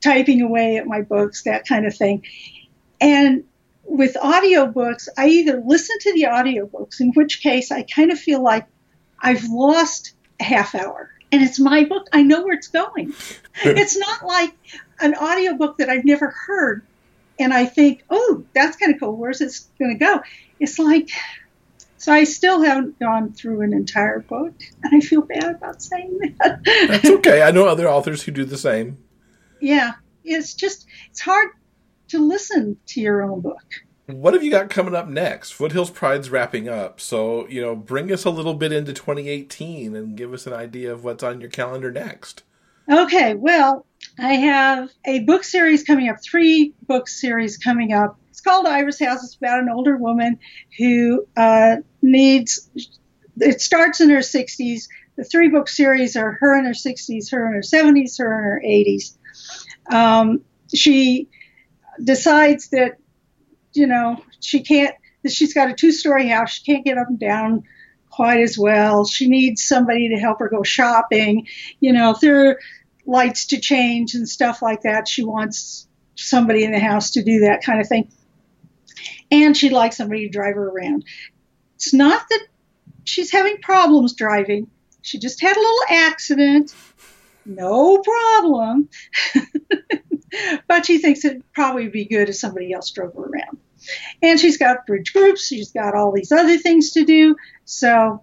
typing 0.00 0.42
away 0.42 0.76
at 0.76 0.86
my 0.86 1.02
books, 1.02 1.42
that 1.44 1.66
kind 1.66 1.86
of 1.86 1.94
thing. 1.94 2.24
And 3.00 3.44
with 3.84 4.14
audiobooks, 4.14 5.08
I 5.18 5.28
either 5.28 5.62
listen 5.64 5.96
to 6.00 6.12
the 6.14 6.24
audiobooks, 6.24 7.00
in 7.00 7.12
which 7.12 7.42
case 7.42 7.70
I 7.70 7.82
kind 7.82 8.10
of 8.10 8.18
feel 8.18 8.42
like 8.42 8.66
I've 9.18 9.44
lost 9.44 10.14
a 10.38 10.44
half 10.44 10.74
hour 10.74 11.10
and 11.32 11.42
it's 11.42 11.58
my 11.58 11.84
book. 11.84 12.06
I 12.12 12.22
know 12.22 12.42
where 12.44 12.54
it's 12.54 12.68
going. 12.68 13.14
it's 13.64 13.96
not 13.96 14.24
like 14.24 14.52
an 15.00 15.14
audiobook 15.14 15.78
that 15.78 15.88
I've 15.88 16.04
never 16.04 16.30
heard 16.30 16.82
and 17.40 17.54
I 17.54 17.64
think, 17.64 18.04
oh, 18.10 18.44
that's 18.54 18.76
kind 18.76 18.92
of 18.92 19.00
cool. 19.00 19.16
Where's 19.16 19.38
this 19.38 19.66
going 19.78 19.98
to 19.98 20.04
go? 20.04 20.20
It's 20.60 20.78
like, 20.78 21.08
so 22.00 22.14
I 22.14 22.24
still 22.24 22.62
haven't 22.62 22.98
gone 22.98 23.34
through 23.34 23.60
an 23.60 23.74
entire 23.74 24.20
book, 24.20 24.54
and 24.82 24.94
I 24.94 25.00
feel 25.06 25.20
bad 25.20 25.56
about 25.56 25.82
saying 25.82 26.18
that. 26.38 26.64
That's 26.88 27.10
okay. 27.10 27.42
I 27.42 27.50
know 27.50 27.68
other 27.68 27.88
authors 27.88 28.22
who 28.22 28.32
do 28.32 28.46
the 28.46 28.56
same. 28.56 28.96
Yeah, 29.60 29.92
it's 30.24 30.54
just 30.54 30.86
it's 31.10 31.20
hard 31.20 31.48
to 32.08 32.18
listen 32.18 32.78
to 32.86 33.02
your 33.02 33.22
own 33.22 33.42
book. 33.42 33.66
What 34.06 34.32
have 34.32 34.42
you 34.42 34.50
got 34.50 34.70
coming 34.70 34.94
up 34.94 35.08
next? 35.08 35.52
Foothills 35.52 35.90
Pride's 35.90 36.30
wrapping 36.30 36.70
up, 36.70 37.00
so 37.00 37.46
you 37.48 37.60
know, 37.60 37.76
bring 37.76 38.10
us 38.10 38.24
a 38.24 38.30
little 38.30 38.54
bit 38.54 38.72
into 38.72 38.94
2018 38.94 39.94
and 39.94 40.16
give 40.16 40.32
us 40.32 40.46
an 40.46 40.54
idea 40.54 40.90
of 40.90 41.04
what's 41.04 41.22
on 41.22 41.42
your 41.42 41.50
calendar 41.50 41.92
next. 41.92 42.44
Okay, 42.90 43.34
well, 43.34 43.84
I 44.18 44.34
have 44.36 44.90
a 45.04 45.20
book 45.20 45.44
series 45.44 45.84
coming 45.84 46.08
up, 46.08 46.16
three 46.22 46.72
book 46.86 47.08
series 47.08 47.58
coming 47.58 47.92
up. 47.92 48.18
It's 48.40 48.46
called 48.46 48.66
Iris 48.66 48.98
House. 48.98 49.22
It's 49.22 49.34
about 49.34 49.60
an 49.60 49.68
older 49.68 49.98
woman 49.98 50.38
who 50.78 51.26
uh, 51.36 51.76
needs. 52.00 52.70
It 53.36 53.60
starts 53.60 54.00
in 54.00 54.08
her 54.08 54.20
60s. 54.20 54.84
The 55.16 55.24
three 55.24 55.48
book 55.48 55.68
series 55.68 56.16
are 56.16 56.32
her 56.40 56.58
in 56.58 56.64
her 56.64 56.72
60s, 56.72 57.30
her 57.32 57.46
in 57.46 57.52
her 57.52 57.60
70s, 57.60 58.18
her 58.18 58.38
in 58.38 58.44
her 58.44 58.62
80s. 58.64 59.18
Um, 59.92 60.40
she 60.74 61.28
decides 62.02 62.70
that, 62.70 62.96
you 63.74 63.86
know, 63.86 64.24
she 64.40 64.62
can't, 64.62 64.94
she's 65.28 65.52
got 65.52 65.68
a 65.68 65.74
two 65.74 65.92
story 65.92 66.26
house. 66.28 66.52
She 66.52 66.64
can't 66.64 66.82
get 66.82 66.96
up 66.96 67.08
and 67.08 67.20
down 67.20 67.64
quite 68.08 68.40
as 68.40 68.56
well. 68.56 69.04
She 69.04 69.28
needs 69.28 69.62
somebody 69.62 70.08
to 70.08 70.16
help 70.16 70.38
her 70.38 70.48
go 70.48 70.62
shopping. 70.62 71.46
You 71.80 71.92
know, 71.92 72.12
if 72.12 72.20
there 72.20 72.52
are 72.52 72.58
lights 73.04 73.48
to 73.48 73.60
change 73.60 74.14
and 74.14 74.26
stuff 74.26 74.62
like 74.62 74.80
that, 74.84 75.08
she 75.08 75.24
wants 75.24 75.86
somebody 76.14 76.64
in 76.64 76.72
the 76.72 76.80
house 76.80 77.10
to 77.10 77.22
do 77.22 77.40
that 77.40 77.62
kind 77.62 77.82
of 77.82 77.86
thing. 77.86 78.10
And 79.30 79.56
she'd 79.56 79.72
like 79.72 79.92
somebody 79.92 80.26
to 80.26 80.32
drive 80.32 80.54
her 80.54 80.68
around. 80.68 81.04
It's 81.76 81.94
not 81.94 82.22
that 82.28 82.46
she's 83.04 83.30
having 83.30 83.58
problems 83.62 84.14
driving. 84.14 84.68
She 85.02 85.18
just 85.18 85.40
had 85.40 85.56
a 85.56 85.60
little 85.60 85.84
accident 85.88 86.74
no 87.46 87.98
problem. 87.98 88.88
but 90.68 90.86
she 90.86 90.98
thinks 90.98 91.24
it'd 91.24 91.52
probably 91.52 91.88
be 91.88 92.04
good 92.04 92.28
if 92.28 92.36
somebody 92.36 92.72
else 92.72 92.90
drove 92.90 93.14
her 93.14 93.22
around. 93.22 93.58
And 94.22 94.38
she's 94.38 94.58
got 94.58 94.86
bridge 94.86 95.12
groups, 95.12 95.46
she's 95.46 95.72
got 95.72 95.94
all 95.94 96.12
these 96.12 96.32
other 96.32 96.58
things 96.58 96.92
to 96.92 97.04
do. 97.04 97.36
So, 97.64 98.22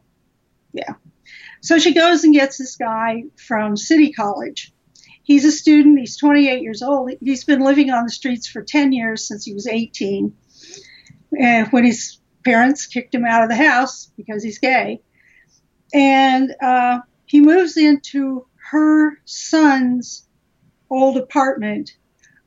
yeah. 0.73 0.93
So 1.61 1.79
she 1.79 1.93
goes 1.93 2.23
and 2.23 2.33
gets 2.33 2.57
this 2.57 2.75
guy 2.75 3.23
from 3.35 3.75
City 3.75 4.13
College. 4.13 4.71
He's 5.23 5.43
a 5.43 5.51
student, 5.51 5.99
he's 5.99 6.15
28 6.15 6.61
years 6.61 6.81
old. 6.81 7.11
He's 7.21 7.43
been 7.43 7.61
living 7.61 7.89
on 7.89 8.05
the 8.05 8.11
streets 8.11 8.47
for 8.47 8.61
10 8.61 8.93
years 8.93 9.27
since 9.27 9.43
he 9.43 9.53
was 9.53 9.67
18. 9.67 10.33
And 11.37 11.67
when 11.69 11.85
his 11.85 12.19
parents 12.43 12.85
kicked 12.85 13.13
him 13.13 13.25
out 13.25 13.43
of 13.43 13.49
the 13.49 13.55
house 13.55 14.11
because 14.15 14.43
he's 14.43 14.59
gay. 14.59 15.01
And 15.93 16.53
uh, 16.61 16.99
he 17.25 17.41
moves 17.41 17.77
into 17.77 18.45
her 18.71 19.17
son's 19.25 20.27
old 20.89 21.17
apartment 21.17 21.95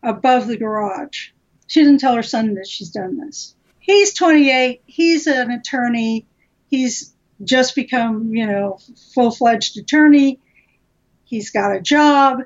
above 0.03 0.47
the 0.47 0.57
garage. 0.57 1.31
She 1.67 1.83
didn't 1.83 2.01
tell 2.01 2.15
her 2.15 2.23
son 2.23 2.55
that 2.55 2.67
she's 2.67 2.91
done 2.91 3.19
this. 3.19 3.55
He's 3.79 4.15
28. 4.15 4.83
He's 4.87 5.27
an 5.27 5.51
attorney. 5.51 6.27
He's 6.69 7.15
just 7.43 7.75
become, 7.75 8.35
you 8.35 8.47
know, 8.47 8.79
full 9.15 9.31
fledged 9.31 9.79
attorney. 9.79 10.41
He's 11.25 11.51
got 11.51 11.75
a 11.77 11.81
job. 11.81 12.41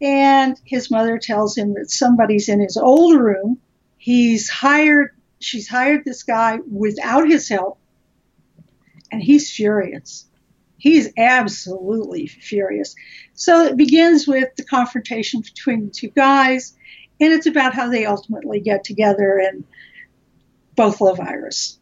And 0.00 0.58
his 0.64 0.90
mother 0.90 1.18
tells 1.18 1.56
him 1.56 1.74
that 1.74 1.90
somebody's 1.90 2.48
in 2.48 2.60
his 2.60 2.76
old 2.76 3.18
room. 3.18 3.58
He's 3.96 4.48
hired, 4.48 5.10
she's 5.40 5.68
hired 5.68 6.04
this 6.04 6.22
guy 6.22 6.58
without 6.70 7.28
his 7.28 7.48
help. 7.48 7.78
And 9.10 9.22
he's 9.22 9.50
furious. 9.50 10.26
He's 10.76 11.12
absolutely 11.16 12.26
furious. 12.26 12.94
So 13.34 13.64
it 13.64 13.76
begins 13.76 14.28
with 14.28 14.54
the 14.56 14.64
confrontation 14.64 15.40
between 15.40 15.86
the 15.86 15.90
two 15.90 16.08
guys, 16.08 16.76
and 17.20 17.32
it's 17.32 17.46
about 17.46 17.74
how 17.74 17.88
they 17.88 18.06
ultimately 18.06 18.60
get 18.60 18.84
together 18.84 19.38
and 19.38 19.64
both 20.76 21.00
love 21.00 21.18
Iris. 21.18 21.78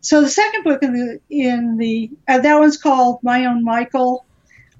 So 0.00 0.22
the 0.22 0.30
second 0.30 0.64
book 0.64 0.82
in 0.82 0.92
the 0.94 1.20
in 1.28 1.76
the 1.76 2.10
uh, 2.26 2.38
that 2.38 2.58
one's 2.58 2.78
called 2.78 3.22
My 3.22 3.44
Own 3.44 3.62
Michael. 3.62 4.24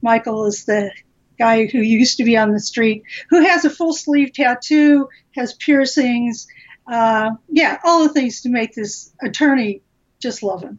Michael 0.01 0.47
is 0.47 0.65
the 0.65 0.91
guy 1.39 1.67
who 1.67 1.79
used 1.79 2.17
to 2.19 2.25
be 2.25 2.39
on 2.39 2.53
the 2.53 2.61
street, 2.61 3.03
who 3.29 3.45
has 3.45 3.67
a 3.67 3.71
full 3.71 3.93
sleeve 3.93 4.33
tattoo, 4.33 5.09
has 5.35 5.53
piercings, 5.53 6.47
uh, 6.87 7.31
yeah, 7.49 7.79
all 7.85 8.03
the 8.03 8.13
things 8.13 8.43
to 8.43 8.49
make 8.49 8.75
this 8.75 9.13
attorney 9.23 9.83
just 10.21 10.43
love 10.43 10.63
him 10.63 10.79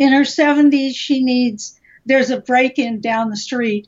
in 0.00 0.14
her 0.14 0.22
70s, 0.22 0.94
she 0.96 1.22
needs, 1.22 1.78
there's 2.06 2.30
a 2.30 2.40
break 2.40 2.78
in 2.78 3.02
down 3.02 3.28
the 3.28 3.36
street. 3.36 3.86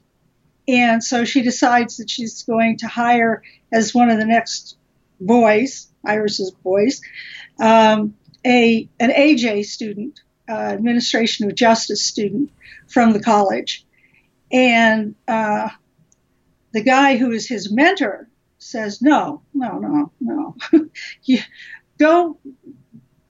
And 0.68 1.02
so 1.02 1.24
she 1.24 1.40
decides 1.40 1.96
that 1.96 2.10
she's 2.10 2.42
going 2.42 2.76
to 2.78 2.86
hire 2.86 3.42
as 3.72 3.94
one 3.94 4.10
of 4.10 4.18
the 4.18 4.26
next 4.26 4.76
boys, 5.18 5.88
Iris's 6.04 6.50
boys, 6.50 7.00
um, 7.58 8.14
a 8.44 8.86
an 9.00 9.10
AJ 9.10 9.64
student, 9.64 10.20
uh, 10.50 10.52
administration 10.52 11.48
of 11.48 11.54
justice 11.54 12.04
student 12.04 12.50
from 12.88 13.14
the 13.14 13.22
college, 13.22 13.86
and 14.52 15.14
uh, 15.26 15.70
the 16.72 16.82
guy 16.82 17.16
who 17.16 17.30
is 17.30 17.48
his 17.48 17.72
mentor 17.72 18.28
says, 18.62 19.02
"No, 19.02 19.42
no, 19.52 19.78
no, 19.78 20.12
no, 20.20 20.56
you 21.24 21.40
go 21.98 22.38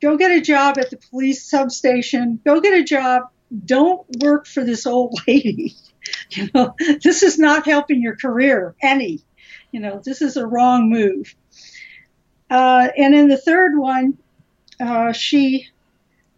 Go 0.03 0.17
get 0.17 0.33
a 0.33 0.41
job 0.41 0.79
at 0.79 0.91
the 0.91 0.97
police 0.97 1.49
substation. 1.49 2.41
Go 2.45 2.61
get 2.61 2.77
a 2.77 2.83
job. 2.83 3.23
Don't 3.65 4.05
work 4.21 4.47
for 4.47 4.65
this 4.65 4.85
old 4.85 5.17
lady. 5.29 5.77
You 6.31 6.49
know, 6.53 6.75
this 7.03 7.23
is 7.23 7.39
not 7.39 7.67
helping 7.67 8.03
your 8.03 8.17
career 8.17 8.75
any. 8.83 9.21
You 9.71 9.79
know, 9.79 10.03
this 10.05 10.21
is 10.21 10.37
a 10.37 10.47
wrong 10.47 10.91
move. 10.91 11.33
Uh, 12.51 12.89
and 12.99 13.15
in 13.15 13.29
the 13.29 13.37
third 13.37 13.79
one, 13.79 14.19
uh, 14.81 15.13
she 15.13 15.69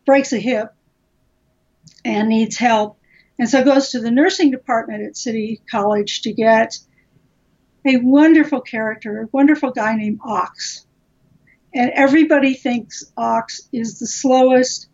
breaks 0.05 0.34
a 0.34 0.38
hip 0.38 0.74
and 2.05 2.28
needs 2.28 2.59
help. 2.59 2.99
And 3.38 3.49
so 3.49 3.64
goes 3.64 3.90
to 3.90 4.01
the 4.01 4.11
nursing 4.11 4.51
department 4.51 5.05
at 5.05 5.16
City 5.16 5.62
College 5.70 6.22
to 6.22 6.32
get 6.34 6.78
a 7.87 7.97
wonderful 7.99 8.61
character, 8.61 9.22
a 9.22 9.28
wonderful 9.32 9.70
guy 9.70 9.97
named 9.97 10.20
Ox. 10.24 10.87
And 11.74 11.91
everybody 11.91 12.55
thinks 12.55 13.05
Ox 13.16 13.68
is 13.72 13.99
the 13.99 14.07
slowest, 14.07 14.89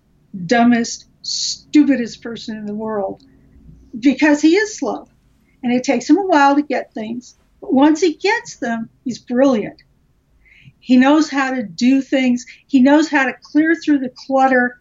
dumbest, 0.46 1.06
stupidest 1.22 2.22
person 2.22 2.56
in 2.56 2.66
the 2.66 2.74
world 2.74 3.22
because 3.98 4.40
he 4.40 4.56
is 4.56 4.78
slow. 4.78 5.06
And 5.62 5.72
it 5.72 5.84
takes 5.84 6.08
him 6.08 6.16
a 6.16 6.26
while 6.26 6.54
to 6.54 6.62
get 6.62 6.94
things. 6.94 7.36
But 7.60 7.74
once 7.74 8.00
he 8.00 8.14
gets 8.14 8.56
them, 8.56 8.88
he's 9.04 9.18
brilliant. 9.18 9.82
He 10.78 10.96
knows 10.96 11.28
how 11.28 11.52
to 11.52 11.62
do 11.62 12.00
things, 12.00 12.46
he 12.66 12.80
knows 12.80 13.08
how 13.08 13.26
to 13.26 13.34
clear 13.42 13.74
through 13.74 13.98
the 13.98 14.12
clutter 14.26 14.80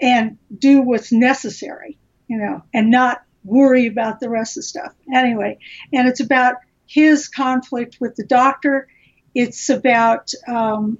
and 0.00 0.38
do 0.56 0.80
what's 0.80 1.12
necessary, 1.12 1.98
you 2.28 2.38
know, 2.38 2.62
and 2.72 2.90
not 2.90 3.22
worry 3.44 3.86
about 3.86 4.20
the 4.20 4.30
rest 4.30 4.56
of 4.56 4.60
the 4.60 4.68
stuff. 4.68 4.94
Anyway, 5.12 5.58
and 5.92 6.08
it's 6.08 6.20
about 6.20 6.56
his 6.90 7.28
conflict 7.28 7.98
with 8.00 8.16
the 8.16 8.24
doctor. 8.24 8.88
It's 9.32 9.68
about 9.68 10.32
um, 10.48 10.98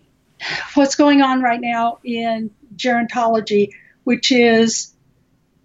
what's 0.74 0.94
going 0.94 1.20
on 1.20 1.42
right 1.42 1.60
now 1.60 1.98
in 2.04 2.52
gerontology, 2.76 3.70
which 4.04 4.30
is 4.30 4.94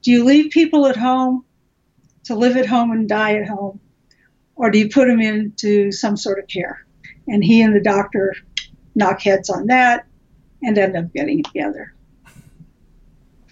do 0.02 0.12
you 0.12 0.24
leave 0.24 0.52
people 0.52 0.88
at 0.88 0.96
home 0.96 1.46
to 2.24 2.34
live 2.34 2.58
at 2.58 2.66
home 2.66 2.92
and 2.92 3.08
die 3.08 3.36
at 3.36 3.48
home, 3.48 3.80
or 4.56 4.72
do 4.72 4.80
you 4.80 4.90
put 4.90 5.08
them 5.08 5.22
into 5.22 5.92
some 5.92 6.18
sort 6.18 6.40
of 6.40 6.48
care? 6.48 6.84
And 7.28 7.44
he 7.44 7.62
and 7.62 7.76
the 7.76 7.82
doctor 7.82 8.36
knock 8.96 9.22
heads 9.22 9.52
on 9.52 9.68
that 9.68 10.08
and 10.64 10.76
end 10.76 10.98
up 10.98 11.14
getting 11.14 11.44
together. 11.44 11.94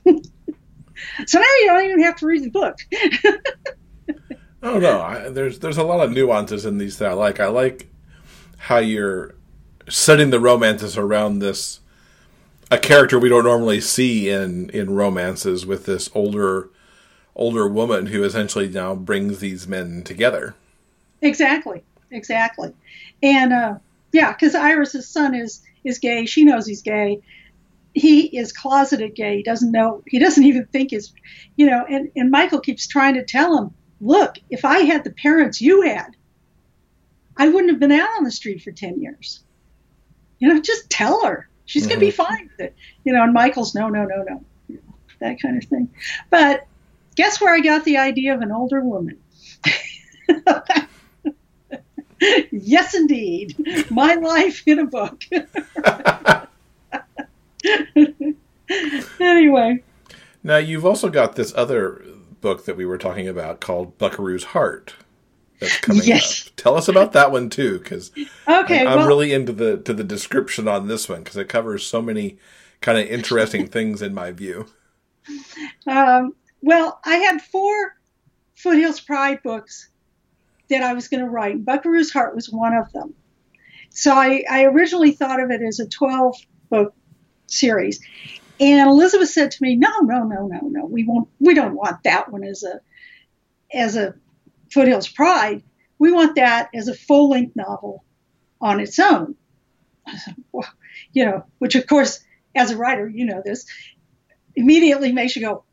so 0.06 1.40
now 1.40 1.46
you 1.60 1.68
don't 1.68 1.86
even 1.86 2.04
have 2.04 2.16
to 2.16 2.26
read 2.26 2.44
the 2.44 2.50
book. 2.50 2.80
oh 4.64 4.80
no, 4.80 5.02
I, 5.02 5.30
there's 5.30 5.60
there's 5.60 5.78
a 5.78 5.84
lot 5.84 6.00
of 6.00 6.12
nuances 6.12 6.66
in 6.66 6.78
these 6.78 6.98
that 6.98 7.12
I 7.12 7.14
like. 7.14 7.40
I 7.40 7.48
like 7.48 7.88
how 8.58 8.78
you're 8.78 9.36
setting 9.90 10.30
the 10.30 10.40
romances 10.40 10.98
around 10.98 11.40
this 11.40 11.82
a 12.72 12.78
character 12.78 13.20
we 13.20 13.30
don't 13.30 13.44
normally 13.44 13.82
see 13.82 14.30
in 14.30 14.70
in 14.72 14.96
romances 14.96 15.66
with 15.66 15.86
this 15.86 16.10
older 16.16 16.70
older 17.36 17.68
woman 17.68 18.08
who 18.08 18.24
essentially 18.24 18.68
now 18.68 18.96
brings 18.96 19.40
these 19.40 19.68
men 19.68 20.04
together. 20.04 20.56
Exactly, 21.22 21.84
exactly, 22.12 22.74
and 23.22 23.54
uh, 23.54 23.76
yeah, 24.12 24.32
because 24.32 24.56
Iris's 24.56 25.08
son 25.08 25.36
is 25.36 25.62
is 25.84 26.00
gay. 26.00 26.26
She 26.26 26.46
knows 26.46 26.66
he's 26.66 26.82
gay. 26.82 27.22
He 27.94 28.26
is 28.36 28.52
closeted 28.52 29.14
gay. 29.14 29.38
He 29.38 29.44
doesn't 29.44 29.72
know. 29.72 30.02
He 30.08 30.18
doesn't 30.18 30.44
even 30.44 30.66
think 30.66 30.92
his, 30.92 31.14
you 31.56 31.68
know. 31.68 31.86
And 31.88 32.12
and 32.16 32.32
Michael 32.32 32.60
keeps 32.60 32.88
trying 32.88 33.16
to 33.16 33.24
tell 33.24 33.58
him, 33.58 33.74
look, 34.02 34.38
if 34.50 34.66
I 34.66 34.80
had 34.80 35.04
the 35.04 35.12
parents 35.12 35.62
you 35.62 35.82
had, 35.82 36.16
I 37.38 37.50
wouldn't 37.50 37.72
have 37.72 37.80
been 37.80 37.92
out 37.92 38.18
on 38.18 38.24
the 38.24 38.32
street 38.32 38.62
for 38.62 38.72
ten 38.72 39.02
years. 39.02 39.44
You 40.40 40.50
know, 40.50 40.62
just 40.62 40.90
tell 40.90 41.26
her 41.26 41.48
she's 41.66 41.84
mm-hmm. 41.84 41.90
gonna 41.90 42.00
be 42.00 42.08
mm-hmm. 42.10 42.24
fine 42.24 42.50
with 42.52 42.68
it. 42.68 42.76
You 43.04 43.14
know, 43.14 43.24
and 43.24 43.34
Michael's 43.34 43.74
no, 43.76 43.90
no, 43.90 44.06
no, 44.06 44.24
no, 44.24 44.44
you 44.68 44.76
know, 44.76 44.94
that 45.20 45.42
kind 45.42 45.62
of 45.62 45.70
thing. 45.70 45.90
But 46.30 46.68
guess 47.16 47.40
where 47.42 47.54
I 47.54 47.60
got 47.60 47.86
the 47.86 47.98
idea 47.98 48.34
of 48.34 48.42
an 48.42 48.52
older 48.52 48.82
woman? 48.82 49.20
yes, 52.52 52.94
indeed. 52.94 53.56
My 53.90 54.16
life 54.16 54.64
in 54.66 54.80
a 54.80 54.86
book. 54.86 55.24
anyway. 59.20 59.84
Now, 60.44 60.58
you've 60.58 60.86
also 60.86 61.10
got 61.10 61.36
this 61.36 61.54
other 61.56 62.04
book 62.44 62.66
that 62.66 62.78
we 62.78 62.86
were 62.86 63.00
talking 63.00 63.28
about 63.28 63.60
called 63.60 63.98
Buckaroo's 63.98 64.44
Heart. 64.44 64.94
That's 65.60 65.80
coming 65.80 66.04
yes. 66.04 66.48
up. 66.48 66.56
Tell 66.58 66.76
us 66.76 66.88
about 66.88 67.14
that 67.14 67.32
one 67.32 67.50
too, 67.50 67.80
because 67.80 68.12
okay, 68.48 68.86
I'm, 68.86 69.00
well, 69.00 69.08
really 69.08 69.34
into 69.34 69.54
the 69.54 69.78
to 69.78 69.94
the 69.94 70.04
description 70.04 70.68
on 70.68 70.88
this 70.88 71.10
one 71.10 71.24
because 71.24 71.38
it 71.38 71.50
covers 71.50 71.88
so 71.88 72.02
many 72.02 72.38
kind 72.82 73.00
of 73.00 73.08
interesting 73.08 73.66
things 73.70 74.02
in 74.02 74.14
my 74.14 74.32
view. 74.32 74.68
Um, 75.88 76.36
well, 76.62 77.00
I 77.06 77.16
had 77.16 77.42
four 77.42 77.96
Foothills 78.56 79.00
Pride 79.00 79.42
books 79.42 79.90
that 80.70 80.84
I 80.84 80.94
was 80.94 81.08
going 81.08 81.24
to 81.24 81.30
write. 81.30 81.64
Buckaroo's 81.64 82.12
Heart 82.12 82.36
was 82.36 82.50
one 82.50 82.74
of 82.74 82.92
them. 82.92 83.14
So 83.90 84.14
I, 84.14 84.44
I 84.50 84.66
originally 84.66 85.12
thought 85.12 85.40
of 85.40 85.50
it 85.50 85.62
as 85.62 85.80
a 85.80 85.88
12 85.88 86.36
book 86.70 86.94
series. 87.48 88.02
And 88.60 88.90
Elizabeth 88.90 89.30
said 89.30 89.52
to 89.52 89.58
me, 89.62 89.76
"No, 89.76 90.00
no, 90.02 90.24
no, 90.24 90.48
no, 90.48 90.60
no. 90.62 90.86
We 90.86 91.04
won't. 91.04 91.30
We 91.40 91.54
don't 91.54 91.76
want 91.76 92.04
that 92.04 92.32
one 92.32 92.44
as 92.44 92.64
a 92.64 92.82
as 93.76 93.96
a 93.96 94.16
Foothills 94.72 95.08
Pride. 95.08 95.64
We 96.00 96.12
want 96.12 96.36
that 96.36 96.70
as 96.74 96.88
a 96.88 96.94
full 96.94 97.30
length 97.30 97.56
novel 97.56 98.04
on 98.62 98.80
its 98.80 99.00
own." 99.00 99.36
well, 100.52 100.68
you 101.14 101.26
know, 101.26 101.46
which 101.60 101.76
of 101.76 101.88
course, 101.88 102.24
as 102.56 102.72
a 102.72 102.78
writer, 102.78 103.08
you 103.08 103.26
know 103.26 103.42
this, 103.44 103.66
immediately 104.56 105.12
makes 105.12 105.36
you 105.36 105.42
go, 105.42 105.64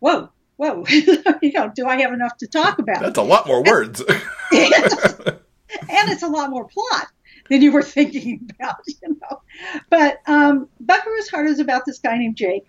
"Whoa, 0.00 0.30
whoa, 0.56 0.84
you 1.42 1.52
know, 1.52 1.70
do 1.74 1.86
I 1.86 2.00
have 2.00 2.12
enough 2.12 2.36
to 2.38 2.46
talk 2.46 2.78
about? 2.78 3.00
That's 3.00 3.18
a 3.18 3.22
lot 3.22 3.46
more 3.46 3.62
words. 3.62 4.00
and 4.52 6.10
it's 6.10 6.22
a 6.22 6.28
lot 6.28 6.50
more 6.50 6.66
plot 6.66 7.08
than 7.50 7.62
you 7.62 7.72
were 7.72 7.82
thinking 7.82 8.48
about, 8.58 8.76
you 8.86 9.18
know. 9.20 9.42
But 9.90 10.20
um, 10.26 10.68
Buckaroo's 10.80 11.28
Heart 11.28 11.48
is 11.48 11.60
about 11.60 11.84
this 11.86 11.98
guy 11.98 12.18
named 12.18 12.36
Jake, 12.36 12.66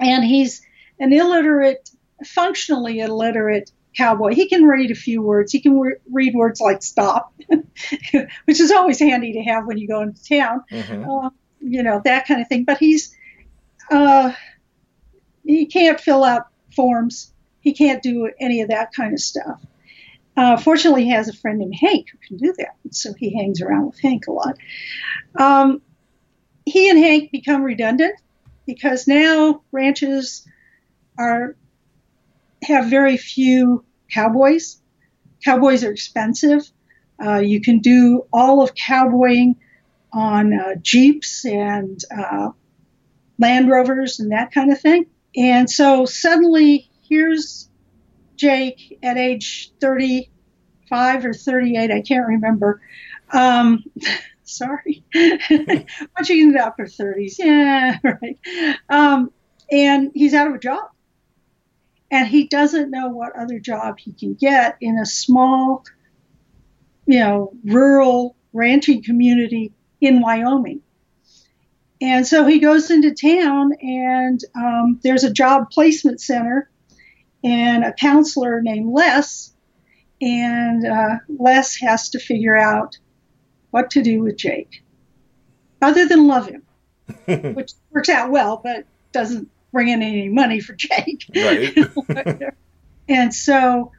and 0.00 0.24
he's 0.24 0.62
an 0.98 1.12
illiterate, 1.12 1.90
functionally 2.24 3.00
illiterate 3.00 3.70
cowboy. 3.96 4.34
He 4.34 4.48
can 4.48 4.64
read 4.64 4.90
a 4.90 4.94
few 4.94 5.22
words. 5.22 5.52
He 5.52 5.60
can 5.60 5.78
re- 5.78 5.96
read 6.10 6.34
words 6.34 6.60
like 6.60 6.82
stop, 6.82 7.32
which 8.44 8.60
is 8.60 8.70
always 8.70 8.98
handy 8.98 9.34
to 9.34 9.42
have 9.42 9.66
when 9.66 9.78
you 9.78 9.88
go 9.88 10.00
into 10.00 10.22
town, 10.24 10.64
mm-hmm. 10.70 11.10
uh, 11.10 11.30
you 11.60 11.82
know, 11.82 12.00
that 12.04 12.26
kind 12.26 12.40
of 12.40 12.48
thing. 12.48 12.64
But 12.64 12.78
he's, 12.78 13.14
uh, 13.90 14.32
he 15.44 15.66
can't 15.66 16.00
fill 16.00 16.24
out 16.24 16.46
forms. 16.74 17.32
He 17.60 17.72
can't 17.72 18.02
do 18.02 18.30
any 18.38 18.60
of 18.60 18.68
that 18.68 18.92
kind 18.92 19.12
of 19.12 19.20
stuff. 19.20 19.60
Uh, 20.38 20.56
fortunately, 20.56 21.02
he 21.02 21.10
has 21.10 21.26
a 21.28 21.32
friend 21.32 21.58
named 21.58 21.74
Hank 21.74 22.06
who 22.12 22.18
can 22.18 22.36
do 22.36 22.54
that, 22.58 22.76
so 22.94 23.12
he 23.12 23.36
hangs 23.36 23.60
around 23.60 23.86
with 23.86 24.00
Hank 24.00 24.28
a 24.28 24.30
lot. 24.30 24.56
Um, 25.34 25.82
he 26.64 26.88
and 26.88 26.96
Hank 26.96 27.32
become 27.32 27.64
redundant 27.64 28.14
because 28.64 29.08
now 29.08 29.62
ranches 29.72 30.46
are 31.18 31.56
have 32.62 32.86
very 32.86 33.16
few 33.16 33.84
cowboys. 34.12 34.80
Cowboys 35.44 35.82
are 35.82 35.90
expensive. 35.90 36.70
Uh, 37.20 37.38
you 37.38 37.60
can 37.60 37.80
do 37.80 38.24
all 38.32 38.62
of 38.62 38.76
cowboying 38.76 39.56
on 40.12 40.54
uh, 40.54 40.76
jeeps 40.80 41.44
and 41.46 42.00
uh, 42.16 42.50
Land 43.40 43.68
Rovers 43.68 44.20
and 44.20 44.30
that 44.30 44.52
kind 44.52 44.70
of 44.70 44.80
thing. 44.80 45.06
And 45.34 45.68
so 45.68 46.04
suddenly, 46.04 46.88
here's 47.08 47.67
Jake 48.38 48.98
at 49.02 49.18
age 49.18 49.72
35 49.80 51.26
or 51.26 51.32
38, 51.34 51.90
I 51.90 52.00
can't 52.00 52.26
remember. 52.26 52.80
Um, 53.30 53.84
sorry. 54.44 55.04
Once 55.14 56.28
you 56.28 56.52
get 56.52 56.60
up 56.60 56.76
to 56.78 56.84
30s, 56.84 57.34
yeah, 57.38 57.98
right. 58.04 58.38
Um, 58.88 59.32
and 59.70 60.10
he's 60.14 60.34
out 60.34 60.48
of 60.48 60.54
a 60.54 60.58
job. 60.58 60.90
And 62.10 62.26
he 62.26 62.46
doesn't 62.46 62.90
know 62.90 63.08
what 63.08 63.36
other 63.36 63.58
job 63.58 63.98
he 63.98 64.12
can 64.12 64.32
get 64.32 64.78
in 64.80 64.98
a 64.98 65.04
small, 65.04 65.84
you 67.04 67.20
know, 67.20 67.52
rural 67.66 68.34
ranching 68.54 69.02
community 69.02 69.72
in 70.00 70.22
Wyoming. 70.22 70.80
And 72.00 72.26
so 72.26 72.46
he 72.46 72.60
goes 72.60 72.90
into 72.90 73.12
town, 73.12 73.72
and 73.82 74.40
um, 74.54 75.00
there's 75.02 75.24
a 75.24 75.32
job 75.32 75.70
placement 75.70 76.20
center 76.20 76.70
and 77.44 77.84
a 77.84 77.92
counselor 77.92 78.60
named 78.62 78.92
Les. 78.92 79.52
And 80.20 80.86
uh, 80.86 81.16
Les 81.28 81.76
has 81.76 82.10
to 82.10 82.18
figure 82.18 82.56
out 82.56 82.98
what 83.70 83.90
to 83.92 84.02
do 84.02 84.22
with 84.22 84.36
Jake, 84.36 84.82
other 85.80 86.06
than 86.06 86.26
love 86.26 86.48
him, 86.48 86.62
which 87.54 87.72
works 87.90 88.08
out 88.08 88.30
well, 88.30 88.60
but 88.62 88.84
doesn't 89.12 89.48
bring 89.72 89.88
in 89.88 90.02
any 90.02 90.28
money 90.28 90.60
for 90.60 90.72
Jake. 90.74 91.24
Right. 91.34 92.52
and 93.08 93.32
so 93.32 93.92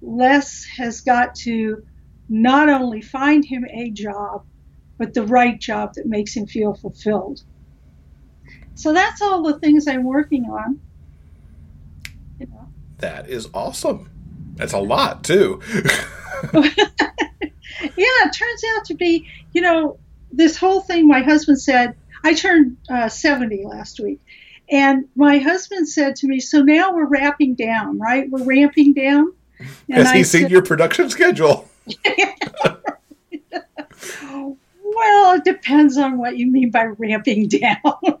Les 0.00 0.64
has 0.76 1.00
got 1.00 1.34
to 1.36 1.84
not 2.28 2.68
only 2.68 3.00
find 3.00 3.44
him 3.44 3.64
a 3.70 3.90
job, 3.90 4.44
but 4.98 5.14
the 5.14 5.26
right 5.26 5.58
job 5.58 5.94
that 5.94 6.06
makes 6.06 6.36
him 6.36 6.46
feel 6.46 6.74
fulfilled. 6.74 7.42
So 8.74 8.92
that's 8.92 9.22
all 9.22 9.42
the 9.42 9.58
things 9.58 9.86
I'm 9.86 10.04
working 10.04 10.44
on. 10.44 10.80
That 13.04 13.28
is 13.28 13.50
awesome. 13.52 14.08
That's 14.54 14.72
a 14.72 14.78
lot 14.78 15.24
too. 15.24 15.60
yeah, 16.54 16.62
it 17.98 18.32
turns 18.32 18.64
out 18.74 18.86
to 18.86 18.94
be, 18.94 19.28
you 19.52 19.60
know, 19.60 19.98
this 20.32 20.56
whole 20.56 20.80
thing, 20.80 21.06
my 21.06 21.20
husband 21.20 21.60
said, 21.60 21.96
I 22.24 22.32
turned 22.32 22.78
uh, 22.88 23.10
70 23.10 23.66
last 23.66 24.00
week. 24.00 24.20
And 24.70 25.04
my 25.14 25.36
husband 25.36 25.86
said 25.86 26.16
to 26.16 26.26
me, 26.26 26.40
So 26.40 26.62
now 26.62 26.94
we're 26.94 27.04
wrapping 27.04 27.56
down, 27.56 27.98
right? 27.98 28.30
We're 28.30 28.42
ramping 28.42 28.94
down. 28.94 29.34
And 29.58 29.98
Has 29.98 30.06
I 30.06 30.16
he 30.16 30.24
seen 30.24 30.42
said, 30.44 30.50
your 30.50 30.62
production 30.62 31.10
schedule? 31.10 31.68
Well, 34.96 35.34
it 35.34 35.44
depends 35.44 35.98
on 35.98 36.18
what 36.18 36.38
you 36.38 36.50
mean 36.50 36.70
by 36.70 36.84
ramping 36.84 37.48
down. 37.48 38.20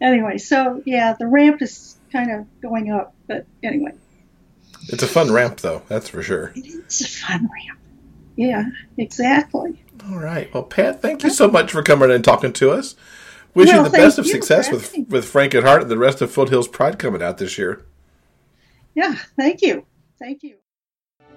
anyway, 0.00 0.36
so 0.38 0.82
yeah, 0.84 1.14
the 1.18 1.28
ramp 1.28 1.62
is 1.62 1.96
kind 2.12 2.30
of 2.30 2.46
going 2.60 2.90
up. 2.90 3.14
But 3.26 3.46
anyway, 3.62 3.92
It's 4.88 5.02
a 5.02 5.06
fun 5.08 5.32
ramp, 5.32 5.58
though, 5.60 5.82
that's 5.88 6.08
for 6.08 6.22
sure. 6.22 6.52
it's 6.54 7.00
a 7.00 7.08
fun 7.08 7.42
ramp. 7.42 7.78
Yeah, 8.36 8.64
exactly. 8.96 9.82
All 10.08 10.18
right. 10.18 10.52
Well, 10.54 10.62
Pat, 10.62 11.02
thank 11.02 11.22
you 11.22 11.30
so 11.30 11.48
much 11.48 11.70
for 11.72 11.82
coming 11.82 12.10
and 12.10 12.24
talking 12.24 12.52
to 12.54 12.70
us. 12.70 12.96
Wish 13.54 13.68
Well, 13.68 13.84
you 13.84 13.90
the 13.90 13.96
best 13.98 14.18
of 14.18 14.26
success 14.26 14.70
with 14.70 14.94
with 15.08 15.24
Frank 15.24 15.54
at 15.54 15.64
Heart 15.64 15.82
and 15.82 15.90
the 15.90 15.98
rest 15.98 16.22
of 16.22 16.30
Foothills 16.30 16.68
Pride 16.68 16.98
coming 16.98 17.22
out 17.22 17.38
this 17.38 17.58
year. 17.58 17.84
Yeah, 18.94 19.14
thank 19.36 19.60
you. 19.62 19.84
Thank 20.18 20.42
you. 20.42 20.56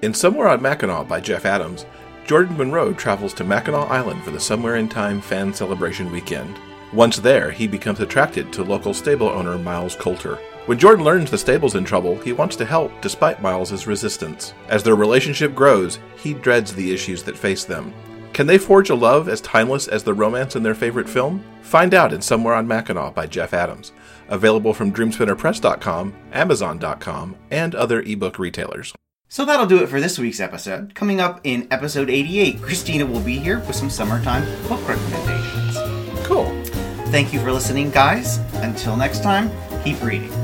In 0.02 0.14
Somewhere 0.14 0.48
on 0.48 0.62
Mackinac 0.62 1.08
by 1.08 1.20
Jeff 1.20 1.46
Adams, 1.46 1.86
Jordan 2.26 2.58
Monroe 2.58 2.94
travels 2.94 3.34
to 3.36 3.44
Mackinac 3.44 3.90
Island 3.90 4.24
for 4.24 4.32
the 4.32 4.40
Somewhere 4.40 4.76
in 4.76 4.88
Time 4.90 5.22
fan 5.22 5.54
celebration 5.54 6.12
weekend. 6.12 6.56
Once 6.94 7.18
there, 7.18 7.52
he 7.52 7.68
becomes 7.68 8.00
attracted 8.00 8.54
to 8.54 8.64
local 8.64 8.94
stable 8.94 9.28
owner 9.28 9.58
Miles 9.58 9.96
Coulter. 9.96 10.38
When 10.66 10.80
Jordan 10.80 11.04
learns 11.04 11.30
the 11.30 11.38
stable's 11.38 11.76
in 11.76 11.84
trouble, 11.84 12.18
he 12.20 12.32
wants 12.32 12.56
to 12.56 12.66
help 12.66 13.02
despite 13.02 13.42
Miles's 13.42 13.86
resistance. 13.86 14.54
As 14.70 14.82
their 14.82 14.96
relationship 14.96 15.54
grows, 15.54 16.00
he 16.16 16.34
dreads 16.34 16.74
the 16.74 16.94
issues 16.94 17.22
that 17.24 17.38
face 17.38 17.66
them. 17.66 17.94
Can 18.32 18.48
they 18.48 18.58
forge 18.58 18.90
a 18.90 18.96
love 18.96 19.28
as 19.28 19.42
timeless 19.42 19.90
as 19.90 20.04
the 20.04 20.14
romance 20.14 20.56
in 20.56 20.64
their 20.64 20.74
favorite 20.74 21.10
film? 21.10 21.44
Find 21.62 21.94
out 21.94 22.14
in 22.14 22.22
Somewhere 22.22 22.54
on 22.54 22.66
Mackinac 22.66 23.14
by 23.14 23.28
Jeff 23.28 23.54
Adams. 23.54 23.92
Available 24.30 24.74
from 24.74 24.94
DreamSpinnerPress.com, 24.94 26.16
Amazon.com, 26.32 27.36
and 27.52 27.76
other 27.76 28.02
ebook 28.02 28.40
retailers. 28.40 28.94
So 29.28 29.44
that'll 29.46 29.66
do 29.66 29.84
it 29.84 29.90
for 29.90 30.00
this 30.00 30.18
week's 30.18 30.40
episode. 30.40 30.96
Coming 30.96 31.20
up 31.20 31.42
in 31.44 31.68
episode 31.72 32.10
88, 32.10 32.62
Christina 32.62 33.06
will 33.06 33.20
be 33.20 33.38
here 33.38 33.60
with 33.60 33.76
some 33.76 33.90
summertime 33.90 34.46
book 34.70 34.88
recommendations. 34.88 35.78
Cool. 36.26 36.50
Thank 37.08 37.34
you 37.34 37.40
for 37.42 37.52
listening, 37.52 37.92
guys. 37.92 38.38
Until 38.62 38.96
next 38.96 39.22
time, 39.24 39.52
keep 39.84 40.02
reading. 40.02 40.43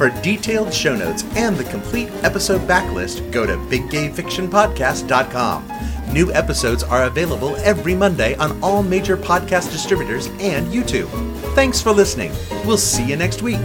For 0.00 0.08
detailed 0.22 0.72
show 0.72 0.96
notes 0.96 1.24
and 1.36 1.58
the 1.58 1.64
complete 1.64 2.08
episode 2.22 2.62
backlist, 2.62 3.30
go 3.30 3.44
to 3.44 3.58
biggayfictionpodcast.com. 3.58 5.70
New 6.10 6.32
episodes 6.32 6.82
are 6.82 7.04
available 7.04 7.54
every 7.56 7.94
Monday 7.94 8.34
on 8.36 8.58
all 8.62 8.82
major 8.82 9.18
podcast 9.18 9.70
distributors 9.70 10.28
and 10.40 10.66
YouTube. 10.68 11.10
Thanks 11.54 11.82
for 11.82 11.92
listening. 11.92 12.32
We'll 12.64 12.78
see 12.78 13.04
you 13.04 13.16
next 13.16 13.42
week. 13.42 13.60